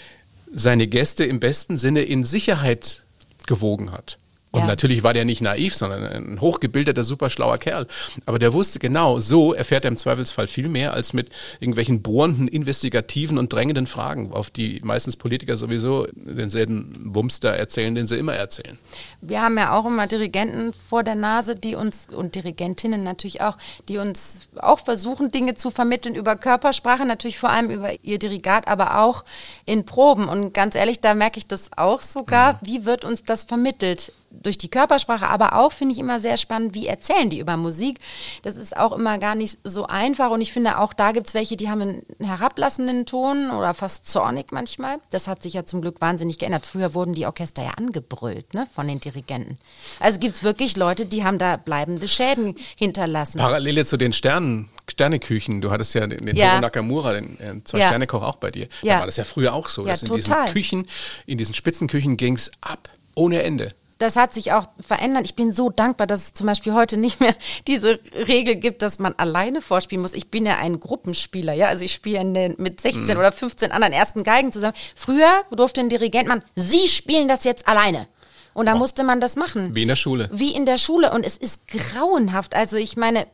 seine 0.54 0.88
Gäste 0.88 1.26
im 1.26 1.40
besten 1.40 1.78
Sinne 1.78 2.02
in 2.02 2.24
Sicherheit 2.24 3.04
gewogen 3.46 3.92
hat. 3.92 4.18
Und 4.52 4.62
ja. 4.62 4.68
natürlich 4.68 5.04
war 5.04 5.14
der 5.14 5.26
nicht 5.26 5.42
naiv, 5.42 5.76
sondern 5.76 6.04
ein 6.04 6.42
hochgebildeter, 6.42 7.04
super 7.04 7.30
schlauer 7.30 7.60
Kerl. 7.60 7.86
Aber 8.26 8.40
der 8.40 8.52
wusste 8.52 8.80
genau, 8.80 9.20
so 9.20 9.54
erfährt 9.54 9.86
er 9.86 9.90
im 9.92 9.98
Zweifelsfall 9.98 10.48
viel 10.48 10.70
mehr 10.70 10.94
als 10.94 11.14
mit 11.14 11.30
irgendwelchen 11.60 12.02
bohrenden, 12.02 12.48
investigativen 12.48 13.38
und 13.38 13.54
drängenden 13.54 13.86
Fragen, 13.86 14.32
auf 14.34 14.50
die 14.50 14.80
meistens 14.84 15.18
Politiker 15.18 15.56
sowieso 15.56 16.08
denselben 16.14 17.14
Wumster 17.14 17.52
erzählen, 17.52 17.94
den 17.94 18.08
sie 18.08 18.18
immer 18.18 18.34
erzählen. 18.34 18.80
Wir 19.22 19.42
haben 19.44 19.56
ja 19.56 19.78
auch 19.78 19.86
immer 19.86 20.08
Dirigenten 20.08 20.74
vor 20.74 21.04
der 21.04 21.16
Nase, 21.16 21.54
die 21.54 21.76
uns, 21.76 22.08
und 22.12 22.34
Dirigentinnen 22.34 23.04
natürlich 23.04 23.42
auch, 23.42 23.58
die 23.88 24.00
uns 24.00 24.48
auch 24.56 24.80
versuchen, 24.80 25.30
Dinge 25.30 25.54
zu 25.54 25.70
vermitteln 25.70 26.16
über 26.16 26.36
Körpersprache, 26.36 27.06
natürlich 27.06 27.38
vor 27.38 27.52
allem 27.52 27.70
über 27.70 27.92
ihr 28.04 28.18
Dirigat, 28.18 28.68
aber 28.68 29.00
auch 29.00 29.26
in 29.66 29.86
Proben. 29.86 30.28
Und 30.28 30.56
ganz 30.56 30.74
ehrlich, 30.74 31.02
da 31.02 31.14
merke 31.14 31.38
ich 31.38 31.46
das 31.46 31.70
auch 31.78 32.02
sogar. 32.02 32.54
Mhm. 32.54 32.58
Wie 32.64 32.86
wird 32.86 33.06
uns 33.06 33.24
das 33.24 33.44
vermittelt? 33.44 34.12
Durch 34.32 34.58
die 34.58 34.70
Körpersprache, 34.70 35.28
aber 35.28 35.54
auch 35.54 35.72
finde 35.72 35.94
ich 35.94 36.00
immer 36.00 36.20
sehr 36.20 36.38
spannend, 36.38 36.74
wie 36.74 36.88
erzählen 36.88 37.30
die 37.30 37.40
über 37.40 37.58
Musik. 37.58 38.00
Das 38.44 38.58
ist 38.58 38.76
auch 38.78 38.92
immer 38.92 39.18
gar 39.18 39.36
nicht 39.36 39.58
so 39.64 39.86
einfach 39.86 40.32
und 40.32 40.42
ich 40.42 40.54
finde 40.54 40.80
auch 40.80 40.94
da 40.94 41.12
gibt 41.12 41.28
es 41.28 41.34
welche, 41.34 41.58
die 41.58 41.70
haben 41.70 41.82
einen 41.82 42.04
herablassenden 42.20 43.06
Ton 43.06 43.52
oder 43.52 43.74
fast 43.74 44.08
zornig 44.08 44.52
manchmal. 44.52 45.00
Das 45.12 45.28
hat 45.28 45.44
sich 45.44 45.54
ja 45.54 45.66
zum 45.66 45.82
Glück 45.82 46.02
wahnsinnig 46.02 46.40
geändert. 46.40 46.66
Früher 46.66 46.94
wurden 46.94 47.14
die 47.14 47.26
Orchester 47.26 47.64
ja 47.64 47.72
angebrüllt 47.72 48.54
ne, 48.54 48.68
von 48.74 48.88
den 48.88 49.00
Dirigenten. 49.00 49.58
Also 50.00 50.20
gibt 50.20 50.36
es 50.36 50.44
wirklich 50.44 50.78
Leute, 50.78 51.06
die 51.06 51.24
haben 51.24 51.38
da 51.38 51.58
bleibende 51.58 52.08
Schäden 52.08 52.56
hinterlassen. 52.76 53.40
Parallele 53.40 53.86
zu 53.86 53.98
den 53.98 54.14
Sternen 54.14 54.70
Sterneküchen. 54.90 55.62
Du 55.62 55.72
hattest 55.72 55.94
ja 55.94 56.08
den, 56.08 56.26
den 56.26 56.36
ja. 56.36 56.60
Nakamura, 56.60 57.14
den 57.14 57.40
äh, 57.40 57.64
Zwei-Sterne-Koch 57.64 58.24
auch 58.24 58.38
bei 58.38 58.52
dir. 58.52 58.68
Ja. 58.82 58.96
Da 58.96 59.00
war 59.02 59.06
das 59.06 59.18
ja 59.18 59.24
früher 59.24 59.54
auch 59.54 59.70
so, 59.70 59.84
ja, 59.84 59.92
dass 59.92 60.02
in 60.02 60.10
total. 60.10 60.46
diesen 60.46 60.54
Küchen, 60.54 60.88
in 61.26 61.38
diesen 61.38 61.54
Spitzenküchen 61.54 62.18
ging 62.18 62.36
es 62.36 62.52
ab. 62.62 62.90
Ohne 63.16 63.44
Ende 63.44 63.70
das 64.00 64.16
hat 64.16 64.34
sich 64.34 64.54
auch 64.54 64.66
verändert. 64.80 65.26
Ich 65.26 65.36
bin 65.36 65.52
so 65.52 65.70
dankbar, 65.70 66.08
dass 66.08 66.24
es 66.24 66.34
zum 66.34 66.48
Beispiel 66.48 66.74
heute 66.74 66.98
nicht 66.98 67.20
mehr 67.20 67.36
diese 67.68 68.00
Regel 68.28 68.56
gibt, 68.56 68.82
dass 68.82 68.98
man 68.98 69.14
alleine 69.14 69.62
vorspielen 69.62 70.02
muss. 70.02 70.14
Ich 70.14 70.32
bin 70.32 70.46
ja 70.46 70.58
ein 70.58 70.80
Gruppenspieler, 70.80 71.54
ja. 71.54 71.68
Also 71.68 71.86
ich 71.86 71.94
spiele 71.94 72.56
mit 72.58 72.82
16 72.82 73.14
mhm. 73.14 73.20
oder 73.20 73.32
15 73.32 73.72
anderen 73.72 73.94
ersten 73.94 74.24
Geigen 74.24 74.52
zusammen. 74.52 74.74
Früher 74.96 75.44
durfte 75.52 75.82
ein 75.82 75.90
Dirigent 75.90 76.28
man, 76.28 76.42
Sie 76.56 76.88
spielen 76.88 77.28
das 77.28 77.44
jetzt 77.44 77.68
alleine. 77.68 78.08
Und 78.54 78.66
da 78.66 78.76
oh. 78.76 78.78
musste 78.78 79.04
man 79.04 79.22
das 79.22 79.36
machen. 79.36 79.76
Wie 79.76 79.84
in 79.84 79.88
der 79.88 79.96
Schule. 79.96 80.30
Wie 80.32 80.52
in 80.54 80.66
der 80.66 80.78
Schule. 80.78 81.12
Und 81.12 81.26
es 81.26 81.38
ist 81.38 81.68
grauenhaft. 81.68 82.56
Also 82.56 82.78
ich 82.78 82.98
meine, 82.98 83.28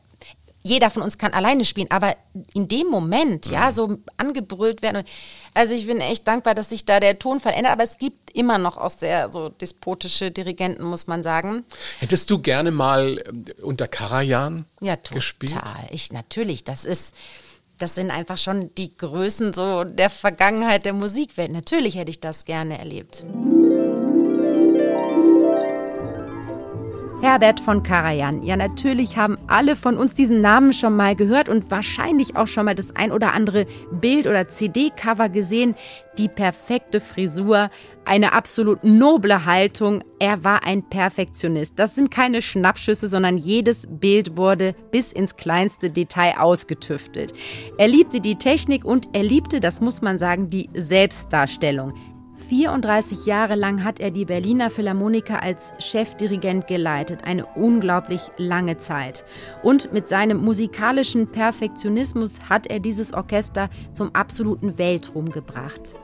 jeder 0.65 0.89
von 0.89 1.03
uns 1.03 1.19
kann 1.19 1.31
alleine 1.33 1.63
spielen, 1.63 1.91
aber 1.91 2.15
in 2.55 2.67
dem 2.67 2.87
Moment, 2.87 3.45
ja, 3.45 3.71
so 3.71 3.99
angebrüllt 4.17 4.81
werden. 4.81 5.03
Also 5.53 5.75
ich 5.75 5.85
bin 5.85 6.01
echt 6.01 6.27
dankbar, 6.27 6.55
dass 6.55 6.69
sich 6.69 6.85
da 6.85 6.99
der 6.99 7.19
Ton 7.19 7.39
verändert, 7.39 7.73
aber 7.73 7.83
es 7.83 7.99
gibt 7.99 8.31
immer 8.31 8.57
noch 8.57 8.77
auch 8.77 8.89
sehr 8.89 9.31
so 9.31 9.49
despotische 9.49 10.31
Dirigenten, 10.31 10.83
muss 10.83 11.05
man 11.05 11.21
sagen. 11.21 11.65
Hättest 11.99 12.31
du 12.31 12.39
gerne 12.39 12.71
mal 12.71 13.23
ähm, 13.27 13.45
unter 13.61 13.87
Karajan 13.87 14.65
ja, 14.81 14.95
total. 14.95 15.17
gespielt? 15.17 15.55
Ich 15.91 16.11
natürlich, 16.11 16.63
das 16.63 16.83
ist 16.83 17.13
das 17.77 17.93
sind 17.93 18.09
einfach 18.09 18.37
schon 18.37 18.73
die 18.75 18.95
Größen 18.97 19.53
so 19.53 19.83
der 19.83 20.09
Vergangenheit 20.09 20.85
der 20.85 20.93
Musikwelt. 20.93 21.51
Natürlich 21.51 21.95
hätte 21.95 22.09
ich 22.09 22.21
das 22.21 22.45
gerne 22.45 22.79
erlebt. 22.79 23.25
Herbert 27.25 27.59
von 27.59 27.81
Karajan. 27.81 28.43
Ja, 28.43 28.55
natürlich 28.55 29.17
haben 29.17 29.39
alle 29.47 29.75
von 29.75 29.97
uns 29.97 30.13
diesen 30.13 30.41
Namen 30.41 30.73
schon 30.73 30.95
mal 30.95 31.15
gehört 31.15 31.49
und 31.49 31.71
wahrscheinlich 31.71 32.35
auch 32.35 32.45
schon 32.45 32.65
mal 32.65 32.75
das 32.75 32.95
ein 32.95 33.11
oder 33.11 33.33
andere 33.33 33.65
Bild 33.91 34.27
oder 34.27 34.47
CD-Cover 34.47 35.29
gesehen. 35.29 35.73
Die 36.19 36.29
perfekte 36.29 37.01
Frisur, 37.01 37.71
eine 38.05 38.33
absolut 38.33 38.83
noble 38.83 39.43
Haltung. 39.45 40.03
Er 40.19 40.43
war 40.43 40.67
ein 40.67 40.87
Perfektionist. 40.87 41.79
Das 41.79 41.95
sind 41.95 42.11
keine 42.11 42.43
Schnappschüsse, 42.43 43.07
sondern 43.07 43.39
jedes 43.39 43.87
Bild 43.89 44.37
wurde 44.37 44.75
bis 44.91 45.11
ins 45.11 45.35
kleinste 45.35 45.89
Detail 45.89 46.35
ausgetüftelt. 46.37 47.33
Er 47.79 47.87
liebte 47.87 48.21
die 48.21 48.35
Technik 48.35 48.85
und 48.85 49.07
er 49.13 49.23
liebte, 49.23 49.59
das 49.59 49.81
muss 49.81 50.03
man 50.03 50.19
sagen, 50.19 50.51
die 50.51 50.69
Selbstdarstellung. 50.75 51.95
34 52.37 53.25
Jahre 53.25 53.55
lang 53.55 53.83
hat 53.83 53.99
er 53.99 54.11
die 54.11 54.25
Berliner 54.25 54.69
Philharmoniker 54.69 55.41
als 55.41 55.73
Chefdirigent 55.79 56.67
geleitet, 56.67 57.23
eine 57.23 57.45
unglaublich 57.45 58.21
lange 58.37 58.77
Zeit. 58.77 59.25
Und 59.63 59.93
mit 59.93 60.09
seinem 60.09 60.43
musikalischen 60.43 61.31
Perfektionismus 61.31 62.39
hat 62.49 62.67
er 62.67 62.79
dieses 62.79 63.13
Orchester 63.13 63.69
zum 63.93 64.13
absoluten 64.13 64.77
Weltruhm 64.77 65.31
gebracht. 65.31 65.95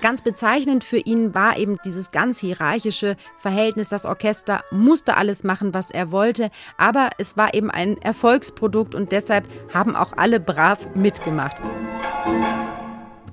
Ganz 0.00 0.22
bezeichnend 0.22 0.84
für 0.84 0.98
ihn 0.98 1.34
war 1.34 1.58
eben 1.58 1.78
dieses 1.84 2.10
ganz 2.10 2.38
hierarchische 2.38 3.16
Verhältnis. 3.38 3.88
Das 3.88 4.04
Orchester 4.04 4.62
musste 4.70 5.16
alles 5.16 5.42
machen, 5.42 5.74
was 5.74 5.90
er 5.90 6.12
wollte, 6.12 6.50
aber 6.76 7.10
es 7.18 7.36
war 7.36 7.54
eben 7.54 7.70
ein 7.70 7.96
Erfolgsprodukt 7.98 8.94
und 8.94 9.12
deshalb 9.12 9.46
haben 9.72 9.96
auch 9.96 10.12
alle 10.16 10.38
brav 10.38 10.94
mitgemacht. 10.94 11.62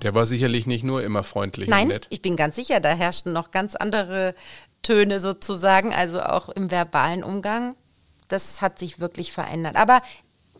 Der 0.03 0.13
war 0.13 0.25
sicherlich 0.25 0.67
nicht 0.67 0.83
nur 0.83 1.01
immer 1.03 1.23
freundlich 1.23 1.69
Nein, 1.69 1.83
und 1.83 1.87
nett. 1.87 2.07
ich 2.09 2.21
bin 2.21 2.35
ganz 2.35 2.55
sicher, 2.55 2.79
da 2.79 2.89
herrschten 2.89 3.33
noch 3.33 3.51
ganz 3.51 3.75
andere 3.75 4.35
Töne 4.81 5.19
sozusagen, 5.19 5.93
also 5.93 6.21
auch 6.21 6.49
im 6.49 6.69
verbalen 6.69 7.23
Umgang. 7.23 7.75
Das 8.27 8.61
hat 8.61 8.79
sich 8.79 8.99
wirklich 8.99 9.31
verändert. 9.31 9.75
Aber 9.77 10.01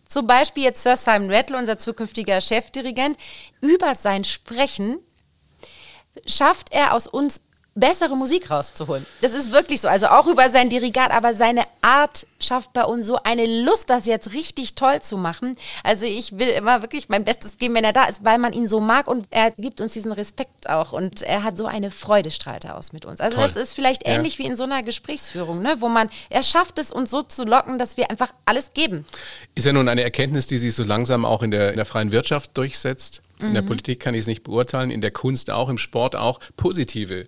zum 0.08 0.26
Beispiel 0.26 0.64
jetzt 0.64 0.82
Sir 0.82 0.96
Simon 0.96 1.30
Rattle, 1.30 1.58
unser 1.58 1.78
zukünftiger 1.78 2.40
Chefdirigent, 2.40 3.18
über 3.60 3.94
sein 3.94 4.24
Sprechen 4.24 4.98
schafft 6.26 6.72
er 6.72 6.94
aus 6.94 7.06
uns 7.06 7.42
bessere 7.74 8.16
Musik 8.16 8.50
rauszuholen. 8.50 9.04
Das 9.20 9.34
ist 9.34 9.52
wirklich 9.52 9.80
so. 9.80 9.88
Also 9.88 10.06
auch 10.06 10.26
über 10.26 10.48
sein 10.48 10.70
Dirigat, 10.70 11.10
aber 11.10 11.34
seine 11.34 11.64
Art 11.82 12.26
schafft 12.40 12.72
bei 12.72 12.84
uns 12.84 13.06
so 13.06 13.18
eine 13.24 13.46
Lust, 13.62 13.90
das 13.90 14.06
jetzt 14.06 14.32
richtig 14.32 14.74
toll 14.74 15.02
zu 15.02 15.16
machen. 15.16 15.56
Also 15.82 16.04
ich 16.04 16.38
will 16.38 16.48
immer 16.48 16.82
wirklich 16.82 17.08
mein 17.08 17.24
Bestes 17.24 17.58
geben, 17.58 17.74
wenn 17.74 17.84
er 17.84 17.92
da 17.92 18.04
ist, 18.04 18.24
weil 18.24 18.38
man 18.38 18.52
ihn 18.52 18.66
so 18.66 18.80
mag 18.80 19.08
und 19.08 19.26
er 19.30 19.50
gibt 19.52 19.80
uns 19.80 19.92
diesen 19.92 20.12
Respekt 20.12 20.68
auch 20.68 20.92
und 20.92 21.22
er 21.22 21.42
hat 21.42 21.58
so 21.58 21.66
eine 21.66 21.90
Freude 21.90 22.30
strahlt 22.30 22.64
er 22.64 22.76
aus 22.76 22.92
mit 22.92 23.04
uns. 23.04 23.20
Also 23.20 23.36
toll. 23.36 23.46
das 23.46 23.56
ist 23.56 23.74
vielleicht 23.74 24.06
ähnlich 24.06 24.34
ja. 24.34 24.44
wie 24.44 24.48
in 24.48 24.56
so 24.56 24.64
einer 24.64 24.82
Gesprächsführung, 24.82 25.60
ne, 25.60 25.76
wo 25.80 25.88
man 25.88 26.08
er 26.30 26.42
schafft 26.42 26.78
es 26.78 26.92
uns 26.92 27.10
so 27.10 27.22
zu 27.22 27.44
locken, 27.44 27.78
dass 27.78 27.96
wir 27.96 28.10
einfach 28.10 28.32
alles 28.44 28.72
geben. 28.72 29.04
Ist 29.54 29.66
ja 29.66 29.72
nun 29.72 29.88
eine 29.88 30.02
Erkenntnis, 30.02 30.46
die 30.46 30.58
sich 30.58 30.74
so 30.74 30.84
langsam 30.84 31.24
auch 31.24 31.42
in 31.42 31.50
der, 31.50 31.70
in 31.70 31.76
der 31.76 31.86
freien 31.86 32.12
Wirtschaft 32.12 32.56
durchsetzt. 32.56 33.22
In 33.40 33.50
mhm. 33.50 33.54
der 33.54 33.62
Politik 33.62 34.00
kann 34.00 34.14
ich 34.14 34.20
es 34.20 34.26
nicht 34.26 34.44
beurteilen, 34.44 34.90
in 34.90 35.00
der 35.00 35.10
Kunst 35.10 35.50
auch, 35.50 35.68
im 35.68 35.78
Sport 35.78 36.14
auch. 36.14 36.38
Positive 36.56 37.26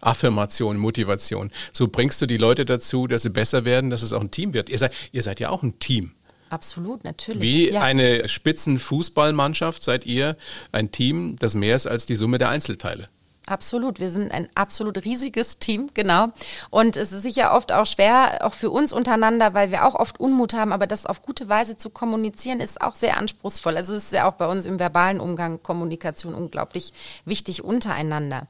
Affirmation, 0.00 0.76
Motivation. 0.76 1.50
So 1.72 1.88
bringst 1.88 2.20
du 2.22 2.26
die 2.26 2.36
Leute 2.38 2.64
dazu, 2.64 3.06
dass 3.06 3.22
sie 3.22 3.30
besser 3.30 3.64
werden, 3.64 3.90
dass 3.90 4.02
es 4.02 4.12
auch 4.12 4.20
ein 4.20 4.30
Team 4.30 4.54
wird. 4.54 4.68
Ihr 4.68 4.78
seid, 4.78 4.94
ihr 5.12 5.22
seid 5.22 5.40
ja 5.40 5.50
auch 5.50 5.62
ein 5.62 5.78
Team. 5.78 6.12
Absolut, 6.50 7.04
natürlich. 7.04 7.42
Wie 7.42 7.70
ja. 7.70 7.80
eine 7.80 8.28
Spitzenfußballmannschaft 8.28 9.82
seid 9.82 10.04
ihr 10.04 10.36
ein 10.72 10.90
Team, 10.90 11.36
das 11.38 11.54
mehr 11.54 11.76
ist 11.76 11.86
als 11.86 12.06
die 12.06 12.16
Summe 12.16 12.38
der 12.38 12.48
Einzelteile. 12.48 13.06
Absolut, 13.46 13.98
wir 13.98 14.10
sind 14.10 14.30
ein 14.30 14.48
absolut 14.54 15.04
riesiges 15.04 15.58
Team, 15.58 15.90
genau. 15.92 16.28
Und 16.70 16.96
es 16.96 17.12
ist 17.12 17.22
sicher 17.22 17.52
oft 17.52 17.72
auch 17.72 17.86
schwer, 17.86 18.38
auch 18.42 18.54
für 18.54 18.70
uns 18.70 18.92
untereinander, 18.92 19.54
weil 19.54 19.72
wir 19.72 19.86
auch 19.86 19.96
oft 19.96 20.20
Unmut 20.20 20.54
haben, 20.54 20.72
aber 20.72 20.86
das 20.86 21.04
auf 21.06 21.22
gute 21.22 21.48
Weise 21.48 21.76
zu 21.76 21.90
kommunizieren, 21.90 22.60
ist 22.60 22.80
auch 22.80 22.94
sehr 22.94 23.16
anspruchsvoll. 23.16 23.76
Also 23.76 23.94
es 23.94 24.04
ist 24.04 24.12
ja 24.12 24.28
auch 24.28 24.34
bei 24.34 24.46
uns 24.46 24.66
im 24.66 24.78
verbalen 24.78 25.18
Umgang 25.18 25.62
Kommunikation 25.62 26.34
unglaublich 26.34 26.92
wichtig 27.24 27.64
untereinander. 27.64 28.46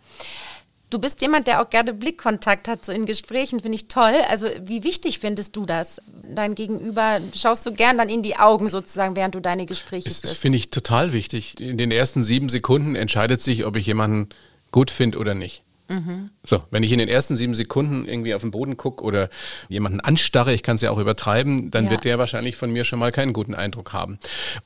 Du 0.91 0.99
bist 0.99 1.23
jemand, 1.23 1.47
der 1.47 1.63
auch 1.63 1.71
gerne 1.71 1.95
Blickkontakt 1.95 2.67
hat, 2.67 2.85
so 2.85 2.91
in 2.91 3.07
Gesprächen, 3.07 3.61
finde 3.61 3.77
ich 3.77 3.87
toll. 3.87 4.13
Also 4.29 4.49
wie 4.65 4.83
wichtig 4.83 5.21
findest 5.21 5.55
du 5.55 5.65
das? 5.65 6.01
Dein 6.35 6.57
Gegenüber, 6.57 7.21
schaust 7.35 7.65
du 7.65 7.73
gern 7.73 7.97
dann 7.97 8.09
in 8.09 8.25
die 8.25 8.37
Augen 8.37 8.69
sozusagen, 8.69 9.15
während 9.15 9.37
du 9.37 9.41
deine 9.41 9.67
Gespräche 9.67 10.09
Das 10.09 10.21
führst? 10.21 10.37
finde 10.39 10.57
ich 10.57 10.71
total 10.71 11.13
wichtig. 11.13 11.61
In 11.61 11.79
den 11.79 11.93
ersten 11.93 12.25
sieben 12.25 12.49
Sekunden 12.49 12.97
entscheidet 12.97 13.41
sich, 13.41 13.65
ob 13.67 13.77
ich 13.77 13.87
jemanden 13.87 14.29
gut 14.73 14.91
finde 14.91 15.19
oder 15.19 15.35
nicht. 15.35 15.63
So, 16.45 16.63
wenn 16.71 16.83
ich 16.85 16.93
in 16.93 16.99
den 16.99 17.09
ersten 17.09 17.35
sieben 17.35 17.55
Sekunden 17.55 18.07
irgendwie 18.07 18.35
auf 18.35 18.43
den 18.43 18.51
Boden 18.53 18.77
gucke 18.77 19.03
oder 19.03 19.29
jemanden 19.69 19.99
anstarre, 20.01 20.53
ich 20.55 20.63
kann 20.63 20.77
es 20.77 20.83
ja 20.83 20.91
auch 20.91 20.99
übertreiben, 20.99 21.71
dann 21.71 21.87
Ja. 21.87 21.91
wird 21.91 22.05
der 22.05 22.19
wahrscheinlich 22.19 22.57
von 22.57 22.71
mir 22.73 22.85
schon 22.85 22.99
mal 23.01 23.11
keinen 23.11 23.33
guten 23.33 23.55
Eindruck 23.55 23.93
haben. 23.93 24.19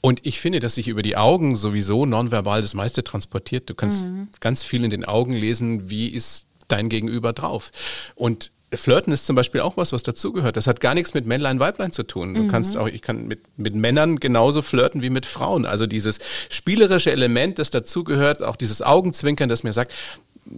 Und 0.02 0.20
ich 0.26 0.40
finde, 0.40 0.60
dass 0.60 0.74
sich 0.74 0.88
über 0.88 1.02
die 1.02 1.16
Augen 1.16 1.56
sowieso 1.56 2.04
nonverbal 2.04 2.60
das 2.60 2.74
meiste 2.74 3.02
transportiert. 3.04 3.70
Du 3.70 3.74
kannst 3.74 4.06
ganz 4.40 4.62
viel 4.62 4.84
in 4.84 4.90
den 4.90 5.04
Augen 5.04 5.32
lesen, 5.32 5.88
wie 5.88 6.08
ist 6.08 6.46
dein 6.68 6.88
Gegenüber 6.88 7.32
drauf. 7.32 7.70
Und 8.14 8.50
Flirten 8.72 9.12
ist 9.12 9.24
zum 9.26 9.36
Beispiel 9.36 9.60
auch 9.60 9.76
was, 9.76 9.92
was 9.92 10.02
dazugehört. 10.02 10.56
Das 10.56 10.66
hat 10.66 10.80
gar 10.80 10.94
nichts 10.94 11.14
mit 11.14 11.26
Männlein, 11.26 11.60
Weiblein 11.60 11.92
zu 11.92 12.02
tun. 12.02 12.34
Du 12.34 12.48
kannst 12.48 12.76
auch, 12.76 12.88
ich 12.88 13.02
kann 13.02 13.28
mit, 13.28 13.40
mit 13.56 13.74
Männern 13.76 14.18
genauso 14.18 14.62
flirten 14.62 15.00
wie 15.00 15.10
mit 15.10 15.26
Frauen. 15.26 15.64
Also 15.64 15.86
dieses 15.86 16.18
spielerische 16.50 17.12
Element, 17.12 17.60
das 17.60 17.70
dazugehört, 17.70 18.42
auch 18.42 18.56
dieses 18.56 18.82
Augenzwinkern, 18.82 19.48
das 19.48 19.62
mir 19.62 19.72
sagt, 19.72 19.92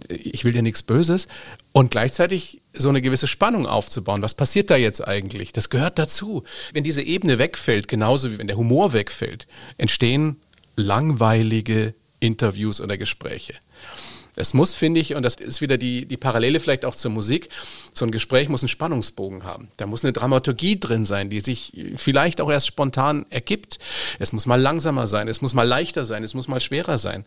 ich 0.07 0.43
will 0.43 0.51
dir 0.51 0.61
nichts 0.61 0.83
Böses 0.83 1.27
und 1.71 1.91
gleichzeitig 1.91 2.61
so 2.73 2.89
eine 2.89 3.01
gewisse 3.01 3.27
Spannung 3.27 3.65
aufzubauen. 3.65 4.21
Was 4.21 4.33
passiert 4.33 4.69
da 4.69 4.75
jetzt 4.75 5.05
eigentlich? 5.07 5.51
Das 5.51 5.69
gehört 5.69 5.99
dazu. 5.99 6.43
Wenn 6.73 6.83
diese 6.83 7.01
Ebene 7.01 7.39
wegfällt, 7.39 7.87
genauso 7.87 8.31
wie 8.31 8.37
wenn 8.37 8.47
der 8.47 8.57
Humor 8.57 8.93
wegfällt, 8.93 9.47
entstehen 9.77 10.37
langweilige 10.75 11.93
Interviews 12.19 12.81
oder 12.81 12.97
Gespräche. 12.97 13.53
Es 14.37 14.53
muss, 14.53 14.73
finde 14.73 14.99
ich, 14.99 15.15
und 15.15 15.23
das 15.23 15.35
ist 15.35 15.61
wieder 15.61 15.77
die, 15.77 16.05
die 16.05 16.17
Parallele 16.17 16.59
vielleicht 16.59 16.85
auch 16.85 16.95
zur 16.95 17.11
Musik, 17.11 17.49
so 17.93 18.05
ein 18.05 18.11
Gespräch 18.11 18.49
muss 18.49 18.61
einen 18.61 18.69
Spannungsbogen 18.69 19.43
haben. 19.43 19.69
Da 19.77 19.85
muss 19.85 20.03
eine 20.03 20.13
Dramaturgie 20.13 20.79
drin 20.79 21.05
sein, 21.05 21.29
die 21.29 21.41
sich 21.41 21.73
vielleicht 21.95 22.39
auch 22.41 22.49
erst 22.49 22.67
spontan 22.67 23.25
ergibt. 23.29 23.79
Es 24.19 24.33
muss 24.33 24.45
mal 24.45 24.61
langsamer 24.61 25.07
sein, 25.07 25.27
es 25.27 25.41
muss 25.41 25.53
mal 25.53 25.67
leichter 25.67 26.05
sein, 26.05 26.23
es 26.23 26.33
muss 26.33 26.47
mal 26.47 26.59
schwerer 26.59 26.97
sein. 26.97 27.25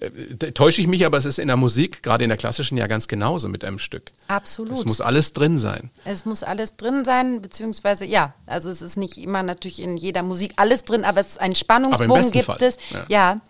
Äh, 0.00 0.52
täusche 0.52 0.80
ich 0.80 0.86
mich, 0.86 1.06
aber 1.06 1.18
es 1.18 1.26
ist 1.26 1.38
in 1.38 1.48
der 1.48 1.56
Musik, 1.56 2.02
gerade 2.02 2.24
in 2.24 2.30
der 2.30 2.36
klassischen, 2.36 2.76
ja 2.76 2.86
ganz 2.86 3.08
genauso 3.08 3.48
mit 3.48 3.64
einem 3.64 3.78
Stück. 3.78 4.12
Absolut. 4.26 4.78
Es 4.78 4.84
muss 4.84 5.00
alles 5.00 5.32
drin 5.32 5.58
sein. 5.58 5.90
Es 6.04 6.24
muss 6.24 6.42
alles 6.42 6.76
drin 6.76 7.04
sein, 7.04 7.40
beziehungsweise 7.42 8.04
ja, 8.04 8.34
also 8.46 8.70
es 8.70 8.82
ist 8.82 8.96
nicht 8.96 9.16
immer 9.18 9.42
natürlich 9.42 9.80
in 9.80 9.96
jeder 9.96 10.22
Musik 10.22 10.52
alles 10.56 10.84
drin, 10.84 11.04
aber 11.04 11.20
es 11.20 11.28
ist 11.28 11.40
ein 11.40 11.54
Spannungsbogen 11.54 12.30
gibt 12.32 12.46
Fall, 12.46 12.58
es. 12.60 12.78
ja. 13.08 13.28
Ja. 13.28 13.40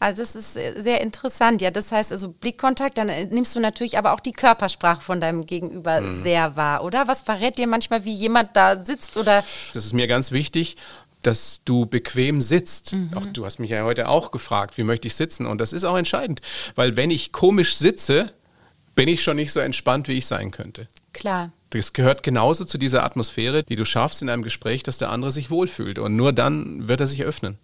Also 0.00 0.22
das 0.22 0.36
ist 0.36 0.52
sehr 0.54 1.00
interessant. 1.00 1.62
Ja, 1.62 1.70
das 1.70 1.90
heißt 1.90 2.12
also 2.12 2.28
Blickkontakt, 2.28 2.98
dann 2.98 3.08
äh, 3.08 3.24
nimmst 3.26 3.56
du 3.56 3.60
natürlich 3.60 3.96
aber 3.96 4.12
auch 4.12 4.20
die 4.20 4.32
Körpersprache 4.32 5.00
von 5.00 5.20
deinem 5.20 5.46
Gegenüber 5.46 6.00
Mhm. 6.00 6.22
sehr 6.22 6.56
wahr, 6.56 6.84
oder? 6.84 7.08
Was 7.08 7.22
verrät 7.22 7.56
dir 7.58 7.66
manchmal, 7.66 8.04
wie 8.04 8.12
jemand 8.12 8.54
da 8.56 8.76
sitzt 8.76 9.16
oder 9.16 9.44
Das 9.72 9.86
ist 9.86 9.94
mir 9.94 10.06
ganz 10.06 10.30
wichtig, 10.30 10.76
dass 11.22 11.62
du 11.64 11.86
bequem 11.86 12.42
sitzt. 12.42 12.92
Mhm. 12.92 13.10
Auch, 13.14 13.24
du 13.26 13.46
hast 13.46 13.58
mich 13.58 13.70
ja 13.70 13.82
heute 13.84 14.08
auch 14.08 14.30
gefragt, 14.30 14.76
wie 14.76 14.82
möchte 14.82 15.06
ich 15.08 15.14
sitzen? 15.14 15.46
Und 15.46 15.58
das 15.58 15.72
ist 15.72 15.84
auch 15.84 15.96
entscheidend, 15.96 16.42
weil 16.74 16.96
wenn 16.96 17.10
ich 17.10 17.32
komisch 17.32 17.76
sitze, 17.76 18.26
bin 18.94 19.08
ich 19.08 19.22
schon 19.22 19.36
nicht 19.36 19.52
so 19.52 19.60
entspannt, 19.60 20.06
wie 20.08 20.18
ich 20.18 20.26
sein 20.26 20.50
könnte. 20.50 20.86
klar. 21.12 21.50
Das 21.70 21.92
gehört 21.92 22.22
genauso 22.22 22.64
zu 22.64 22.78
dieser 22.78 23.02
Atmosphäre, 23.02 23.64
die 23.64 23.74
du 23.74 23.84
schaffst 23.84 24.22
in 24.22 24.28
einem 24.30 24.44
Gespräch, 24.44 24.84
dass 24.84 24.98
der 24.98 25.10
andere 25.10 25.32
sich 25.32 25.50
wohlfühlt. 25.50 25.98
Und 25.98 26.14
nur 26.14 26.32
dann 26.32 26.86
wird 26.86 27.00
er 27.00 27.08
sich 27.08 27.24
öffnen. 27.24 27.58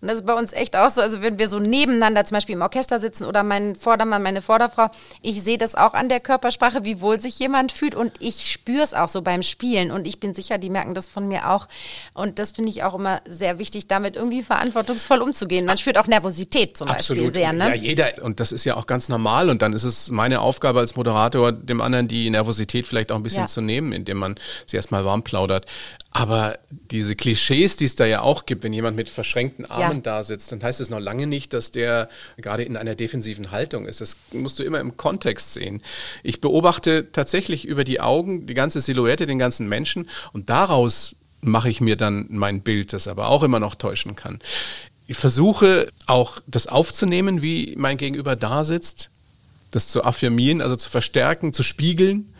Und 0.00 0.08
das 0.08 0.18
ist 0.18 0.26
bei 0.26 0.34
uns 0.34 0.52
echt 0.52 0.76
auch 0.76 0.90
so, 0.90 1.00
also 1.00 1.22
wenn 1.22 1.38
wir 1.38 1.48
so 1.48 1.58
nebeneinander 1.58 2.24
zum 2.24 2.36
Beispiel 2.36 2.54
im 2.54 2.62
Orchester 2.62 3.00
sitzen 3.00 3.24
oder 3.24 3.42
mein 3.42 3.74
Vordermann, 3.76 4.22
meine 4.22 4.42
Vorderfrau, 4.42 4.88
ich 5.22 5.42
sehe 5.42 5.58
das 5.58 5.74
auch 5.74 5.94
an 5.94 6.08
der 6.08 6.20
Körpersprache, 6.20 6.84
wie 6.84 7.00
wohl 7.00 7.20
sich 7.20 7.38
jemand 7.38 7.72
fühlt 7.72 7.94
und 7.94 8.12
ich 8.20 8.50
spüre 8.50 8.82
es 8.82 8.94
auch 8.94 9.08
so 9.08 9.22
beim 9.22 9.42
Spielen 9.42 9.90
und 9.90 10.06
ich 10.06 10.20
bin 10.20 10.34
sicher, 10.34 10.58
die 10.58 10.70
merken 10.70 10.94
das 10.94 11.08
von 11.08 11.28
mir 11.28 11.50
auch 11.50 11.68
und 12.14 12.38
das 12.38 12.52
finde 12.52 12.70
ich 12.70 12.82
auch 12.82 12.94
immer 12.94 13.20
sehr 13.28 13.58
wichtig, 13.58 13.88
damit 13.88 14.16
irgendwie 14.16 14.42
verantwortungsvoll 14.42 15.20
umzugehen. 15.22 15.66
Man 15.66 15.78
spürt 15.78 15.98
auch 15.98 16.06
Nervosität 16.06 16.76
zum 16.76 16.88
Beispiel 16.88 17.32
sehr, 17.32 17.52
ne? 17.52 17.68
Ja, 17.68 17.74
jeder. 17.74 18.22
Und 18.22 18.40
das 18.40 18.52
ist 18.52 18.64
ja 18.64 18.76
auch 18.76 18.86
ganz 18.86 19.08
normal. 19.08 19.50
Und 19.50 19.62
dann 19.62 19.72
ist 19.72 19.84
es 19.84 20.10
meine 20.10 20.40
Aufgabe 20.40 20.80
als 20.80 20.96
Moderator, 20.96 21.52
dem 21.52 21.80
anderen 21.80 22.08
die 22.08 22.30
Nervosität 22.30 22.86
vielleicht 22.86 23.12
auch 23.12 23.16
ein 23.16 23.22
bisschen 23.22 23.42
Ja. 23.42 23.46
zu 23.46 23.60
nehmen, 23.60 23.92
indem 23.92 24.18
man 24.18 24.36
sie 24.66 24.76
erstmal 24.76 25.04
warm 25.04 25.22
plaudert. 25.22 25.66
Aber 26.18 26.58
diese 26.70 27.14
Klischees, 27.14 27.76
die 27.76 27.84
es 27.84 27.94
da 27.94 28.06
ja 28.06 28.22
auch 28.22 28.46
gibt, 28.46 28.64
wenn 28.64 28.72
jemand 28.72 28.96
mit 28.96 29.10
verschränkten 29.10 29.66
Armen 29.70 29.98
Ja. 29.98 30.02
da 30.02 30.22
sitzt, 30.22 30.50
dann 30.50 30.62
heißt 30.62 30.80
es 30.80 30.88
noch 30.88 30.98
lange 30.98 31.26
nicht, 31.26 31.52
dass 31.52 31.72
der 31.72 32.08
gerade 32.38 32.62
in 32.62 32.78
einer 32.78 32.94
defensiven 32.94 33.50
Haltung 33.50 33.84
ist. 33.84 34.00
Das 34.00 34.16
musst 34.32 34.58
du 34.58 34.62
immer 34.62 34.80
im 34.80 34.96
Kontext 34.96 35.52
sehen. 35.52 35.82
Ich 36.22 36.40
beobachte 36.40 37.12
tatsächlich 37.12 37.66
über 37.66 37.84
die 37.84 38.00
Augen 38.00 38.46
die 38.46 38.54
ganze 38.54 38.80
Silhouette, 38.80 39.26
den 39.26 39.38
ganzen 39.38 39.68
Menschen 39.68 40.08
und 40.32 40.48
daraus 40.48 41.16
mache 41.42 41.68
ich 41.68 41.82
mir 41.82 41.96
dann 41.96 42.24
mein 42.30 42.62
Bild, 42.62 42.94
das 42.94 43.08
aber 43.08 43.28
auch 43.28 43.42
immer 43.42 43.60
noch 43.60 43.74
täuschen 43.74 44.16
kann. 44.16 44.38
Ich 45.06 45.18
versuche 45.18 45.88
auch 46.06 46.40
das 46.46 46.66
aufzunehmen, 46.66 47.42
wie 47.42 47.74
mein 47.76 47.98
Gegenüber 47.98 48.36
da 48.36 48.64
sitzt, 48.64 49.10
das 49.70 49.88
zu 49.88 50.02
affirmieren, 50.02 50.62
also 50.62 50.76
zu 50.76 50.88
verstärken, 50.88 51.52
zu 51.52 51.62
spiegeln. 51.62 52.32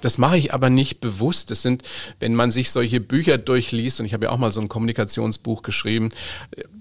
Das 0.00 0.18
mache 0.18 0.38
ich 0.38 0.52
aber 0.54 0.70
nicht 0.70 1.00
bewusst. 1.00 1.50
Das 1.50 1.62
sind, 1.62 1.82
wenn 2.18 2.34
man 2.34 2.50
sich 2.50 2.70
solche 2.70 3.00
Bücher 3.00 3.38
durchliest, 3.38 4.00
und 4.00 4.06
ich 4.06 4.14
habe 4.14 4.26
ja 4.26 4.30
auch 4.32 4.38
mal 4.38 4.52
so 4.52 4.60
ein 4.60 4.68
Kommunikationsbuch 4.68 5.62
geschrieben, 5.62 6.10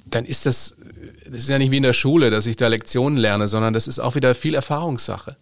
dann 0.06 0.26
ist 0.26 0.46
das, 0.46 0.78
das 1.26 1.44
ist 1.44 1.50
ja 1.50 1.58
nicht 1.58 1.72
wie 1.72 1.78
in 1.78 1.84
der 1.84 1.94
Schule, 1.94 2.30
dass 2.32 2.46
ich 2.46 2.56
da 2.56 2.68
Lektionen 2.68 3.18
lerne, 3.18 3.48
sondern 3.48 3.74
das 3.74 3.88
ist 3.88 4.00
auch 4.00 4.16
wieder 4.16 4.34
viel 4.36 4.56
Erfahrungssache. 4.56 5.38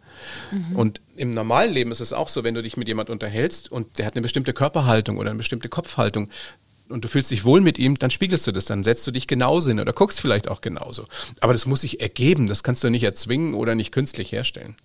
Und 0.73 1.01
im 1.15 1.31
normalen 1.31 1.73
Leben 1.73 1.91
ist 1.91 2.01
es 2.01 2.11
auch 2.13 2.29
so, 2.29 2.43
wenn 2.43 2.55
du 2.55 2.63
dich 2.63 2.75
mit 2.77 2.87
jemand 2.87 3.09
unterhältst 3.09 3.71
und 3.71 3.97
der 3.99 4.05
hat 4.05 4.15
eine 4.15 4.23
bestimmte 4.23 4.53
Körperhaltung 4.53 5.17
oder 5.17 5.29
eine 5.29 5.37
bestimmte 5.37 5.69
Kopfhaltung, 5.69 6.29
und 6.89 7.03
du 7.03 7.09
fühlst 7.09 7.31
dich 7.31 7.43
wohl 7.43 7.61
mit 7.61 7.77
ihm, 7.77 7.99
dann 7.99 8.11
spiegelst 8.11 8.47
du 8.47 8.51
das, 8.51 8.65
dann 8.65 8.83
setzt 8.83 9.05
du 9.05 9.11
dich 9.11 9.27
genauso 9.27 9.69
hin 9.69 9.79
oder 9.79 9.93
guckst 9.93 10.21
vielleicht 10.21 10.47
auch 10.47 10.61
genauso. 10.61 11.05
Aber 11.41 11.53
das 11.53 11.65
muss 11.65 11.81
sich 11.81 11.99
ergeben, 11.99 12.47
das 12.47 12.63
kannst 12.63 12.83
du 12.83 12.89
nicht 12.89 13.03
erzwingen 13.03 13.53
oder 13.53 13.75
nicht 13.75 13.91
künstlich 13.91 14.31
herstellen. 14.31 14.75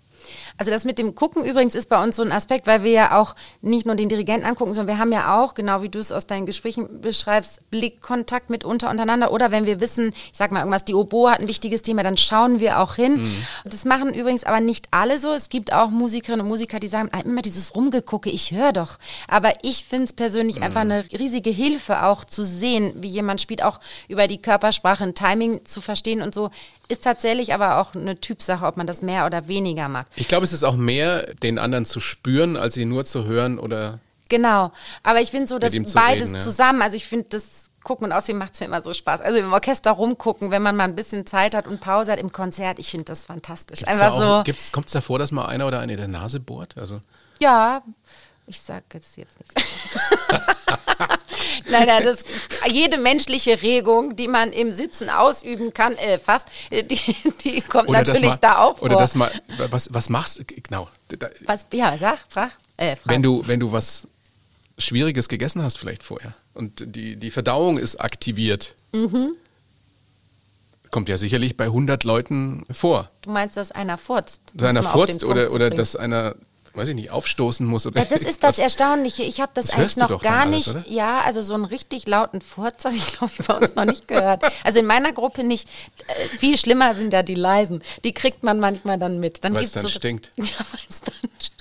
Also 0.59 0.71
das 0.71 0.85
mit 0.85 0.99
dem 0.99 1.15
Gucken 1.15 1.45
übrigens 1.45 1.75
ist 1.75 1.89
bei 1.89 2.03
uns 2.03 2.17
so 2.17 2.23
ein 2.23 2.33
Aspekt, 2.33 2.67
weil 2.67 2.83
wir 2.83 2.93
ja 2.93 3.19
auch 3.19 3.35
nicht 3.61 3.87
nur 3.87 3.95
den 3.95 4.09
Dirigenten 4.09 4.47
angucken, 4.47 4.75
sondern 4.75 4.97
wir 4.97 5.01
haben 5.01 5.13
ja 5.13 5.43
auch, 5.43 5.55
genau 5.55 5.83
wie 5.83 5.89
du 5.89 5.99
es 5.99 6.13
aus 6.13 6.27
deinen 6.27 6.47
Gesprächen 6.47 7.01
beschreibst, 7.01 7.71
Blickkontakt 7.71 8.51
mitunter 8.51 8.91
untereinander. 8.91 9.33
Oder 9.33 9.51
wenn 9.51 9.67
wir 9.67 9.81
wissen, 9.81 10.13
ich 10.31 10.39
sag 10.39 10.53
mal 10.53 10.61
irgendwas, 10.61 10.85
die 10.85 10.95
Oboe 10.95 11.31
hat 11.31 11.41
ein 11.41 11.49
wichtiges 11.49 11.83
Thema, 11.83 12.03
dann 12.03 12.17
schauen 12.17 12.61
wir 12.61 12.81
auch 12.81 12.95
hin. 12.95 13.33
Das 13.65 13.85
machen 13.85 14.13
übrigens 14.15 14.45
aber 14.45 14.61
nicht 14.61 14.87
alle 14.91 15.19
so. 15.19 15.33
Es 15.33 15.49
gibt 15.49 15.73
auch 15.73 15.91
Musikerinnen 15.91 16.43
und 16.43 16.49
Musiker, 16.49 16.81
die 16.81 16.89
sagen, 16.89 17.09
ah, 17.13 17.21
immer 17.21 17.43
dieses 17.43 17.75
Rumgegucke, 17.75 18.31
ich 18.31 18.53
höre 18.53 18.73
doch. 18.73 18.99
Aber 19.29 19.53
ich 19.63 19.85
finde 19.85 20.05
es 20.05 20.13
persönlich 20.13 20.63
einfach 20.63 20.83
eine 20.83 21.05
riesige 21.13 21.51
Hilfe 21.51 22.05
auch 22.05 22.25
zu 22.25 22.45
sehen, 22.45 22.95
wie 22.97 23.09
jemand 23.09 23.41
spielt, 23.41 23.63
auch 23.63 23.81
über 24.09 24.29
die 24.29 24.41
Körpersprache, 24.41 25.05
ein 25.05 25.15
Timing 25.15 25.65
zu 25.65 25.81
verstehen 25.81 26.23
und 26.23 26.35
so. 26.35 26.51
Ist 26.89 27.05
tatsächlich 27.05 27.55
aber 27.55 27.81
auch 27.81 27.95
eine 27.95 28.21
Typsache, 28.21 28.67
ob 28.67 28.77
man 28.77 28.87
das 28.87 29.03
mehr 29.03 29.25
oder 29.25 29.49
weniger 29.49 29.89
mag. 29.89 30.07
Ich 30.17 30.29
glaube, 30.29 30.42
es 30.43 30.53
ist 30.53 30.65
auch 30.65 30.77
mehr, 30.77 31.35
den 31.43 31.59
anderen 31.59 31.85
zu 31.85 32.01
spüren, 32.01 32.57
als 32.57 32.77
ihn 32.77 32.89
nur 32.89 33.05
zu 33.05 33.25
hören 33.25 33.59
oder 33.59 34.01
Genau. 34.29 34.73
Aber 35.03 35.21
ich 35.21 35.31
finde 35.31 35.47
so, 35.47 35.59
dass 35.59 35.73
zu 35.73 35.95
beides 35.95 36.29
reden, 36.29 36.35
ja. 36.37 36.41
zusammen, 36.41 36.81
also 36.81 36.97
ich 36.97 37.07
finde 37.07 37.27
das 37.29 37.71
gucken 37.83 38.07
und 38.07 38.13
außerdem 38.13 38.39
macht 38.39 38.55
es 38.55 38.61
mir 38.61 38.67
immer 38.67 38.81
so 38.81 38.95
Spaß. 38.95 39.21
Also 39.21 39.39
im 39.39 39.53
Orchester 39.53 39.91
rumgucken, 39.91 40.51
wenn 40.51 40.63
man 40.63 40.75
mal 40.75 40.85
ein 40.85 40.95
bisschen 40.95 41.27
Zeit 41.27 41.55
hat 41.55 41.67
und 41.67 41.81
Pause 41.81 42.13
hat 42.13 42.19
im 42.19 42.33
Konzert, 42.33 42.79
ich 42.79 42.91
finde 42.91 43.05
das 43.07 43.27
fantastisch. 43.27 43.81
Gibt's 43.81 43.93
Einfach 43.93 44.17
da 44.17 44.41
auch, 44.41 44.47
so. 44.47 44.73
Kommt 44.73 44.87
es 44.87 44.93
davor, 44.93 45.19
dass 45.19 45.33
mal 45.33 45.47
einer 45.47 45.67
oder 45.67 45.81
eine 45.81 45.97
der 45.97 46.09
Nase 46.09 46.41
bohrt? 46.41 46.79
Also, 46.79 46.99
Ja, 47.41 47.83
ich 48.47 48.61
sage 48.61 48.85
jetzt, 48.95 49.17
jetzt 49.17 49.39
nichts. 49.39 49.55
nein, 51.71 51.87
nein, 51.87 52.03
das, 52.03 52.25
jede 52.69 52.99
menschliche 52.99 53.61
Regung, 53.63 54.17
die 54.17 54.29
man 54.29 54.53
im 54.53 54.73
Sitzen 54.73 55.09
ausüben 55.09 55.73
kann, 55.73 55.95
äh, 55.97 56.19
fast, 56.19 56.49
äh, 56.71 56.85
die, 56.85 56.99
die 57.45 57.61
kommt 57.61 57.89
oder 57.89 57.99
natürlich 57.99 58.23
mal, 58.23 58.39
da 58.41 58.59
auch 58.59 58.79
vor. 58.79 58.87
Oder 58.87 58.99
das 58.99 59.15
mal, 59.15 59.31
was, 59.71 59.93
was 59.93 60.09
machst 60.09 60.41
du? 60.41 60.45
Genau. 60.45 60.89
Was, 61.47 61.67
ja, 61.73 61.97
sag, 61.99 62.19
frag. 62.29 62.51
Äh, 62.77 62.97
frag. 62.97 63.13
wenn, 63.13 63.23
du, 63.23 63.47
wenn 63.47 63.61
du 63.61 63.73
was 63.73 64.07
Schwieriges 64.79 65.29
gegessen 65.29 65.63
hast, 65.63 65.79
vielleicht 65.79 66.03
vorher, 66.03 66.35
und 66.55 66.85
die, 66.87 67.17
die 67.17 67.31
Verdauung 67.31 67.79
ist 67.79 67.97
aktiviert, 67.97 68.75
Mhm. 68.93 69.33
kommt 70.91 71.09
ja 71.09 71.17
sicherlich 71.17 71.57
bei 71.57 71.65
100 71.65 72.05
Leuten 72.05 72.67
vor. 72.71 73.09
du 73.23 73.31
meinst, 73.31 73.57
dass 73.57 73.73
einer 73.73 73.97
furzt? 73.97 74.43
Dass 74.53 74.77
einer 74.77 74.83
furzt 74.83 75.25
oder, 75.25 75.51
oder 75.53 75.71
dass 75.71 75.97
einer, 75.97 76.35
weiß 76.75 76.89
ich 76.89 76.95
nicht, 76.95 77.11
aufstoßen 77.11 77.67
muss. 77.67 77.87
Oder 77.87 78.01
Ja, 78.01 78.07
das 78.07 78.23
ist 78.23 78.43
das. 78.43 78.59
Erstaunliche. 78.59 79.23
Ich 79.23 79.41
habe 79.41 79.53
das, 79.55 79.67
Das 79.67 79.75
eigentlich 79.77 79.97
noch 79.97 80.23
gar 80.23 80.41
alles, 80.43 80.67
nicht. 80.67 80.69
oder? 80.69 80.85
Ja, 80.89 81.21
also 81.21 81.43
so 81.43 81.55
einen 81.55 81.65
richtig 81.65 82.07
lauten 82.07 82.41
Furz 82.41 82.85
habe 82.85 82.95
ich, 82.95 83.07
glaube 83.19 83.33
ich, 83.39 83.47
bei 83.47 83.55
uns 83.55 83.75
noch 83.75 83.85
nicht 83.85 84.09
gehört. 84.09 84.43
Also 84.65 84.81
in 84.81 84.87
meiner 84.87 85.13
Gruppe 85.13 85.45
nicht. 85.45 85.69
Äh, 86.07 86.29
viel 86.39 86.57
schlimmer 86.57 86.95
sind 86.95 87.13
ja 87.13 87.23
die 87.23 87.35
leisen. 87.35 87.83
Die 88.05 88.13
kriegt 88.13 88.43
man 88.43 88.61
manchmal 88.61 88.99
dann 88.99 89.21
mit. 89.21 89.45
Dann 89.45 89.55
Weil's 89.55 89.73
gibt's 89.73 89.75
dann 89.75 89.83
so, 89.83 89.89
stinkt. 89.89 90.31
Ja, 90.37 90.45
weil 90.73 90.81
es 90.89 91.01
dann 91.03 91.15
stinkt. 91.39 91.53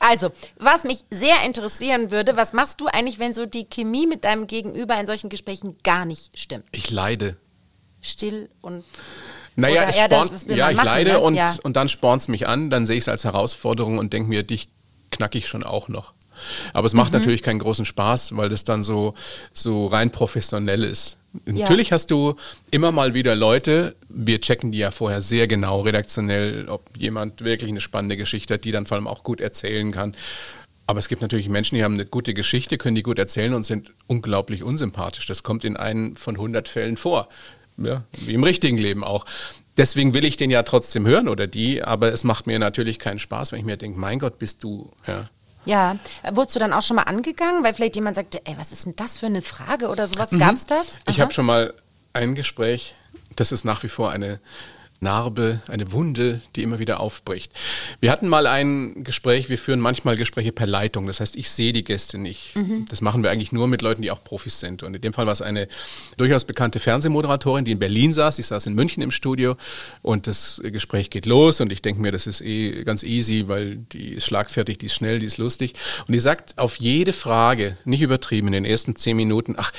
Also, 0.00 0.32
was 0.58 0.82
mich 0.82 1.04
sehr 1.12 1.44
interessieren 1.46 2.10
würde, 2.10 2.36
was 2.36 2.52
machst 2.52 2.80
du 2.80 2.86
eigentlich, 2.86 3.20
wenn 3.20 3.34
so 3.34 3.46
die 3.46 3.66
Chemie 3.66 4.08
mit 4.08 4.24
deinem 4.24 4.48
Gegenüber 4.48 4.98
in 4.98 5.06
solchen 5.06 5.28
Gesprächen 5.28 5.76
gar 5.84 6.04
nicht 6.04 6.36
stimmt? 6.36 6.64
Ich 6.72 6.90
leide. 6.90 7.36
Still 8.00 8.50
und 8.62 8.84
Naja, 9.56 9.84
es 9.88 9.96
spornt, 9.96 10.32
das, 10.32 10.46
ja, 10.46 10.70
ich 10.70 10.76
machen, 10.76 10.86
leide 10.86 11.12
ne? 11.12 11.20
und, 11.20 11.34
ja. 11.34 11.56
und 11.62 11.76
dann 11.76 11.88
spornt 11.88 12.22
es 12.22 12.28
mich 12.28 12.48
an, 12.48 12.70
dann 12.70 12.86
sehe 12.86 12.96
ich 12.96 13.04
es 13.04 13.08
als 13.08 13.24
Herausforderung 13.24 13.98
und 13.98 14.12
denke 14.12 14.28
mir, 14.28 14.42
dich 14.42 14.68
knack 15.10 15.34
ich 15.34 15.46
schon 15.46 15.62
auch 15.62 15.88
noch. 15.88 16.12
Aber 16.72 16.86
es 16.86 16.94
macht 16.94 17.12
mhm. 17.12 17.18
natürlich 17.18 17.42
keinen 17.42 17.58
großen 17.58 17.84
Spaß, 17.84 18.36
weil 18.36 18.48
das 18.48 18.64
dann 18.64 18.82
so, 18.82 19.14
so 19.52 19.86
rein 19.86 20.10
professionell 20.10 20.84
ist. 20.84 21.18
Ja. 21.46 21.52
Natürlich 21.54 21.92
hast 21.92 22.10
du 22.10 22.34
immer 22.70 22.92
mal 22.92 23.14
wieder 23.14 23.34
Leute, 23.34 23.94
wir 24.08 24.40
checken 24.40 24.72
die 24.72 24.78
ja 24.78 24.90
vorher 24.90 25.20
sehr 25.20 25.48
genau 25.48 25.80
redaktionell, 25.80 26.68
ob 26.68 26.88
jemand 26.98 27.42
wirklich 27.42 27.70
eine 27.70 27.80
spannende 27.80 28.16
Geschichte 28.16 28.54
hat, 28.54 28.64
die 28.64 28.72
dann 28.72 28.86
vor 28.86 28.96
allem 28.96 29.06
auch 29.06 29.22
gut 29.22 29.40
erzählen 29.40 29.92
kann. 29.92 30.14
Aber 30.86 30.98
es 30.98 31.08
gibt 31.08 31.22
natürlich 31.22 31.48
Menschen, 31.48 31.76
die 31.76 31.84
haben 31.84 31.94
eine 31.94 32.04
gute 32.04 32.34
Geschichte, 32.34 32.76
können 32.76 32.96
die 32.96 33.02
gut 33.02 33.18
erzählen 33.18 33.54
und 33.54 33.62
sind 33.62 33.92
unglaublich 34.08 34.62
unsympathisch. 34.62 35.26
Das 35.26 35.42
kommt 35.42 35.64
in 35.64 35.76
einem 35.76 36.16
von 36.16 36.34
100 36.34 36.68
Fällen 36.68 36.96
vor. 36.96 37.28
Ja, 37.78 38.04
wie 38.20 38.34
im 38.34 38.44
richtigen 38.44 38.78
Leben 38.78 39.04
auch. 39.04 39.24
Deswegen 39.76 40.12
will 40.12 40.24
ich 40.24 40.36
den 40.36 40.50
ja 40.50 40.62
trotzdem 40.62 41.06
hören 41.06 41.28
oder 41.28 41.46
die, 41.46 41.82
aber 41.82 42.12
es 42.12 42.24
macht 42.24 42.46
mir 42.46 42.58
natürlich 42.58 42.98
keinen 42.98 43.18
Spaß, 43.18 43.52
wenn 43.52 43.60
ich 43.60 43.64
mir 43.64 43.78
denke, 43.78 43.98
mein 43.98 44.18
Gott, 44.18 44.38
bist 44.38 44.62
du, 44.62 44.92
ja, 45.06 45.30
ja, 45.64 45.96
wurdest 46.32 46.56
du 46.56 46.60
dann 46.60 46.72
auch 46.72 46.82
schon 46.82 46.96
mal 46.96 47.04
angegangen, 47.04 47.62
weil 47.62 47.72
vielleicht 47.72 47.94
jemand 47.94 48.16
sagte, 48.16 48.40
ey, 48.44 48.56
was 48.58 48.72
ist 48.72 48.84
denn 48.84 48.96
das 48.96 49.16
für 49.16 49.26
eine 49.26 49.42
Frage 49.42 49.88
oder 49.88 50.08
sowas? 50.08 50.32
Mhm. 50.32 50.40
Gab 50.40 50.54
es 50.54 50.66
das? 50.66 50.88
Aha. 50.88 51.02
Ich 51.08 51.20
habe 51.20 51.32
schon 51.32 51.46
mal 51.46 51.72
ein 52.12 52.34
Gespräch, 52.34 52.94
das 53.36 53.52
ist 53.52 53.64
nach 53.64 53.82
wie 53.82 53.88
vor 53.88 54.10
eine 54.10 54.40
Narbe, 55.02 55.60
eine 55.68 55.92
Wunde, 55.92 56.40
die 56.56 56.62
immer 56.62 56.78
wieder 56.78 57.00
aufbricht. 57.00 57.52
Wir 58.00 58.10
hatten 58.10 58.28
mal 58.28 58.46
ein 58.46 59.04
Gespräch, 59.04 59.50
wir 59.50 59.58
führen 59.58 59.80
manchmal 59.80 60.16
Gespräche 60.16 60.52
per 60.52 60.66
Leitung, 60.66 61.06
das 61.06 61.20
heißt, 61.20 61.36
ich 61.36 61.50
sehe 61.50 61.72
die 61.72 61.84
Gäste 61.84 62.18
nicht. 62.18 62.54
Mhm. 62.54 62.86
Das 62.88 63.00
machen 63.00 63.22
wir 63.22 63.30
eigentlich 63.30 63.52
nur 63.52 63.66
mit 63.66 63.82
Leuten, 63.82 64.02
die 64.02 64.10
auch 64.10 64.22
Profis 64.22 64.60
sind. 64.60 64.82
Und 64.82 64.94
in 64.94 65.00
dem 65.02 65.12
Fall 65.12 65.26
war 65.26 65.32
es 65.32 65.42
eine 65.42 65.68
durchaus 66.16 66.44
bekannte 66.44 66.78
Fernsehmoderatorin, 66.78 67.64
die 67.64 67.72
in 67.72 67.78
Berlin 67.78 68.12
saß. 68.12 68.38
Ich 68.38 68.46
saß 68.46 68.66
in 68.66 68.74
München 68.74 69.02
im 69.02 69.10
Studio 69.10 69.56
und 70.02 70.26
das 70.26 70.60
Gespräch 70.64 71.10
geht 71.10 71.26
los 71.26 71.60
und 71.60 71.72
ich 71.72 71.82
denke 71.82 72.00
mir, 72.00 72.12
das 72.12 72.26
ist 72.26 72.40
eh 72.40 72.84
ganz 72.84 73.02
easy, 73.02 73.48
weil 73.48 73.76
die 73.76 74.10
ist 74.10 74.26
schlagfertig, 74.26 74.78
die 74.78 74.86
ist 74.86 74.94
schnell, 74.94 75.18
die 75.18 75.26
ist 75.26 75.38
lustig. 75.38 75.74
Und 76.06 76.12
die 76.12 76.20
sagt 76.20 76.58
auf 76.58 76.76
jede 76.76 77.12
Frage, 77.12 77.76
nicht 77.84 78.02
übertrieben, 78.02 78.46
in 78.48 78.52
den 78.52 78.64
ersten 78.64 78.96
zehn 78.96 79.16
Minuten, 79.16 79.54
ach, 79.58 79.72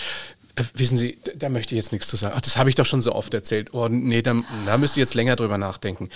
wissen 0.73 0.97
Sie, 0.97 1.17
da 1.35 1.49
möchte 1.49 1.73
ich 1.75 1.77
jetzt 1.77 1.91
nichts 1.91 2.07
zu 2.07 2.15
sagen. 2.15 2.35
Ach, 2.37 2.41
das 2.41 2.57
habe 2.57 2.69
ich 2.69 2.75
doch 2.75 2.85
schon 2.85 3.01
so 3.01 3.13
oft 3.13 3.33
erzählt. 3.33 3.73
Oh, 3.73 3.87
nee, 3.89 4.21
da, 4.21 4.35
da 4.65 4.77
müsst 4.77 4.97
ihr 4.97 5.01
jetzt 5.01 5.15
länger 5.15 5.35
drüber 5.35 5.57
nachdenken. 5.57 6.09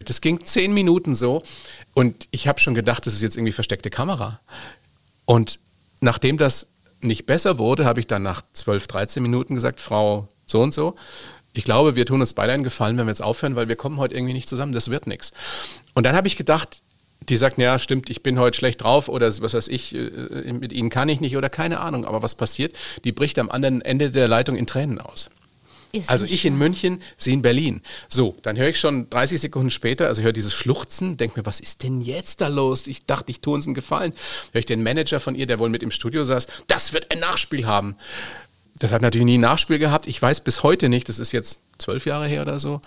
Das 0.00 0.20
ging 0.20 0.44
zehn 0.44 0.72
Minuten 0.72 1.14
so 1.14 1.42
und 1.94 2.28
ich 2.30 2.48
habe 2.48 2.60
schon 2.60 2.74
gedacht, 2.74 3.06
das 3.06 3.14
ist 3.14 3.22
jetzt 3.22 3.36
irgendwie 3.36 3.52
versteckte 3.52 3.90
Kamera. 3.90 4.40
Und 5.24 5.58
nachdem 6.00 6.38
das 6.38 6.68
nicht 7.00 7.26
besser 7.26 7.58
wurde, 7.58 7.84
habe 7.84 8.00
ich 8.00 8.06
dann 8.06 8.22
nach 8.22 8.42
12, 8.52 8.86
13 8.86 9.22
Minuten 9.22 9.54
gesagt, 9.54 9.80
Frau 9.80 10.28
so 10.46 10.62
und 10.62 10.72
so, 10.72 10.94
ich 11.52 11.64
glaube, 11.64 11.96
wir 11.96 12.06
tun 12.06 12.20
uns 12.20 12.32
beide 12.32 12.52
einen 12.52 12.64
Gefallen, 12.64 12.96
wenn 12.96 13.06
wir 13.06 13.10
jetzt 13.10 13.22
aufhören, 13.22 13.56
weil 13.56 13.68
wir 13.68 13.76
kommen 13.76 13.98
heute 13.98 14.14
irgendwie 14.14 14.32
nicht 14.32 14.48
zusammen, 14.48 14.72
das 14.72 14.90
wird 14.90 15.06
nichts. 15.06 15.32
Und 15.94 16.04
dann 16.04 16.16
habe 16.16 16.26
ich 16.28 16.36
gedacht, 16.36 16.81
die 17.28 17.36
sagt, 17.36 17.58
ja, 17.58 17.78
stimmt, 17.78 18.10
ich 18.10 18.22
bin 18.22 18.38
heute 18.38 18.56
schlecht 18.56 18.82
drauf 18.82 19.08
oder 19.08 19.26
was 19.26 19.54
weiß 19.54 19.68
ich, 19.68 19.94
äh, 19.94 20.52
mit 20.52 20.72
ihnen 20.72 20.90
kann 20.90 21.08
ich 21.08 21.20
nicht 21.20 21.36
oder 21.36 21.48
keine 21.48 21.80
Ahnung. 21.80 22.04
Aber 22.04 22.22
was 22.22 22.34
passiert? 22.34 22.76
Die 23.04 23.12
bricht 23.12 23.38
am 23.38 23.50
anderen 23.50 23.80
Ende 23.82 24.10
der 24.10 24.28
Leitung 24.28 24.56
in 24.56 24.66
Tränen 24.66 25.00
aus. 25.00 25.30
Ist 25.92 26.08
also 26.08 26.24
ich 26.24 26.46
in 26.46 26.56
München, 26.56 27.02
sie 27.18 27.34
in 27.34 27.42
Berlin. 27.42 27.82
So, 28.08 28.34
dann 28.42 28.56
höre 28.56 28.68
ich 28.68 28.80
schon 28.80 29.10
30 29.10 29.42
Sekunden 29.42 29.70
später, 29.70 30.06
also 30.06 30.22
höre 30.22 30.32
dieses 30.32 30.54
Schluchzen, 30.54 31.18
denke 31.18 31.38
mir, 31.38 31.44
was 31.44 31.60
ist 31.60 31.82
denn 31.82 32.00
jetzt 32.00 32.40
da 32.40 32.48
los? 32.48 32.86
Ich 32.86 33.04
dachte, 33.04 33.30
ich 33.30 33.40
tue 33.40 33.54
uns 33.54 33.66
einen 33.66 33.74
Gefallen. 33.74 34.14
Höre 34.52 34.60
ich 34.60 34.66
den 34.66 34.82
Manager 34.82 35.20
von 35.20 35.34
ihr, 35.34 35.44
der 35.44 35.58
wohl 35.58 35.68
mit 35.68 35.82
im 35.82 35.90
Studio 35.90 36.24
saß, 36.24 36.46
das 36.66 36.94
wird 36.94 37.10
ein 37.10 37.18
Nachspiel 37.18 37.66
haben. 37.66 37.96
Das 38.78 38.90
hat 38.90 39.02
natürlich 39.02 39.26
nie 39.26 39.36
ein 39.36 39.42
Nachspiel 39.42 39.78
gehabt. 39.78 40.06
Ich 40.06 40.20
weiß 40.20 40.40
bis 40.40 40.62
heute 40.62 40.88
nicht, 40.88 41.10
das 41.10 41.18
ist 41.18 41.32
jetzt 41.32 41.60
zwölf 41.76 42.06
Jahre 42.06 42.26
her 42.26 42.42
oder 42.42 42.58
so, 42.58 42.80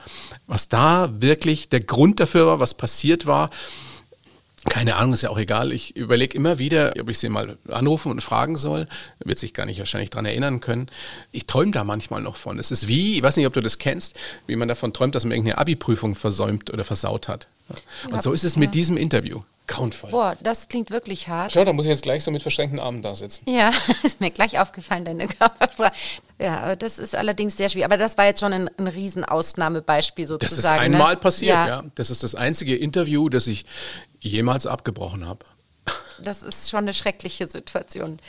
was 0.47 0.67
da 0.67 1.13
wirklich 1.19 1.69
der 1.69 1.81
Grund 1.81 2.19
dafür 2.19 2.47
war, 2.47 2.59
was 2.59 2.73
passiert 2.73 3.27
war. 3.27 3.51
Keine 4.69 4.95
Ahnung, 4.95 5.13
ist 5.13 5.21
ja 5.21 5.29
auch 5.29 5.37
egal. 5.37 5.71
Ich 5.71 5.95
überlege 5.95 6.35
immer 6.35 6.57
wieder, 6.59 6.93
ob 6.99 7.09
ich 7.09 7.19
sie 7.19 7.29
mal 7.29 7.57
anrufen 7.69 8.11
und 8.11 8.21
fragen 8.21 8.57
soll. 8.57 8.87
Wird 9.23 9.37
sich 9.37 9.53
gar 9.53 9.65
nicht 9.65 9.79
wahrscheinlich 9.79 10.09
daran 10.09 10.25
erinnern 10.25 10.59
können. 10.59 10.87
Ich 11.31 11.45
träume 11.45 11.71
da 11.71 11.83
manchmal 11.83 12.21
noch 12.21 12.35
von. 12.35 12.59
Es 12.59 12.71
ist 12.71 12.87
wie, 12.87 13.17
ich 13.17 13.23
weiß 13.23 13.37
nicht, 13.37 13.47
ob 13.47 13.53
du 13.53 13.61
das 13.61 13.77
kennst, 13.77 14.19
wie 14.47 14.55
man 14.55 14.67
davon 14.67 14.91
träumt, 14.93 15.15
dass 15.15 15.23
man 15.23 15.31
irgendeine 15.31 15.59
Abi-Prüfung 15.59 16.15
versäumt 16.15 16.73
oder 16.73 16.83
versaut 16.83 17.27
hat. 17.27 17.47
Und 18.09 18.21
so 18.21 18.33
ist 18.33 18.43
es 18.43 18.57
mit 18.57 18.73
diesem 18.73 18.97
Interview. 18.97 19.39
Countvoll. 19.67 20.11
Boah, 20.11 20.37
das 20.41 20.67
klingt 20.67 20.91
wirklich 20.91 21.27
hart. 21.27 21.51
Schau, 21.51 21.65
da 21.65 21.73
muss 21.73 21.85
ich 21.85 21.89
jetzt 21.89 22.03
gleich 22.03 22.23
so 22.23 22.29
mit 22.29 22.43
verschränkten 22.43 22.79
Armen 22.79 23.01
da 23.01 23.15
sitzen. 23.15 23.49
Ja, 23.49 23.71
ist 24.03 24.21
mir 24.21 24.29
gleich 24.29 24.59
aufgefallen, 24.59 25.05
deine 25.05 25.27
Körpersprache. 25.27 25.91
Ja, 26.39 26.75
das 26.75 26.99
ist 26.99 27.15
allerdings 27.15 27.57
sehr 27.57 27.69
schwierig. 27.69 27.85
Aber 27.85 27.97
das 27.97 28.17
war 28.17 28.25
jetzt 28.25 28.41
schon 28.41 28.53
ein, 28.53 28.69
ein 28.77 28.87
Riesenausnahmebeispiel 28.87 30.27
sozusagen. 30.27 30.55
Das 30.55 30.65
ist 30.65 30.69
einmal 30.69 31.13
ne? 31.13 31.19
passiert, 31.19 31.55
ja. 31.55 31.67
ja. 31.67 31.83
Das 31.95 32.09
ist 32.09 32.23
das 32.23 32.35
einzige 32.35 32.75
Interview, 32.75 33.29
das 33.29 33.47
ich 33.47 33.65
jemals 34.25 34.65
abgebrochen 34.65 35.25
habe. 35.25 35.45
Das 36.19 36.43
ist 36.43 36.69
schon 36.69 36.79
eine 36.79 36.93
schreckliche 36.93 37.49
Situation. 37.49 38.19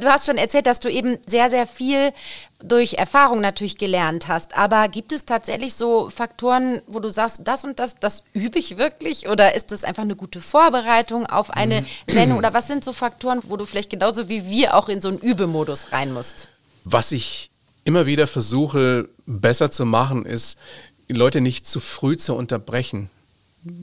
Du 0.00 0.08
hast 0.08 0.26
schon 0.26 0.38
erzählt, 0.38 0.66
dass 0.66 0.80
du 0.80 0.90
eben 0.90 1.18
sehr, 1.26 1.50
sehr 1.50 1.66
viel 1.66 2.12
durch 2.62 2.94
Erfahrung 2.94 3.40
natürlich 3.40 3.76
gelernt 3.76 4.28
hast. 4.28 4.56
Aber 4.56 4.88
gibt 4.88 5.12
es 5.12 5.26
tatsächlich 5.26 5.74
so 5.74 6.08
Faktoren, 6.08 6.80
wo 6.86 7.00
du 7.00 7.10
sagst, 7.10 7.42
das 7.44 7.64
und 7.64 7.78
das, 7.78 7.96
das 8.00 8.24
übe 8.32 8.58
ich 8.58 8.78
wirklich? 8.78 9.28
Oder 9.28 9.54
ist 9.54 9.72
das 9.72 9.84
einfach 9.84 10.02
eine 10.02 10.16
gute 10.16 10.40
Vorbereitung 10.40 11.26
auf 11.26 11.50
eine 11.50 11.82
mhm. 11.82 12.12
Sendung? 12.12 12.38
Oder 12.38 12.54
was 12.54 12.66
sind 12.66 12.82
so 12.82 12.92
Faktoren, 12.92 13.40
wo 13.44 13.56
du 13.56 13.66
vielleicht 13.66 13.90
genauso 13.90 14.28
wie 14.28 14.46
wir 14.46 14.74
auch 14.74 14.88
in 14.88 15.02
so 15.02 15.10
einen 15.10 15.18
Übemodus 15.18 15.92
rein 15.92 16.12
musst? 16.12 16.48
Was 16.84 17.12
ich 17.12 17.50
immer 17.84 18.06
wieder 18.06 18.26
versuche 18.26 19.08
besser 19.26 19.70
zu 19.70 19.84
machen, 19.84 20.24
ist, 20.24 20.58
Leute 21.08 21.42
nicht 21.42 21.66
zu 21.66 21.80
früh 21.80 22.16
zu 22.16 22.34
unterbrechen 22.34 23.10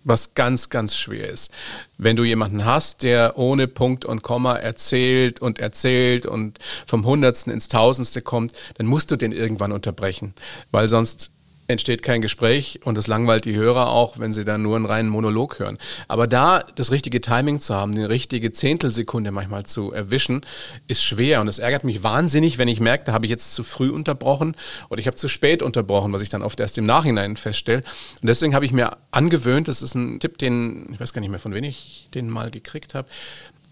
was 0.04 0.34
ganz, 0.34 0.70
ganz 0.70 0.96
schwer 0.96 1.30
ist. 1.30 1.52
Wenn 1.98 2.16
du 2.16 2.24
jemanden 2.24 2.66
hast, 2.66 3.04
der 3.04 3.38
ohne 3.38 3.68
Punkt 3.68 4.06
und 4.06 4.22
Komma 4.22 4.56
erzählt 4.56 5.42
und 5.42 5.60
erzählt 5.60 6.26
und 6.26 6.60
vom 6.86 7.06
Hundertsten 7.06 7.52
ins 7.52 7.68
Tausendste 7.68 8.22
kommt, 8.22 8.54
dann 8.76 8.86
musst 8.86 9.12
du 9.12 9.16
den 9.16 9.32
irgendwann 9.32 9.72
unterbrechen, 9.72 10.34
weil 10.72 10.88
sonst 10.88 11.32
entsteht 11.72 12.04
kein 12.04 12.22
Gespräch 12.22 12.80
und 12.84 12.98
es 12.98 13.08
langweilt 13.08 13.46
die 13.46 13.56
Hörer 13.56 13.90
auch, 13.90 14.20
wenn 14.20 14.34
sie 14.34 14.46
dann 14.46 14.62
nur 14.62 14.76
einen 14.76 14.86
reinen 14.86 15.10
Monolog 15.10 15.60
hören. 15.60 15.78
Aber 16.08 16.28
da 16.28 16.60
das 16.76 16.92
richtige 16.92 17.22
Timing 17.22 17.60
zu 17.60 17.74
haben, 17.76 17.94
die 17.94 18.04
richtige 18.04 18.52
Zehntelsekunde 18.52 19.32
manchmal 19.32 19.66
zu 19.66 19.92
erwischen, 19.92 20.42
ist 20.88 21.04
schwer 21.04 21.42
und 21.42 21.48
es 21.48 21.60
ärgert 21.60 21.84
mich 21.84 22.04
wahnsinnig, 22.04 22.58
wenn 22.58 22.68
ich 22.68 22.80
merke, 22.80 23.06
da 23.06 23.14
habe 23.14 23.26
ich 23.26 23.30
jetzt 23.30 23.54
zu 23.54 23.64
früh 23.64 23.90
unterbrochen 23.90 24.56
oder 24.90 25.00
ich 25.00 25.08
habe 25.08 25.16
zu 25.16 25.28
spät 25.28 25.64
unterbrochen, 25.64 26.14
was 26.14 26.22
ich 26.22 26.30
dann 26.30 26.42
oft 26.42 26.60
erst 26.60 26.78
im 26.78 26.86
Nachhinein 26.86 27.38
feststelle. 27.38 27.82
Und 28.22 28.28
deswegen 28.28 28.54
habe 28.56 28.66
ich 28.66 28.74
mir 28.74 28.98
angewöhnt, 29.12 29.68
das 29.68 29.82
ist 29.82 29.96
ein 29.96 30.20
Tipp, 30.20 30.38
den 30.38 30.90
ich 30.94 31.00
weiß 31.00 31.14
gar 31.14 31.22
nicht 31.22 31.32
mehr, 31.32 31.40
von 31.40 31.54
wem 31.54 31.64
ich 31.64 32.08
den 32.14 32.30
mal 32.30 32.52
gekriegt 32.52 32.94
habe. 32.94 33.08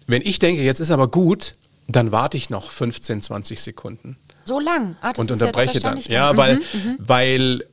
Wenn 0.06 0.22
ich 0.22 0.38
denke, 0.38 0.62
jetzt 0.62 0.80
ist 0.80 0.90
aber 0.90 1.08
gut, 1.08 1.52
dann 1.92 2.12
warte 2.12 2.36
ich 2.36 2.50
noch 2.50 2.70
15, 2.70 3.22
20 3.22 3.60
Sekunden. 3.60 4.16
So 4.44 4.60
lang? 4.60 4.96
Ah, 5.00 5.12
und 5.16 5.30
unterbreche 5.30 5.74
ja 5.74 5.80
dann. 5.80 6.00
Ja, 6.00 6.36
weil, 6.36 6.56
mhm, 6.56 6.62
mhm. 6.72 6.96
weil 6.98 7.64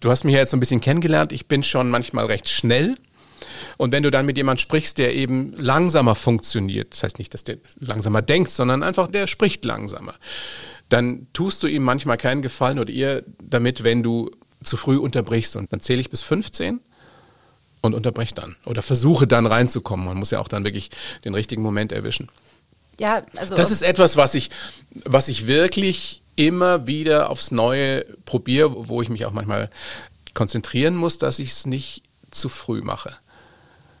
du 0.00 0.10
hast 0.10 0.24
mich 0.24 0.34
ja 0.34 0.40
jetzt 0.40 0.50
so 0.50 0.56
ein 0.56 0.60
bisschen 0.60 0.80
kennengelernt. 0.80 1.32
Ich 1.32 1.46
bin 1.46 1.62
schon 1.62 1.90
manchmal 1.90 2.26
recht 2.26 2.48
schnell. 2.48 2.94
Und 3.76 3.92
wenn 3.92 4.02
du 4.02 4.10
dann 4.10 4.26
mit 4.26 4.36
jemandem 4.36 4.62
sprichst, 4.62 4.98
der 4.98 5.14
eben 5.14 5.52
langsamer 5.52 6.14
funktioniert, 6.14 6.92
das 6.92 7.04
heißt 7.04 7.18
nicht, 7.18 7.32
dass 7.34 7.44
der 7.44 7.58
langsamer 7.78 8.22
denkt, 8.22 8.50
sondern 8.50 8.82
einfach 8.82 9.08
der 9.08 9.26
spricht 9.26 9.64
langsamer, 9.64 10.14
dann 10.88 11.28
tust 11.32 11.62
du 11.62 11.66
ihm 11.66 11.82
manchmal 11.82 12.16
keinen 12.16 12.42
Gefallen 12.42 12.78
oder 12.78 12.90
ihr 12.90 13.24
damit, 13.40 13.84
wenn 13.84 14.02
du 14.02 14.30
zu 14.62 14.76
früh 14.76 14.96
unterbrichst. 14.96 15.54
Und 15.56 15.72
dann 15.72 15.80
zähle 15.80 16.00
ich 16.00 16.10
bis 16.10 16.22
15 16.22 16.80
und 17.80 17.94
unterbreche 17.94 18.34
dann. 18.34 18.56
Oder 18.64 18.82
versuche 18.82 19.26
dann 19.26 19.46
reinzukommen. 19.46 20.06
Man 20.06 20.16
muss 20.16 20.30
ja 20.30 20.40
auch 20.40 20.48
dann 20.48 20.64
wirklich 20.64 20.90
den 21.24 21.34
richtigen 21.34 21.62
Moment 21.62 21.92
erwischen. 21.92 22.28
Ja, 22.98 23.22
also. 23.36 23.54
Das 23.54 23.70
ist 23.70 23.82
etwas, 23.82 24.16
was 24.16 24.34
ich, 24.34 24.50
was 24.90 25.28
ich 25.28 25.46
wirklich 25.46 26.22
immer 26.38 26.86
wieder 26.86 27.30
aufs 27.30 27.50
Neue 27.50 28.04
probiere, 28.24 28.88
wo 28.88 29.02
ich 29.02 29.08
mich 29.08 29.26
auch 29.26 29.32
manchmal 29.32 29.70
konzentrieren 30.34 30.94
muss, 30.94 31.18
dass 31.18 31.40
ich 31.40 31.50
es 31.50 31.66
nicht 31.66 32.02
zu 32.30 32.48
früh 32.48 32.80
mache. 32.80 33.16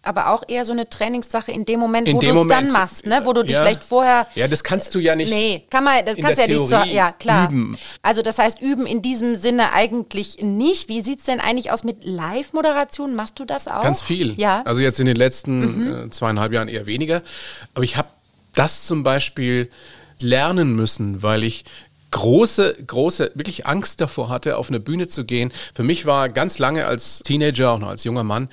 Aber 0.04 0.28
auch 0.30 0.44
eher 0.46 0.64
so 0.64 0.72
eine 0.72 0.88
Trainingssache 0.88 1.50
in 1.50 1.64
dem 1.64 1.80
Moment, 1.80 2.06
in 2.06 2.16
wo 2.16 2.20
du 2.20 2.42
es 2.42 2.46
dann 2.46 2.70
machst, 2.70 3.04
ne? 3.04 3.22
wo 3.24 3.32
du 3.32 3.42
dich 3.42 3.52
ja. 3.52 3.62
vielleicht 3.62 3.82
vorher. 3.82 4.28
Ja, 4.36 4.46
das 4.46 4.62
kannst 4.62 4.94
du 4.94 5.00
ja 5.00 5.16
nicht. 5.16 5.30
Nee, 5.30 5.64
kann 5.68 5.82
man, 5.82 6.04
das 6.06 6.16
kannst 6.16 6.38
du 6.38 6.42
ja 6.42 6.48
nicht 6.48 6.66
so. 6.66 6.76
Ja, 6.76 7.10
klar. 7.10 7.50
Üben. 7.50 7.76
Also, 8.02 8.22
das 8.22 8.38
heißt, 8.38 8.62
üben 8.62 8.86
in 8.86 9.02
diesem 9.02 9.34
Sinne 9.34 9.72
eigentlich 9.72 10.38
nicht. 10.40 10.88
Wie 10.88 11.00
sieht 11.00 11.18
es 11.18 11.24
denn 11.24 11.40
eigentlich 11.40 11.72
aus 11.72 11.82
mit 11.82 12.04
Live-Moderation? 12.04 13.16
Machst 13.16 13.38
du 13.40 13.44
das 13.44 13.66
auch? 13.66 13.82
Ganz 13.82 14.00
viel. 14.00 14.38
Ja. 14.38 14.62
Also, 14.64 14.80
jetzt 14.80 15.00
in 15.00 15.06
den 15.06 15.16
letzten 15.16 15.60
mhm. 15.60 16.06
äh, 16.06 16.10
zweieinhalb 16.10 16.52
Jahren 16.52 16.68
eher 16.68 16.86
weniger. 16.86 17.22
Aber 17.74 17.82
ich 17.82 17.96
habe 17.96 18.08
das 18.54 18.84
zum 18.84 19.02
Beispiel 19.02 19.68
lernen 20.20 20.74
müssen, 20.74 21.22
weil 21.22 21.44
ich 21.44 21.64
große, 22.10 22.76
große, 22.86 23.32
wirklich 23.34 23.66
Angst 23.66 24.00
davor 24.00 24.28
hatte, 24.28 24.56
auf 24.56 24.68
eine 24.68 24.80
Bühne 24.80 25.08
zu 25.08 25.24
gehen. 25.24 25.52
Für 25.74 25.82
mich 25.82 26.06
war 26.06 26.28
ganz 26.28 26.58
lange 26.58 26.86
als 26.86 27.20
Teenager, 27.20 27.72
auch 27.72 27.78
noch 27.78 27.88
als 27.88 28.04
junger 28.04 28.24
Mann, 28.24 28.48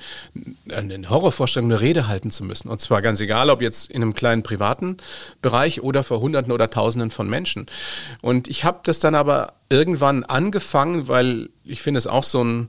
eine 0.70 1.08
Horrorvorstellung, 1.08 1.70
eine 1.70 1.80
Rede 1.80 2.08
halten 2.08 2.30
zu 2.30 2.44
müssen. 2.44 2.68
Und 2.68 2.80
zwar 2.80 3.02
ganz 3.02 3.20
egal, 3.20 3.50
ob 3.50 3.62
jetzt 3.62 3.90
in 3.90 4.02
einem 4.02 4.14
kleinen 4.14 4.42
privaten 4.42 4.98
Bereich 5.42 5.82
oder 5.82 6.02
vor 6.02 6.20
Hunderten 6.20 6.52
oder 6.52 6.70
Tausenden 6.70 7.10
von 7.10 7.28
Menschen. 7.28 7.66
Und 8.20 8.48
ich 8.48 8.64
habe 8.64 8.80
das 8.84 8.98
dann 8.98 9.14
aber 9.14 9.54
irgendwann 9.68 10.24
angefangen, 10.24 11.08
weil 11.08 11.48
ich 11.64 11.82
finde 11.82 11.98
es 11.98 12.06
auch 12.06 12.24
so 12.24 12.42
ein 12.44 12.68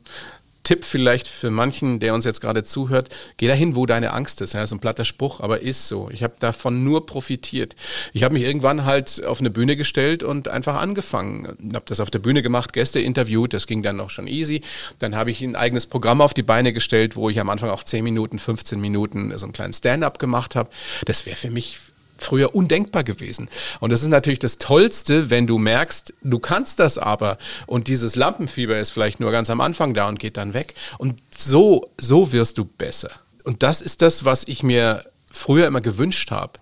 Tipp 0.67 0.83
vielleicht 0.83 1.29
für 1.29 1.49
manchen, 1.49 2.01
der 2.01 2.13
uns 2.13 2.25
jetzt 2.25 2.41
gerade 2.41 2.61
zuhört, 2.61 3.07
geh 3.37 3.47
dahin, 3.47 3.77
wo 3.77 3.85
deine 3.85 4.11
Angst 4.11 4.41
ist. 4.41 4.51
Ja, 4.51 4.63
ist 4.63 4.73
ein 4.73 4.79
platter 4.79 5.05
Spruch, 5.05 5.39
aber 5.39 5.61
ist 5.61 5.87
so. 5.87 6.09
Ich 6.11 6.23
habe 6.23 6.33
davon 6.41 6.83
nur 6.83 7.05
profitiert. 7.05 7.77
Ich 8.11 8.23
habe 8.23 8.33
mich 8.33 8.43
irgendwann 8.43 8.83
halt 8.83 9.23
auf 9.23 9.39
eine 9.39 9.49
Bühne 9.49 9.77
gestellt 9.77 10.23
und 10.23 10.49
einfach 10.49 10.75
angefangen. 10.75 11.57
Habe 11.73 11.85
das 11.85 12.01
auf 12.01 12.11
der 12.11 12.19
Bühne 12.19 12.41
gemacht, 12.41 12.73
Gäste 12.73 12.99
interviewt, 12.99 13.53
das 13.53 13.65
ging 13.65 13.81
dann 13.81 13.95
noch 13.95 14.09
schon 14.09 14.27
easy. 14.27 14.59
Dann 14.99 15.15
habe 15.15 15.31
ich 15.31 15.41
ein 15.41 15.55
eigenes 15.55 15.85
Programm 15.85 16.19
auf 16.19 16.33
die 16.33 16.43
Beine 16.43 16.73
gestellt, 16.73 17.15
wo 17.15 17.29
ich 17.29 17.39
am 17.39 17.49
Anfang 17.49 17.69
auch 17.69 17.83
10 17.83 18.03
Minuten, 18.03 18.37
15 18.37 18.77
Minuten 18.77 19.37
so 19.37 19.45
einen 19.45 19.53
kleinen 19.53 19.71
Stand-up 19.71 20.19
gemacht 20.19 20.55
habe. 20.55 20.69
Das 21.05 21.25
wäre 21.25 21.37
für 21.37 21.49
mich 21.49 21.77
früher 22.17 22.55
undenkbar 22.55 23.03
gewesen. 23.03 23.49
Und 23.79 23.91
das 23.91 24.01
ist 24.01 24.09
natürlich 24.09 24.39
das 24.39 24.57
Tollste, 24.57 25.29
wenn 25.29 25.47
du 25.47 25.57
merkst, 25.57 26.13
du 26.23 26.39
kannst 26.39 26.79
das 26.79 26.97
aber 26.97 27.37
und 27.65 27.87
dieses 27.87 28.15
Lampenfieber 28.15 28.77
ist 28.77 28.91
vielleicht 28.91 29.19
nur 29.19 29.31
ganz 29.31 29.49
am 29.49 29.61
Anfang 29.61 29.93
da 29.93 30.07
und 30.07 30.19
geht 30.19 30.37
dann 30.37 30.53
weg. 30.53 30.75
Und 30.97 31.21
so, 31.29 31.89
so 31.99 32.31
wirst 32.31 32.57
du 32.57 32.65
besser. 32.65 33.11
Und 33.43 33.63
das 33.63 33.81
ist 33.81 34.01
das, 34.01 34.25
was 34.25 34.43
ich 34.45 34.63
mir 34.63 35.03
früher 35.31 35.67
immer 35.67 35.81
gewünscht 35.81 36.31
habe. 36.31 36.53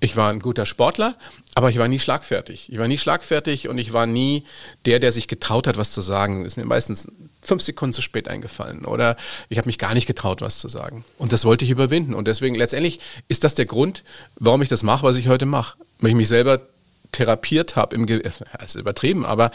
Ich 0.00 0.16
war 0.16 0.30
ein 0.30 0.40
guter 0.40 0.66
Sportler, 0.66 1.16
aber 1.54 1.70
ich 1.70 1.78
war 1.78 1.88
nie 1.88 1.98
schlagfertig. 1.98 2.72
Ich 2.72 2.78
war 2.78 2.88
nie 2.88 2.98
schlagfertig 2.98 3.68
und 3.68 3.78
ich 3.78 3.92
war 3.92 4.06
nie 4.06 4.44
der, 4.86 5.00
der 5.00 5.12
sich 5.12 5.28
getraut 5.28 5.66
hat, 5.66 5.76
was 5.76 5.92
zu 5.92 6.00
sagen. 6.00 6.44
Ist 6.44 6.56
mir 6.56 6.64
meistens 6.64 7.10
fünf 7.42 7.62
Sekunden 7.62 7.92
zu 7.92 8.02
spät 8.02 8.28
eingefallen 8.28 8.84
oder 8.84 9.16
ich 9.48 9.58
habe 9.58 9.66
mich 9.66 9.78
gar 9.78 9.94
nicht 9.94 10.06
getraut, 10.06 10.40
was 10.40 10.58
zu 10.58 10.68
sagen. 10.68 11.04
Und 11.18 11.32
das 11.32 11.44
wollte 11.44 11.64
ich 11.64 11.70
überwinden. 11.70 12.14
Und 12.14 12.28
deswegen 12.28 12.54
letztendlich 12.54 13.00
ist 13.28 13.44
das 13.44 13.54
der 13.54 13.66
Grund, 13.66 14.04
warum 14.36 14.62
ich 14.62 14.68
das 14.68 14.82
mache, 14.82 15.02
was 15.02 15.16
ich 15.16 15.28
heute 15.28 15.46
mache. 15.46 15.76
Weil 15.98 16.10
ich 16.10 16.16
mich 16.16 16.28
selber 16.28 16.60
therapiert 17.12 17.76
habe, 17.76 17.94
im 17.96 18.06
Ge 18.06 18.22
ist 18.64 18.74
übertrieben, 18.74 19.24
aber 19.24 19.50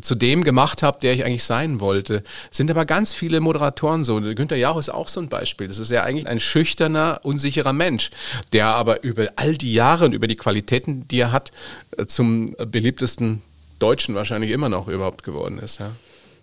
zu 0.00 0.14
dem 0.14 0.44
gemacht 0.44 0.82
habe, 0.82 0.98
der 1.00 1.12
ich 1.12 1.24
eigentlich 1.24 1.44
sein 1.44 1.80
wollte. 1.80 2.22
Sind 2.50 2.70
aber 2.70 2.84
ganz 2.84 3.12
viele 3.12 3.40
Moderatoren 3.40 4.04
so. 4.04 4.20
Günter 4.20 4.56
Jauch 4.56 4.78
ist 4.78 4.90
auch 4.90 5.08
so 5.08 5.20
ein 5.20 5.28
Beispiel. 5.28 5.68
Das 5.68 5.78
ist 5.78 5.90
ja 5.90 6.02
eigentlich 6.02 6.26
ein 6.26 6.40
schüchterner, 6.40 7.20
unsicherer 7.22 7.72
Mensch, 7.72 8.10
der 8.52 8.66
aber 8.66 9.02
über 9.02 9.28
all 9.36 9.56
die 9.56 9.72
Jahre 9.72 10.04
und 10.04 10.12
über 10.12 10.26
die 10.26 10.36
Qualitäten, 10.36 11.06
die 11.08 11.20
er 11.20 11.32
hat, 11.32 11.52
zum 12.06 12.54
beliebtesten 12.58 13.42
Deutschen 13.78 14.14
wahrscheinlich 14.14 14.50
immer 14.50 14.68
noch 14.68 14.88
überhaupt 14.88 15.22
geworden 15.22 15.58
ist. 15.58 15.78
Ja. 15.78 15.92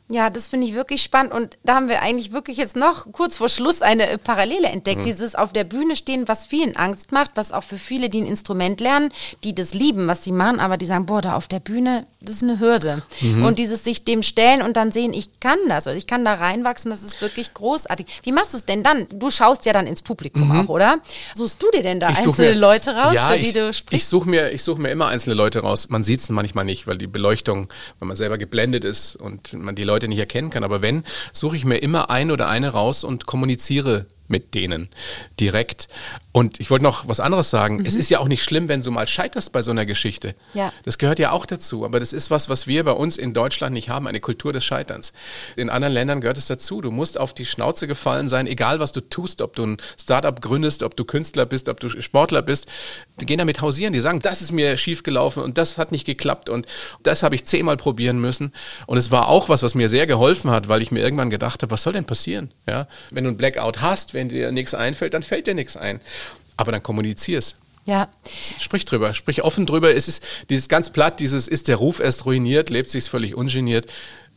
Ja, 0.08 0.30
das 0.30 0.50
finde 0.50 0.68
ich 0.68 0.76
wirklich 0.76 1.02
spannend. 1.02 1.34
Und 1.34 1.58
da 1.64 1.76
haben 1.76 1.90
wir 1.90 2.04
eigentlich 2.04 2.32
wirklich 2.32 2.58
jetzt 2.58 2.76
noch 2.76 3.12
kurz 3.12 3.38
vor 3.38 3.50
Schluss 3.50 3.82
eine 3.82 4.20
Parallele 4.20 4.68
entdeckt. 4.68 5.00
Mhm. 5.00 5.06
Dieses 5.06 5.34
auf 5.34 5.52
der 5.52 5.64
Bühne 5.64 5.96
stehen, 5.96 6.28
was 6.28 6.46
vielen 6.46 6.76
Angst 6.76 7.12
macht, 7.12 7.32
was 7.34 7.52
auch 7.52 7.64
für 7.64 7.80
viele, 7.80 8.10
die 8.10 8.22
ein 8.22 8.28
Instrument 8.28 8.80
lernen, 8.80 9.12
die 9.44 9.56
das 9.56 9.74
lieben, 9.74 10.06
was 10.06 10.24
sie 10.24 10.32
machen, 10.32 10.60
aber 10.60 10.78
die 10.78 10.86
sagen, 10.86 11.08
boah, 11.08 11.24
da 11.24 11.36
auf 11.36 11.48
der 11.48 11.60
Bühne, 11.60 12.06
das 12.22 12.36
ist 12.36 12.44
eine 12.44 12.60
Hürde. 12.60 13.02
Mhm. 13.22 13.46
Und 13.46 13.58
dieses 13.58 13.84
sich 13.84 14.06
dem 14.06 14.22
stellen 14.22 14.62
und 14.62 14.78
dann 14.78 14.92
sehen, 14.92 15.12
ich 15.12 15.40
kann 15.40 15.58
das 15.68 15.88
oder 15.88 15.96
ich 15.96 16.06
kann 16.06 16.24
da 16.24 16.36
reinwachsen, 16.36 16.92
das 16.92 17.02
ist 17.02 17.20
wirklich 17.20 17.56
großartig. 17.56 18.06
Wie 18.22 18.32
machst 18.32 18.54
du 18.54 18.58
es 18.58 18.66
denn 18.66 18.84
dann? 18.84 19.08
Du 19.12 19.32
schaust 19.32 19.66
ja 19.66 19.74
dann 19.74 19.88
ins 19.88 20.04
Publikum 20.04 20.50
mhm. 20.50 20.62
auch, 20.62 20.70
oder? 20.70 21.00
Suchst 21.34 21.62
du 21.64 21.72
dir 21.72 21.82
denn 21.82 22.00
da 22.00 22.08
einzelne 22.08 22.50
mir, 22.50 22.56
Leute 22.56 22.96
raus, 22.96 23.16
ja, 23.16 23.30
für 23.30 23.40
die 23.40 23.48
ich, 23.48 23.54
du 23.54 23.74
sprichst? 23.74 24.04
Ich 24.04 24.08
suche 24.08 24.30
mir, 24.30 24.56
such 24.60 24.78
mir 24.78 24.92
immer 24.92 25.08
einzelne 25.08 25.34
Leute 25.34 25.62
raus. 25.62 25.90
Man 25.90 26.04
sieht 26.04 26.20
es 26.20 26.30
manchmal 26.30 26.64
nicht, 26.66 26.86
weil 26.86 27.00
die 27.00 27.08
Beleuchtung, 27.08 27.70
wenn 27.98 28.08
man 28.08 28.18
selber 28.18 28.38
geblendet 28.38 28.84
ist 28.84 29.16
und 29.16 29.54
man 29.54 29.76
die 29.76 29.84
Leute 29.84 29.95
nicht 30.08 30.20
erkennen 30.20 30.50
kann. 30.50 30.64
Aber 30.64 30.82
wenn, 30.82 31.04
suche 31.32 31.56
ich 31.56 31.66
mir 31.66 31.78
immer 31.78 32.10
ein 32.10 32.32
oder 32.32 32.48
eine 32.48 32.70
raus 32.70 33.04
und 33.04 33.26
kommuniziere 33.26 34.08
mit 34.28 34.54
denen 34.54 34.90
direkt. 35.40 35.88
Und 36.32 36.60
ich 36.60 36.70
wollte 36.70 36.84
noch 36.84 37.08
was 37.08 37.20
anderes 37.20 37.50
sagen. 37.50 37.78
Mhm. 37.78 37.86
Es 37.86 37.96
ist 37.96 38.10
ja 38.10 38.20
auch 38.20 38.28
nicht 38.28 38.44
schlimm, 38.44 38.68
wenn 38.68 38.82
du 38.82 38.92
mal 38.92 39.08
scheiterst 39.08 39.54
bei 39.54 39.62
so 39.62 39.72
einer 39.72 39.86
Geschichte. 39.86 40.36
Ja. 40.54 40.74
Das 40.84 40.98
gehört 40.98 41.20
ja 41.20 41.32
auch 41.32 41.46
dazu. 41.46 41.86
Aber 41.86 42.00
das 42.00 42.12
ist 42.12 42.30
was, 42.30 42.50
was 42.50 42.68
wir 42.68 42.84
bei 42.84 42.92
uns 42.92 43.18
in 43.18 43.34
Deutschland 43.34 43.74
nicht 43.74 43.90
haben, 43.90 44.08
eine 44.08 44.20
Kultur 44.20 44.52
des 44.52 44.66
Scheiterns. 44.66 45.14
In 45.56 45.70
anderen 45.70 45.94
Ländern 45.94 46.22
gehört 46.22 46.38
es 46.38 46.48
dazu. 46.48 46.82
Du 46.82 46.92
musst 46.92 47.18
auf 47.18 47.34
die 47.34 47.46
Schnauze 47.46 47.88
gefallen 47.88 48.28
sein, 48.28 48.48
egal 48.48 48.80
was 48.80 48.92
du 48.92 49.02
tust, 49.02 49.42
ob 49.42 49.56
du 49.56 49.66
ein 49.66 49.78
Startup 49.98 50.42
gründest, 50.42 50.84
ob 50.84 50.98
du 50.98 51.06
Künstler 51.06 51.46
bist, 51.46 51.70
ob 51.70 51.80
du 51.80 51.90
Sportler 52.02 52.42
bist. 52.42 52.68
Die 53.22 53.26
gehen 53.26 53.38
damit 53.38 53.62
hausieren. 53.62 53.94
Die 53.94 54.02
sagen, 54.02 54.20
das 54.20 54.42
ist 54.42 54.52
mir 54.52 54.76
schief 54.78 55.04
gelaufen 55.04 55.42
und 55.42 55.58
das 55.58 55.78
hat 55.78 55.92
nicht 55.92 56.06
geklappt 56.06 56.50
und 56.50 56.66
das 57.04 57.24
habe 57.24 57.36
ich 57.36 57.46
zehnmal 57.46 57.78
probieren 57.78 58.20
müssen. 58.20 58.52
Und 58.88 58.98
es 58.98 59.12
war 59.12 59.28
auch 59.28 59.48
was, 59.48 59.64
was 59.64 59.76
mir 59.76 59.88
sehr 59.88 60.08
geholfen 60.08 60.52
hat, 60.52 60.68
weil 60.68 60.82
ich 60.82 60.92
mir 60.92 61.00
irgendwann 61.00 61.30
gedacht 61.30 61.62
habe, 61.62 61.72
was 61.72 61.84
soll 61.84 61.94
denn 61.94 62.06
passieren? 62.06 62.52
Ja? 62.68 62.88
Wenn 63.12 63.24
du 63.24 63.30
ein 63.30 63.38
Blackout 63.38 63.82
hast, 63.82 64.14
wenn 64.16 64.30
dir 64.30 64.52
nichts 64.52 64.74
einfällt, 64.74 65.14
dann 65.14 65.22
fällt 65.22 65.46
dir 65.46 65.54
nichts 65.54 65.78
ein. 65.78 66.02
Aber 66.58 66.72
dann 66.72 66.82
kommunizier's. 66.82 67.56
Ja. 67.86 68.10
Sprich 68.60 68.86
drüber, 68.86 69.14
sprich 69.14 69.44
offen 69.44 69.68
drüber. 69.68 69.96
Es 69.96 70.08
ist 70.08 70.26
dieses 70.50 70.68
ganz 70.68 70.90
platt, 70.90 71.20
dieses 71.20 71.48
ist 71.48 71.68
der 71.68 71.76
Ruf 71.76 72.00
erst 72.00 72.26
ruiniert, 72.26 72.72
lebt 72.72 72.90
sich's 72.90 73.08
völlig 73.08 73.36
ungeniert. 73.36 73.92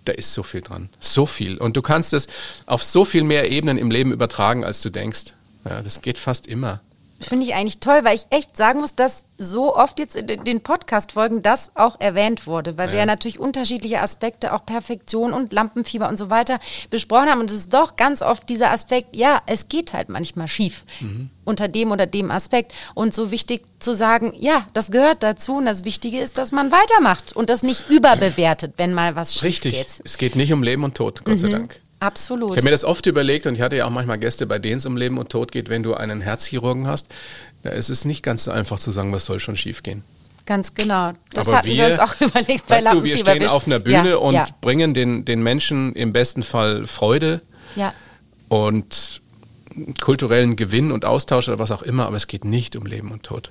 Da 0.04 0.12
ist 0.12 0.34
so 0.34 0.42
viel 0.42 0.60
dran. 0.60 0.90
So 1.00 1.24
viel. 1.24 1.56
Und 1.56 1.76
du 1.76 1.82
kannst 1.82 2.12
es 2.12 2.28
auf 2.66 2.82
so 2.82 3.04
viel 3.04 3.24
mehr 3.24 3.50
Ebenen 3.50 3.78
im 3.78 3.90
Leben 3.90 4.12
übertragen, 4.12 4.64
als 4.64 4.82
du 4.82 4.90
denkst. 4.90 5.34
Ja, 5.64 5.82
das 5.82 6.02
geht 6.02 6.18
fast 6.18 6.46
immer. 6.46 6.80
Finde 7.20 7.46
ich 7.46 7.54
eigentlich 7.54 7.80
toll, 7.80 8.00
weil 8.04 8.14
ich 8.14 8.26
echt 8.30 8.56
sagen 8.56 8.80
muss, 8.80 8.94
dass 8.94 9.24
so 9.38 9.74
oft 9.74 9.98
jetzt 9.98 10.14
in 10.14 10.44
den 10.44 10.60
Podcast-Folgen 10.60 11.42
das 11.42 11.72
auch 11.74 12.00
erwähnt 12.00 12.46
wurde, 12.46 12.78
weil 12.78 12.88
ja. 12.88 12.92
wir 12.92 12.98
ja 13.00 13.06
natürlich 13.06 13.40
unterschiedliche 13.40 14.00
Aspekte, 14.00 14.52
auch 14.52 14.64
Perfektion 14.64 15.32
und 15.32 15.52
Lampenfieber 15.52 16.08
und 16.08 16.16
so 16.16 16.30
weiter 16.30 16.60
besprochen 16.90 17.28
haben. 17.28 17.40
Und 17.40 17.50
es 17.50 17.56
ist 17.56 17.74
doch 17.74 17.96
ganz 17.96 18.22
oft 18.22 18.48
dieser 18.48 18.70
Aspekt, 18.70 19.16
ja, 19.16 19.42
es 19.46 19.68
geht 19.68 19.92
halt 19.92 20.08
manchmal 20.08 20.46
schief 20.46 20.84
mhm. 21.00 21.30
unter 21.44 21.66
dem 21.66 21.90
oder 21.90 22.06
dem 22.06 22.30
Aspekt. 22.30 22.72
Und 22.94 23.14
so 23.14 23.32
wichtig 23.32 23.62
zu 23.80 23.94
sagen, 23.94 24.32
ja, 24.36 24.68
das 24.72 24.90
gehört 24.90 25.22
dazu 25.24 25.56
und 25.56 25.66
das 25.66 25.84
Wichtige 25.84 26.20
ist, 26.20 26.38
dass 26.38 26.52
man 26.52 26.70
weitermacht 26.70 27.34
und 27.34 27.50
das 27.50 27.64
nicht 27.64 27.90
überbewertet, 27.90 28.74
wenn 28.76 28.94
mal 28.94 29.16
was 29.16 29.34
schief 29.34 29.42
Richtig. 29.42 29.74
geht. 29.74 29.86
Richtig, 29.86 30.02
es 30.04 30.18
geht 30.18 30.36
nicht 30.36 30.52
um 30.52 30.62
Leben 30.62 30.84
und 30.84 30.96
Tod, 30.96 31.24
Gott 31.24 31.34
mhm. 31.34 31.38
sei 31.38 31.48
Dank. 31.48 31.80
Absolut. 32.00 32.50
Ich 32.52 32.56
habe 32.58 32.64
mir 32.64 32.70
das 32.70 32.84
oft 32.84 33.06
überlegt 33.06 33.46
und 33.46 33.56
ich 33.56 33.60
hatte 33.60 33.76
ja 33.76 33.86
auch 33.86 33.90
manchmal 33.90 34.18
Gäste, 34.18 34.46
bei 34.46 34.58
denen 34.58 34.76
es 34.76 34.86
um 34.86 34.96
Leben 34.96 35.18
und 35.18 35.30
Tod 35.30 35.50
geht, 35.50 35.68
wenn 35.68 35.82
du 35.82 35.94
einen 35.94 36.20
Herzchirurgen 36.20 36.86
hast. 36.86 37.08
Da 37.62 37.70
ist 37.70 37.90
es 37.90 38.04
nicht 38.04 38.22
ganz 38.22 38.44
so 38.44 38.50
einfach 38.50 38.78
zu 38.78 38.92
sagen, 38.92 39.12
was 39.12 39.24
soll 39.24 39.40
schon 39.40 39.56
schief 39.56 39.82
gehen. 39.82 40.04
Ganz 40.46 40.74
genau. 40.74 41.12
Das 41.34 41.46
Aber 41.46 41.58
hatten 41.58 41.68
wir, 41.68 41.76
wir, 41.76 41.86
uns 41.86 41.98
auch 41.98 42.14
überlegt 42.20 42.66
bei 42.66 42.76
weißt 42.76 42.92
du, 42.92 43.04
Wir 43.04 43.18
stehen 43.18 43.46
auf 43.46 43.66
einer 43.66 43.80
Bühne 43.80 44.10
ja, 44.10 44.16
und 44.16 44.34
ja. 44.34 44.46
bringen 44.60 44.94
den, 44.94 45.24
den 45.24 45.42
Menschen 45.42 45.92
im 45.94 46.12
besten 46.12 46.42
Fall 46.42 46.86
Freude 46.86 47.42
ja. 47.76 47.92
und 48.48 49.20
kulturellen 50.00 50.56
Gewinn 50.56 50.92
und 50.92 51.04
Austausch 51.04 51.48
oder 51.48 51.58
was 51.58 51.70
auch 51.70 51.82
immer, 51.82 52.06
aber 52.06 52.16
es 52.16 52.28
geht 52.28 52.44
nicht 52.44 52.76
um 52.76 52.86
Leben 52.86 53.10
und 53.10 53.24
Tod. 53.24 53.50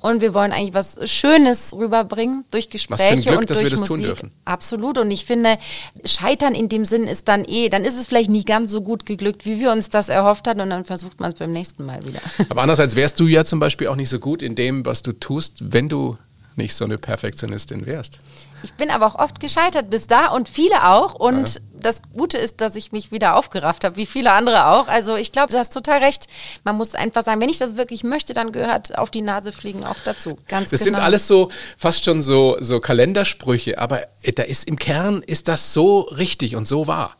Und 0.00 0.20
wir 0.20 0.32
wollen 0.32 0.52
eigentlich 0.52 0.74
was 0.74 0.96
Schönes 1.10 1.74
rüberbringen 1.74 2.44
durch 2.50 2.70
Gespräche 2.70 3.02
was 3.02 3.08
für 3.08 3.14
ein 3.14 3.22
Glück, 3.22 3.38
und 3.40 3.50
dass 3.50 3.58
durch 3.58 3.70
wir 3.70 3.78
das 3.78 3.80
Musik. 3.80 3.96
Tun 3.96 4.06
dürfen. 4.06 4.30
Absolut. 4.44 4.98
Und 4.98 5.10
ich 5.10 5.24
finde, 5.24 5.58
Scheitern 6.04 6.54
in 6.54 6.68
dem 6.68 6.84
Sinn 6.84 7.04
ist 7.04 7.28
dann 7.28 7.44
eh, 7.44 7.68
dann 7.68 7.84
ist 7.84 7.98
es 7.98 8.06
vielleicht 8.06 8.30
nie 8.30 8.44
ganz 8.44 8.70
so 8.70 8.80
gut 8.80 9.06
geglückt, 9.06 9.44
wie 9.44 9.60
wir 9.60 9.72
uns 9.72 9.90
das 9.90 10.08
erhofft 10.08 10.46
hatten. 10.46 10.60
Und 10.60 10.70
dann 10.70 10.84
versucht 10.84 11.20
man 11.20 11.32
es 11.32 11.38
beim 11.38 11.52
nächsten 11.52 11.84
Mal 11.84 12.06
wieder. 12.06 12.20
Aber 12.48 12.62
andererseits 12.62 12.96
wärst 12.96 13.18
du 13.20 13.26
ja 13.26 13.44
zum 13.44 13.60
Beispiel 13.60 13.88
auch 13.88 13.96
nicht 13.96 14.10
so 14.10 14.18
gut 14.18 14.42
in 14.42 14.54
dem, 14.54 14.86
was 14.86 15.02
du 15.02 15.12
tust, 15.12 15.56
wenn 15.60 15.88
du 15.88 16.16
nicht 16.58 16.74
so 16.74 16.84
eine 16.84 16.98
Perfektionistin 16.98 17.86
wärst. 17.86 18.18
Ich 18.62 18.72
bin 18.74 18.90
aber 18.90 19.06
auch 19.06 19.14
oft 19.14 19.40
gescheitert 19.40 19.88
bis 19.88 20.08
da 20.08 20.26
und 20.26 20.48
viele 20.48 20.88
auch. 20.88 21.14
Und 21.14 21.54
ja. 21.54 21.60
das 21.80 22.02
Gute 22.18 22.36
ist, 22.38 22.60
dass 22.60 22.76
ich 22.76 22.92
mich 22.92 23.10
wieder 23.12 23.36
aufgerafft 23.36 23.84
habe, 23.84 23.96
wie 23.96 24.06
viele 24.06 24.32
andere 24.32 24.66
auch. 24.66 24.88
Also 24.88 25.16
ich 25.16 25.32
glaube, 25.32 25.50
du 25.50 25.58
hast 25.58 25.72
total 25.72 26.00
recht. 26.00 26.26
Man 26.64 26.76
muss 26.76 26.94
einfach 26.94 27.24
sagen, 27.24 27.40
wenn 27.40 27.48
ich 27.48 27.58
das 27.58 27.76
wirklich 27.76 28.04
möchte, 28.04 28.34
dann 28.34 28.52
gehört 28.52 28.98
auf 28.98 29.10
die 29.10 29.22
Nase 29.22 29.52
fliegen 29.52 29.84
auch 29.84 29.96
dazu. 30.04 30.38
Ganz 30.48 30.70
das 30.70 30.80
genau. 30.80 30.96
sind 30.96 31.04
alles 31.04 31.26
so 31.26 31.50
fast 31.76 32.04
schon 32.04 32.20
so, 32.20 32.56
so 32.60 32.80
Kalendersprüche, 32.80 33.78
aber 33.78 34.02
da 34.34 34.42
ist 34.42 34.68
im 34.68 34.78
Kern 34.78 35.22
ist 35.22 35.48
das 35.48 35.72
so 35.72 36.00
richtig 36.00 36.56
und 36.56 36.66
so 36.66 36.86
wahr. 36.86 37.16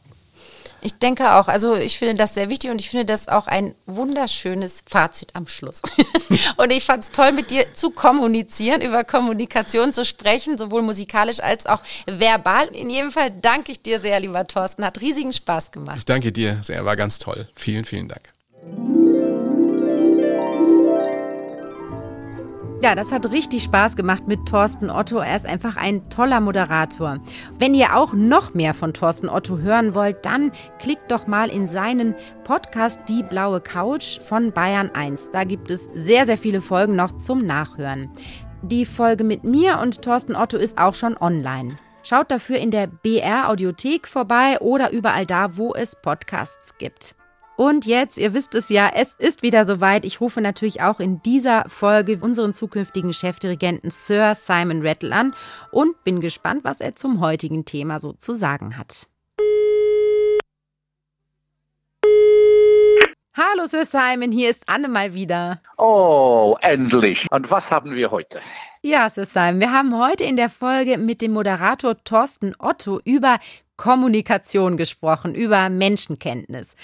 Ich 0.80 0.98
denke 0.98 1.34
auch. 1.34 1.48
Also 1.48 1.74
ich 1.74 1.98
finde 1.98 2.14
das 2.14 2.34
sehr 2.34 2.48
wichtig 2.48 2.70
und 2.70 2.80
ich 2.80 2.90
finde 2.90 3.04
das 3.04 3.28
auch 3.28 3.46
ein 3.46 3.74
wunderschönes 3.86 4.84
Fazit 4.86 5.34
am 5.34 5.48
Schluss. 5.48 5.82
und 6.56 6.70
ich 6.70 6.84
fand 6.84 7.04
es 7.04 7.10
toll, 7.10 7.32
mit 7.32 7.50
dir 7.50 7.74
zu 7.74 7.90
kommunizieren, 7.90 8.80
über 8.80 9.04
Kommunikation 9.04 9.92
zu 9.92 10.04
sprechen, 10.04 10.58
sowohl 10.58 10.82
musikalisch 10.82 11.40
als 11.40 11.66
auch 11.66 11.80
verbal. 12.06 12.66
In 12.68 12.90
jedem 12.90 13.10
Fall 13.10 13.30
danke 13.30 13.72
ich 13.72 13.82
dir 13.82 13.98
sehr, 13.98 14.20
lieber 14.20 14.46
Thorsten. 14.46 14.84
Hat 14.84 15.00
riesigen 15.00 15.32
Spaß 15.32 15.72
gemacht. 15.72 15.98
Ich 15.98 16.04
danke 16.04 16.32
dir 16.32 16.60
sehr, 16.62 16.84
war 16.84 16.96
ganz 16.96 17.18
toll. 17.18 17.48
Vielen, 17.54 17.84
vielen 17.84 18.08
Dank. 18.08 18.37
Ja, 22.80 22.94
das 22.94 23.10
hat 23.10 23.32
richtig 23.32 23.64
Spaß 23.64 23.96
gemacht 23.96 24.28
mit 24.28 24.46
Thorsten 24.46 24.88
Otto. 24.88 25.18
Er 25.18 25.34
ist 25.34 25.46
einfach 25.46 25.76
ein 25.76 26.08
toller 26.10 26.38
Moderator. 26.38 27.18
Wenn 27.58 27.74
ihr 27.74 27.96
auch 27.96 28.12
noch 28.12 28.54
mehr 28.54 28.72
von 28.72 28.94
Thorsten 28.94 29.28
Otto 29.28 29.58
hören 29.58 29.96
wollt, 29.96 30.24
dann 30.24 30.52
klickt 30.78 31.10
doch 31.10 31.26
mal 31.26 31.48
in 31.50 31.66
seinen 31.66 32.14
Podcast 32.44 33.00
Die 33.08 33.24
blaue 33.24 33.60
Couch 33.60 34.20
von 34.20 34.52
Bayern 34.52 34.92
1. 34.94 35.30
Da 35.32 35.42
gibt 35.42 35.72
es 35.72 35.90
sehr, 35.94 36.24
sehr 36.24 36.38
viele 36.38 36.62
Folgen 36.62 36.94
noch 36.94 37.16
zum 37.16 37.44
Nachhören. 37.44 38.10
Die 38.62 38.86
Folge 38.86 39.24
mit 39.24 39.42
mir 39.42 39.80
und 39.80 40.00
Thorsten 40.02 40.36
Otto 40.36 40.56
ist 40.56 40.78
auch 40.78 40.94
schon 40.94 41.16
online. 41.16 41.76
Schaut 42.04 42.30
dafür 42.30 42.58
in 42.58 42.70
der 42.70 42.86
BR 42.86 43.48
Audiothek 43.50 44.06
vorbei 44.06 44.56
oder 44.60 44.92
überall 44.92 45.26
da, 45.26 45.56
wo 45.56 45.74
es 45.74 46.00
Podcasts 46.00 46.78
gibt. 46.78 47.17
Und 47.58 47.86
jetzt, 47.86 48.18
ihr 48.18 48.34
wisst 48.34 48.54
es 48.54 48.68
ja, 48.68 48.88
es 48.94 49.14
ist 49.14 49.42
wieder 49.42 49.64
soweit. 49.64 50.04
Ich 50.04 50.20
rufe 50.20 50.40
natürlich 50.40 50.80
auch 50.80 51.00
in 51.00 51.20
dieser 51.22 51.68
Folge 51.68 52.18
unseren 52.20 52.54
zukünftigen 52.54 53.12
Chefdirigenten 53.12 53.90
Sir 53.90 54.36
Simon 54.36 54.86
Rattle 54.86 55.12
an 55.12 55.34
und 55.72 56.04
bin 56.04 56.20
gespannt, 56.20 56.62
was 56.62 56.80
er 56.80 56.94
zum 56.94 57.20
heutigen 57.20 57.64
Thema 57.64 57.98
so 57.98 58.12
zu 58.12 58.34
sagen 58.34 58.78
hat. 58.78 59.08
Hallo 63.36 63.66
Sir 63.66 63.84
Simon, 63.84 64.30
hier 64.30 64.50
ist 64.50 64.68
Anne 64.68 64.86
mal 64.86 65.14
wieder. 65.14 65.60
Oh, 65.78 66.56
endlich. 66.60 67.26
Und 67.32 67.50
was 67.50 67.72
haben 67.72 67.96
wir 67.96 68.12
heute? 68.12 68.40
Ja, 68.82 69.08
Sir 69.10 69.24
Simon, 69.24 69.58
wir 69.58 69.72
haben 69.72 69.98
heute 69.98 70.22
in 70.22 70.36
der 70.36 70.48
Folge 70.48 70.96
mit 70.96 71.20
dem 71.20 71.32
Moderator 71.32 71.96
Thorsten 72.04 72.54
Otto 72.60 73.00
über 73.02 73.40
Kommunikation 73.76 74.76
gesprochen, 74.76 75.34
über 75.34 75.68
Menschenkenntnis. 75.70 76.74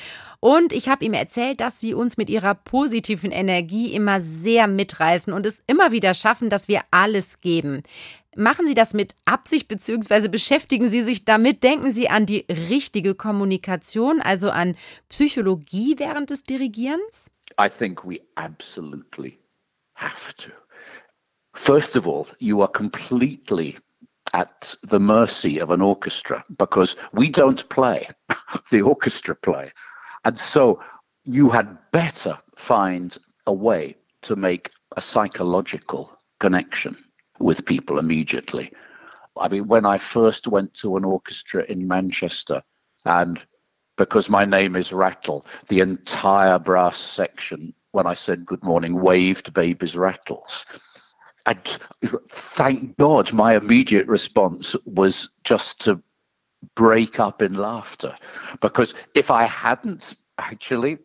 Und 0.44 0.74
ich 0.74 0.90
habe 0.90 1.06
ihm 1.06 1.14
erzählt, 1.14 1.62
dass 1.62 1.80
sie 1.80 1.94
uns 1.94 2.18
mit 2.18 2.28
ihrer 2.28 2.54
positiven 2.54 3.32
Energie 3.32 3.94
immer 3.94 4.20
sehr 4.20 4.66
mitreißen 4.66 5.32
und 5.32 5.46
es 5.46 5.62
immer 5.66 5.90
wieder 5.90 6.12
schaffen, 6.12 6.50
dass 6.50 6.68
wir 6.68 6.82
alles 6.90 7.40
geben. 7.40 7.82
Machen 8.36 8.66
Sie 8.66 8.74
das 8.74 8.92
mit 8.92 9.14
Absicht 9.24 9.68
bzw. 9.68 10.28
beschäftigen 10.28 10.90
Sie 10.90 11.00
sich 11.00 11.24
damit? 11.24 11.62
Denken 11.62 11.92
Sie 11.92 12.10
an 12.10 12.26
die 12.26 12.44
richtige 12.50 13.14
Kommunikation, 13.14 14.20
also 14.20 14.50
an 14.50 14.76
Psychologie 15.08 15.94
während 15.96 16.28
des 16.28 16.42
Dirigierens? 16.42 17.30
I 17.58 17.70
think 17.70 18.04
we 18.04 18.20
absolutely 18.34 19.38
have 19.94 20.34
to. 20.36 20.50
First 21.54 21.96
of 21.96 22.06
all, 22.06 22.26
you 22.38 22.60
are 22.60 22.70
completely 22.70 23.78
at 24.34 24.78
the 24.90 24.98
mercy 24.98 25.58
of 25.58 25.70
an 25.70 25.80
orchestra 25.80 26.44
because 26.58 26.96
we 27.14 27.30
don't 27.30 27.66
play, 27.70 28.06
the 28.70 28.82
orchestra 28.82 29.34
play. 29.34 29.72
And 30.24 30.38
so 30.38 30.80
you 31.24 31.50
had 31.50 31.78
better 31.92 32.38
find 32.56 33.16
a 33.46 33.52
way 33.52 33.96
to 34.22 34.36
make 34.36 34.70
a 34.96 35.00
psychological 35.00 36.18
connection 36.40 36.96
with 37.38 37.64
people 37.64 37.98
immediately. 37.98 38.72
I 39.36 39.48
mean, 39.48 39.66
when 39.66 39.84
I 39.84 39.98
first 39.98 40.46
went 40.46 40.74
to 40.74 40.96
an 40.96 41.04
orchestra 41.04 41.64
in 41.64 41.88
Manchester, 41.88 42.62
and 43.04 43.40
because 43.96 44.28
my 44.28 44.44
name 44.44 44.76
is 44.76 44.92
Rattle, 44.92 45.44
the 45.68 45.80
entire 45.80 46.58
brass 46.58 46.96
section, 46.96 47.74
when 47.92 48.06
I 48.06 48.14
said 48.14 48.46
good 48.46 48.62
morning, 48.62 49.00
waved 49.00 49.52
baby's 49.52 49.96
rattles. 49.96 50.64
And 51.46 51.58
thank 52.30 52.96
God 52.96 53.32
my 53.32 53.56
immediate 53.56 54.06
response 54.06 54.74
was 54.86 55.28
just 55.44 55.80
to 55.82 56.00
break 56.74 57.20
up 57.20 57.42
in 57.42 57.54
laughter. 57.54 58.14
Because 58.60 58.94
if 59.14 59.30
I 59.30 59.44
hadn't 59.44 60.14
actually, 60.38 60.98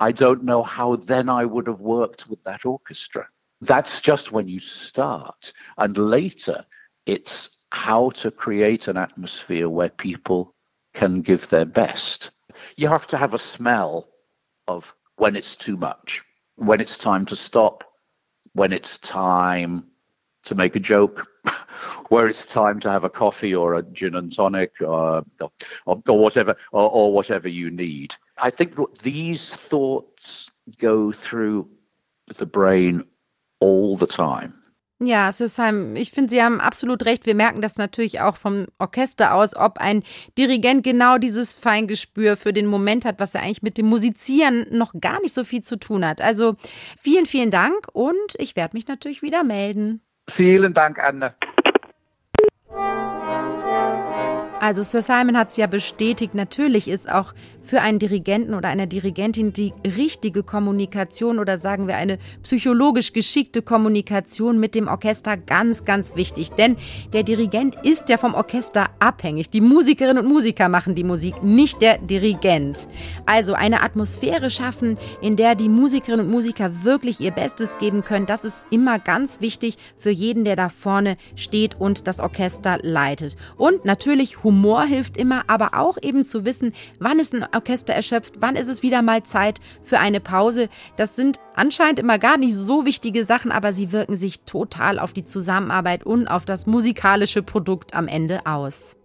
I 0.00 0.12
don't 0.12 0.44
know 0.44 0.62
how 0.62 0.96
then 0.96 1.28
I 1.28 1.44
would 1.44 1.66
have 1.66 1.80
worked 1.80 2.28
with 2.28 2.42
that 2.44 2.64
orchestra. 2.64 3.28
That's 3.60 4.00
just 4.00 4.32
when 4.32 4.48
you 4.48 4.60
start. 4.60 5.52
And 5.78 5.96
later, 5.96 6.64
it's 7.06 7.50
how 7.72 8.10
to 8.10 8.30
create 8.30 8.88
an 8.88 8.96
atmosphere 8.96 9.68
where 9.68 9.90
people 9.90 10.54
can 10.94 11.20
give 11.20 11.48
their 11.50 11.66
best. 11.66 12.30
You 12.76 12.88
have 12.88 13.06
to 13.08 13.16
have 13.16 13.34
a 13.34 13.38
smell 13.38 14.08
of 14.66 14.94
when 15.16 15.36
it's 15.36 15.56
too 15.56 15.76
much, 15.76 16.22
when 16.56 16.80
it's 16.80 16.98
time 16.98 17.26
to 17.26 17.36
stop, 17.36 17.84
when 18.54 18.72
it's 18.72 18.98
time 18.98 19.84
to 20.44 20.54
make 20.54 20.76
a 20.76 20.80
joke, 20.80 21.26
where 22.08 22.28
it's 22.28 22.46
time 22.46 22.80
to 22.80 22.90
have 22.90 23.04
a 23.04 23.10
coffee 23.10 23.54
or 23.54 23.74
a 23.74 23.82
gin 23.82 24.14
and 24.14 24.34
tonic 24.34 24.72
or, 24.80 25.24
or, 25.40 26.02
or 26.08 26.18
whatever 26.18 26.56
or, 26.72 26.90
or 26.90 27.12
whatever 27.12 27.48
you 27.48 27.70
need. 27.70 28.14
I 28.38 28.50
think 28.50 28.74
these 29.02 29.50
thoughts 29.50 30.50
go 30.78 31.12
through 31.12 31.68
the 32.36 32.46
brain 32.46 33.04
all 33.60 33.96
the 33.96 34.06
time. 34.06 34.54
Ja, 35.02 35.32
Sisheim, 35.32 35.96
ich 35.96 36.10
finde, 36.10 36.28
Sie 36.28 36.42
haben 36.42 36.60
absolut 36.60 37.06
recht. 37.06 37.24
Wir 37.24 37.34
merken 37.34 37.62
das 37.62 37.78
natürlich 37.78 38.20
auch 38.20 38.36
vom 38.36 38.66
Orchester 38.78 39.32
aus, 39.32 39.56
ob 39.56 39.78
ein 39.78 40.02
Dirigent 40.36 40.84
genau 40.84 41.16
dieses 41.16 41.54
Feingespür 41.54 42.36
für 42.36 42.52
den 42.52 42.66
Moment 42.66 43.06
hat, 43.06 43.18
was 43.18 43.34
er 43.34 43.40
eigentlich 43.40 43.62
mit 43.62 43.78
dem 43.78 43.86
Musizieren 43.86 44.66
noch 44.70 44.92
gar 45.00 45.18
nicht 45.22 45.32
so 45.32 45.42
viel 45.42 45.62
zu 45.62 45.78
tun 45.78 46.04
hat. 46.04 46.20
Also 46.20 46.56
vielen, 46.98 47.24
vielen 47.24 47.50
Dank 47.50 47.88
und 47.94 48.34
ich 48.36 48.56
werde 48.56 48.76
mich 48.76 48.88
natürlich 48.88 49.22
wieder 49.22 49.42
melden. 49.42 50.02
Vielen 50.30 50.72
Dank, 50.74 50.98
Anne. 50.98 51.34
Also 54.60 54.82
Sir 54.82 55.00
Simon 55.00 55.38
hat 55.38 55.48
es 55.48 55.56
ja 55.56 55.66
bestätigt, 55.66 56.34
natürlich 56.34 56.86
ist 56.86 57.10
auch 57.10 57.32
für 57.62 57.80
einen 57.80 57.98
Dirigenten 57.98 58.52
oder 58.52 58.68
eine 58.68 58.86
Dirigentin 58.86 59.52
die 59.52 59.72
richtige 59.84 60.42
Kommunikation 60.42 61.38
oder 61.38 61.56
sagen 61.56 61.86
wir 61.86 61.96
eine 61.96 62.18
psychologisch 62.42 63.12
geschickte 63.12 63.62
Kommunikation 63.62 64.58
mit 64.58 64.74
dem 64.74 64.88
Orchester 64.88 65.36
ganz, 65.36 65.84
ganz 65.84 66.14
wichtig. 66.16 66.50
Denn 66.50 66.76
der 67.12 67.22
Dirigent 67.22 67.76
ist 67.82 68.08
ja 68.08 68.18
vom 68.18 68.34
Orchester 68.34 68.90
abhängig. 68.98 69.50
Die 69.50 69.60
Musikerinnen 69.60 70.24
und 70.24 70.32
Musiker 70.32 70.68
machen 70.68 70.94
die 70.94 71.04
Musik, 71.04 71.42
nicht 71.42 71.80
der 71.80 71.98
Dirigent. 71.98 72.88
Also 73.24 73.54
eine 73.54 73.82
Atmosphäre 73.82 74.50
schaffen, 74.50 74.98
in 75.22 75.36
der 75.36 75.54
die 75.54 75.68
Musikerinnen 75.68 76.26
und 76.26 76.32
Musiker 76.32 76.84
wirklich 76.84 77.20
ihr 77.20 77.30
Bestes 77.30 77.78
geben 77.78 78.04
können, 78.04 78.26
das 78.26 78.44
ist 78.44 78.62
immer 78.70 78.98
ganz 78.98 79.40
wichtig 79.40 79.76
für 79.96 80.10
jeden, 80.10 80.44
der 80.44 80.56
da 80.56 80.68
vorne 80.68 81.16
steht 81.34 81.80
und 81.80 82.08
das 82.08 82.20
Orchester 82.20 82.78
leitet. 82.82 83.36
Und 83.56 83.84
natürlich 83.84 84.44
Humor 84.50 84.82
hilft 84.82 85.16
immer, 85.16 85.44
aber 85.46 85.74
auch 85.74 85.96
eben 86.02 86.26
zu 86.26 86.44
wissen, 86.44 86.72
wann 86.98 87.20
ist 87.20 87.32
ein 87.32 87.46
Orchester 87.54 87.94
erschöpft, 87.94 88.34
wann 88.40 88.56
ist 88.56 88.66
es 88.66 88.82
wieder 88.82 89.00
mal 89.00 89.22
Zeit 89.22 89.60
für 89.84 90.00
eine 90.00 90.18
Pause. 90.18 90.68
Das 90.96 91.14
sind 91.14 91.38
anscheinend 91.54 92.00
immer 92.00 92.18
gar 92.18 92.36
nicht 92.36 92.56
so 92.56 92.84
wichtige 92.84 93.24
Sachen, 93.24 93.52
aber 93.52 93.72
sie 93.72 93.92
wirken 93.92 94.16
sich 94.16 94.40
total 94.40 94.98
auf 94.98 95.12
die 95.12 95.24
Zusammenarbeit 95.24 96.04
und 96.04 96.26
auf 96.26 96.46
das 96.46 96.66
musikalische 96.66 97.44
Produkt 97.44 97.94
am 97.94 98.08
Ende 98.08 98.44
aus. 98.44 98.96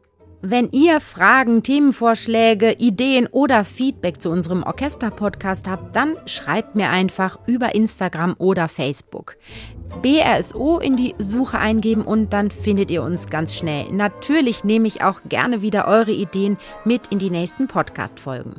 Wenn 0.41 0.69
ihr 0.71 0.99
Fragen, 0.99 1.61
Themenvorschläge, 1.61 2.73
Ideen 2.73 3.27
oder 3.27 3.63
Feedback 3.63 4.19
zu 4.21 4.31
unserem 4.31 4.63
Orchester-Podcast 4.63 5.69
habt, 5.69 5.95
dann 5.95 6.15
schreibt 6.25 6.75
mir 6.75 6.89
einfach 6.89 7.37
über 7.45 7.75
Instagram 7.75 8.35
oder 8.39 8.67
Facebook. 8.67 9.37
BRSO 10.01 10.79
in 10.79 10.95
die 10.95 11.15
Suche 11.17 11.57
eingeben 11.57 12.03
und 12.03 12.33
dann 12.33 12.51
findet 12.51 12.91
ihr 12.91 13.03
uns 13.03 13.29
ganz 13.29 13.53
schnell. 13.55 13.91
Natürlich 13.91 14.63
nehme 14.63 14.87
ich 14.87 15.03
auch 15.03 15.21
gerne 15.27 15.61
wieder 15.61 15.87
eure 15.87 16.11
Ideen 16.11 16.57
mit 16.83 17.07
in 17.07 17.19
die 17.19 17.29
nächsten 17.29 17.67
Podcast-Folgen. 17.67 18.55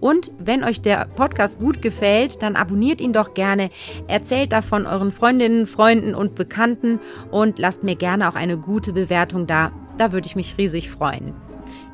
Und 0.00 0.32
wenn 0.38 0.64
euch 0.64 0.80
der 0.80 1.06
Podcast 1.14 1.58
gut 1.58 1.82
gefällt, 1.82 2.42
dann 2.42 2.56
abonniert 2.56 3.00
ihn 3.00 3.12
doch 3.12 3.34
gerne, 3.34 3.70
erzählt 4.08 4.52
davon 4.52 4.86
euren 4.86 5.12
Freundinnen, 5.12 5.66
Freunden 5.66 6.14
und 6.14 6.34
Bekannten 6.34 7.00
und 7.30 7.58
lasst 7.58 7.84
mir 7.84 7.96
gerne 7.96 8.28
auch 8.28 8.34
eine 8.34 8.56
gute 8.56 8.92
Bewertung 8.92 9.46
da. 9.46 9.72
Da 9.98 10.12
würde 10.12 10.26
ich 10.26 10.36
mich 10.36 10.56
riesig 10.56 10.90
freuen. 10.90 11.34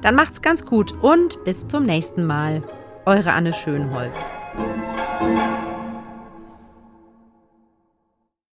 Dann 0.03 0.14
macht's 0.14 0.41
ganz 0.41 0.64
gut 0.64 0.95
und 1.03 1.43
bis 1.45 1.66
zum 1.66 1.84
nächsten 1.84 2.24
Mal. 2.24 2.62
Eure 3.07 3.32
Anne 3.32 3.53
Schönholz. 3.53 4.32